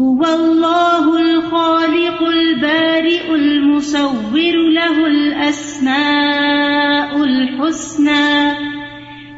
هو 0.00 0.24
الله 0.24 1.18
الخالق 1.18 2.22
البارئ 2.22 3.34
المصور 3.34 4.72
له 4.72 5.06
الأسماء 5.06 7.24
الحسنى، 7.24 8.52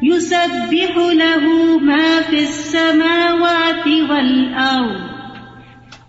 يسبح 0.03 0.97
له 0.97 1.79
ما 1.79 2.21
في 2.29 2.39
السماوات 2.39 3.87
والأرض، 4.09 5.01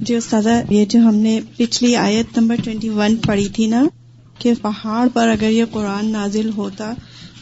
جی 0.00 0.14
استاذہ، 0.14 0.62
یہ 0.70 0.84
جو 0.84 1.00
ہم 1.00 1.14
نے 1.14 1.40
پچھلی 1.56 1.96
آیت 1.96 2.38
نمبر 2.38 2.56
ٹوینٹی 2.64 2.88
ون 2.88 3.16
پڑھی 3.16 3.48
تھی 3.48 3.66
نا، 3.66 3.84
کہ 4.38 4.52
پہاڑ 4.62 5.08
پر 5.12 5.28
اگر 5.28 5.50
یہ 5.50 5.64
قرآن 5.70 6.12
نازل 6.12 6.50
ہوتا 6.56 6.94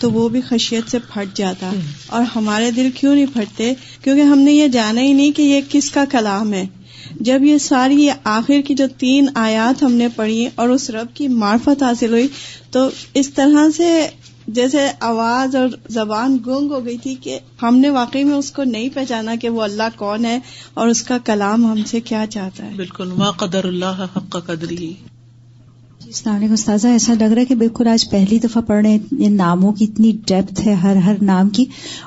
تو 0.02 0.12
وہ 0.12 0.28
بھی 0.28 0.40
خشیت 0.40 0.90
سے 0.90 0.98
پھٹ 0.98 1.36
جاتا 1.36 1.70
اور 2.06 2.22
ہمارے 2.36 2.70
دل 2.70 2.90
کیوں 2.94 3.14
نہیں 3.14 3.26
پھٹتے؟ 3.34 3.72
کیونکہ 4.04 4.22
ہم 4.22 4.38
نے 4.38 4.52
یہ 4.52 4.68
جانا 4.68 5.00
ہی 5.00 5.12
نہیں 5.12 5.32
کہ 5.32 5.42
یہ 5.42 5.60
کس 5.68 5.90
کا 5.90 6.04
کلام 6.10 6.52
ہے۔ 6.52 6.66
جب 7.20 7.44
یہ 7.44 7.58
ساری 7.58 8.08
آخر 8.24 8.60
کی 8.66 8.74
جو 8.74 8.84
تین 8.98 9.28
آیات 9.34 9.82
ہم 9.82 9.92
نے 9.92 10.08
پڑھی 10.08 10.48
اور 10.54 10.68
اس 10.68 10.90
رب 10.90 11.06
کی 11.14 11.28
معرفت 11.28 11.82
حاصل 11.82 12.10
ہوئی 12.10 12.28
تو 12.70 12.88
اس 13.14 13.30
طرح 13.30 13.70
سے 13.76 14.06
جیسے 14.48 14.88
آواز 15.00 15.56
اور 15.56 15.68
زبان 15.88 16.38
گونگ 16.46 16.70
ہو 16.70 16.86
گئی 16.86 16.98
تھی 16.98 17.14
کہ 17.14 17.38
ہم 17.62 17.76
نے 17.78 17.90
واقعی 17.90 18.24
میں 18.24 18.34
اس 18.34 18.52
کو 18.52 18.64
نہیں 18.64 18.88
پہچانا 18.94 19.34
کہ 19.34 19.48
وہ 19.48 19.62
اللہ 19.62 19.88
کون 19.96 20.24
ہے 20.24 20.38
اور 20.74 20.88
اس 20.88 21.02
کا 21.02 21.18
کلام 21.18 21.66
ہم 21.66 21.84
سے 21.86 22.00
کیا 22.00 22.24
چاہتا 22.30 22.66
ہے۔ 22.66 22.72
بالکل 22.76 23.10
قدر 23.36 23.64
اللہ 23.64 24.06
حق 24.16 24.36
قدری۔ 24.46 24.94
السلام 26.12 26.36
علیکم 26.36 26.52
استاذہ 26.52 26.88
ایسا 26.88 27.14
لگ 27.14 27.24
رہا 27.24 27.40
ہے 27.40 27.44
کہ 27.44 27.54
بالکل 27.54 27.88
آج 27.88 28.10
پہلی 28.10 28.38
دفعہ 28.38 28.62
پڑھ 28.62 28.86
رہے 28.86 28.90
ہیں۔ 28.90 29.28
ناموں 29.28 29.72
کی 29.72 29.84
اتنی 29.84 30.12
ڈیپتھ 30.26 30.66
ہے 30.66 30.72
ہر 30.72 30.96
ہر 30.96 31.14
نام 31.22 31.48
کی۔ 31.48 31.62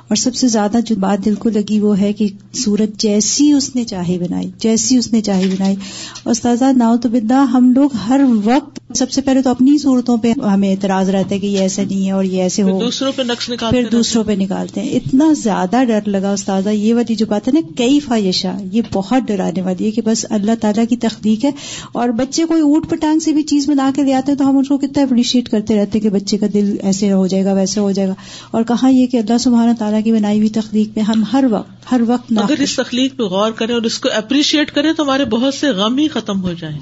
اور 0.07 0.15
سب 0.15 0.35
سے 0.35 0.47
زیادہ 0.47 0.77
جو 0.85 0.95
بات 0.95 1.25
دل 1.25 1.35
کو 1.35 1.49
لگی 1.49 1.79
وہ 1.79 1.99
ہے 1.99 2.13
کہ 2.13 2.27
سورت 2.53 2.97
جیسی 2.97 3.51
اس 3.51 3.75
نے 3.75 3.83
چاہے 3.83 4.17
بنائی 4.19 4.51
جیسی 4.57 4.97
اس 4.97 5.13
نے 5.13 5.21
چاہے 5.21 5.47
بنائی۔ 5.47 5.75
اور 6.23 6.31
استاذہ 6.31 6.65
ناؤ 6.77 6.97
تو 6.97 7.09
بدا 7.09 7.45
ہم 7.53 7.71
لوگ 7.75 7.89
ہر 8.09 8.21
وقت 8.43 8.79
سب 8.97 9.11
سے 9.11 9.21
پہلے 9.21 9.41
تو 9.41 9.49
اپنی 9.49 9.77
صورتوں 9.77 10.17
پہ 10.17 10.33
ہمیں 10.53 10.71
اعتراض 10.71 11.09
رہتا 11.09 11.35
ہے 11.35 11.39
کہ 11.39 11.47
یہ 11.47 11.59
ایسا 11.59 11.83
نہیں 11.83 12.05
ہے 12.05 12.11
اور 12.11 12.23
یہ 12.23 12.41
ایسے 12.41 12.61
ہو۔ 12.61 12.79
دوسروں 12.79 13.11
پہ 13.15 13.21
نقص 13.21 13.49
نکالتے 13.49 13.81
پھر 13.81 13.89
دوسروں 13.91 14.23
پہ 14.23 14.31
نکالتے 14.31 14.81
ہیں۔ 14.81 14.89
اتنا 14.89 15.33
زیادہ 15.43 15.83
ڈر 15.87 15.99
لگا 16.05 16.31
استاذہ۔ 16.31 16.69
یہ 16.69 16.93
والی 16.93 17.15
جو 17.15 17.25
بات 17.25 17.47
ہے 17.47 17.53
نا 17.53 17.59
کئی 17.75 17.99
فائشہ 17.99 18.57
یہ 18.71 18.81
بہت 18.93 19.27
ڈرانے 19.27 19.61
والی 19.61 19.85
ہے 19.85 19.91
کہ 19.91 20.01
بس 20.05 20.25
اللہ 20.29 20.51
تعالیٰ 20.61 20.83
کی 20.89 20.97
تخلیق 20.97 21.45
ہے۔ 21.45 21.51
اور 21.91 22.09
بچے 22.09 22.45
کوئی 22.45 22.61
اوٹ 22.61 22.89
پٹانگ 22.89 23.19
سے 23.19 23.31
بھی 23.31 23.43
چیز 23.43 23.69
بنا 23.69 23.91
کے 23.95 24.03
لے 24.03 24.13
آتے 24.13 24.31
ہیں 24.31 24.39
تو 24.39 24.49
ہم 24.49 24.57
ان 24.57 24.63
کو 24.63 24.77
کتنا 24.77 25.03
اپریشیٹ 25.03 25.49
کرتے 25.49 25.75
رہتے 25.75 25.99
کہ 25.99 26.09
بچے 26.09 26.37
کا 26.37 26.47
دل 26.53 26.75
ایسے 26.81 27.11
ہو 27.11 27.27
جائے 27.27 27.45
گا 27.45 27.53
ویسے 27.53 27.79
ہو 27.79 27.91
جائے 27.91 28.07
گا۔ 28.07 28.13
اور 28.51 28.63
کہاں 28.63 28.91
یہ 28.91 29.07
کہ 29.07 29.17
اللہ 29.17 29.37
سبحانہ 29.37 29.71
تعالیٰ 29.79 30.03
کی 30.03 30.11
بنائی 30.11 30.37
ہوئی 30.37 30.49
تخلیق 30.49 30.95
پہ 30.95 30.99
ہم 30.99 31.23
ہر 31.33 31.45
وقت 31.51 31.91
ہر 31.91 32.01
وقت 32.07 32.33
اگر 32.37 32.59
اس 32.59 32.75
تخلیق 32.75 33.17
پہ 33.17 33.23
غور 33.23 33.51
کریں 33.51 33.73
اور 33.73 33.81
اس 33.81 33.99
کو 33.99 34.09
اپریشیٹ 34.15 34.71
کریں 34.71 34.93
تو 34.93 35.03
ہمارے 35.03 35.25
بہت 35.25 35.53
سے 35.53 35.67
غم 35.67 35.97
ہی 35.97 36.07
ختم 36.07 36.43
ہو 36.43 36.53
جائیں۔ 36.53 36.79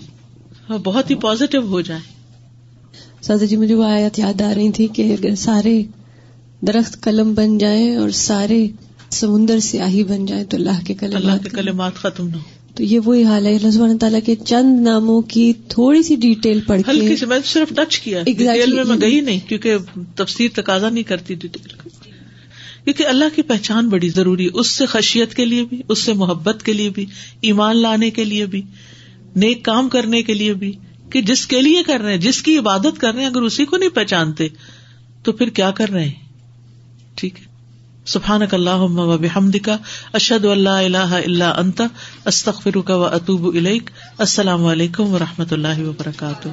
بہت 0.84 1.10
ہی 1.10 1.16
پازیٹو 1.16 1.62
ہو 1.68 1.82
جائیں۔ 1.82 2.02
سادہ 3.22 3.44
جی 3.44 3.56
مجھے 3.58 3.76
وہ 3.76 3.84
آیات 3.84 4.20
یاد 4.20 4.42
آ 4.42 4.54
رہی 4.56 4.72
تھی 4.72 4.88
کہ 4.88 5.14
اگر 5.14 5.36
سارے 5.36 5.84
درخت 6.68 7.02
قلم 7.02 7.34
بن 7.34 7.58
جائیں 7.58 7.96
اور 7.96 8.10
سارے 8.10 8.68
سمندر 9.10 9.60
سیاہی 9.60 10.04
بن 10.04 10.26
جائیں 10.26 10.44
تو 10.44 10.58
اللہ 10.58 10.86
کے 10.86 10.94
کلمات 10.94 11.22
اللہ 11.22 11.44
کے 11.44 11.50
کلمات 11.50 11.96
ختم 11.96 12.28
نہ 12.28 12.36
ہو 12.36 12.63
تو 12.76 12.84
یہ 12.84 13.00
وہی 13.00 13.24
حال 13.24 13.46
ہے۔ 13.46 13.56
اللہ 13.56 13.98
تعالیٰ 14.00 14.20
کے 14.26 14.36
چند 14.36 14.82
ناموں 14.82 15.22
کی 15.22 15.54
تھوڑی 15.68 16.04
سی 16.04 16.16
ڈیٹیل 16.16 16.62
پڑھ 16.62 16.82
کے 16.82 17.26
میں 17.26 17.40
صرف 17.46 17.70
ٹچ 17.76 18.00
کیا۔ 18.00 18.24
ڈیٹیل 18.24 18.74
میں 18.74 18.84
میں 18.84 18.98
گئی 19.02 19.20
نہیں 19.20 19.40
کیونکہ 19.50 19.76
تفسیر 20.16 20.50
تقاضا 20.56 20.90
نہیں 20.90 21.04
کرتی 21.04 21.36
ڈیٹیل 21.36 21.90
کیونکہ 22.84 23.08
اللہ 23.08 23.26
کی 23.36 23.42
پہچان 23.42 23.90
بڑی 23.90 24.10
ضروری 24.10 24.46
ہے۔ 24.46 24.50
اس 24.54 24.68
سے 24.68 24.86
خشیت 24.86 25.34
کے 25.34 25.46
لیے 25.46 25.64
بھی 25.64 25.82
اس 25.90 26.00
سے 26.00 26.14
محبت 26.14 26.64
کے 26.64 26.74
لیے 26.74 26.90
بھی 26.90 27.06
ایمان 27.42 27.78
لانے 27.78 28.10
کے 28.10 28.24
لیے 28.24 28.46
بھی 28.46 28.62
نیک 29.36 29.66
کام 29.66 29.90
کرنے 29.90 30.22
کے 30.24 30.34
لیے 30.34 30.54
بھی۔ 30.54 30.72
کہ 31.10 31.22
جس 31.22 31.48
کے 31.48 31.62
لیے 31.62 31.84
کر 31.84 32.02
رہے 32.02 32.12
ہیں 32.12 32.20
جس 32.20 32.42
کی 32.42 32.58
عبادت 32.58 32.98
کر 32.98 33.14
رہے 33.14 33.22
ہیں 33.22 33.30
اگر 33.30 33.42
اسی 33.42 33.66
کو 33.66 33.78
نہیں 33.78 33.90
پہچانتے 33.90 34.48
تو 35.24 35.32
پھر 35.32 35.50
کیا 35.50 35.72
کر 35.72 35.90
رہے 35.90 36.06
ہیں؟ 36.06 36.12
ٹھیک 37.16 37.40
ہے۔ 37.40 37.53
سبحان 38.06 38.42
اللہ 38.52 38.82
و 38.82 39.18
کا 39.64 39.78
اشد 40.14 40.46
اللہ 40.46 40.70
اللہ 40.70 40.98
اللہ 40.98 41.44
انتا 41.44 41.84
استخر 42.26 42.82
کا 42.82 42.96
و 42.96 43.04
اطوب 43.04 43.58
السلام 44.18 44.66
علیکم 44.66 45.14
و 45.14 45.20
رحمۃ 45.20 45.52
اللہ 45.52 45.80
وبرکاتہ۔ 45.80 46.48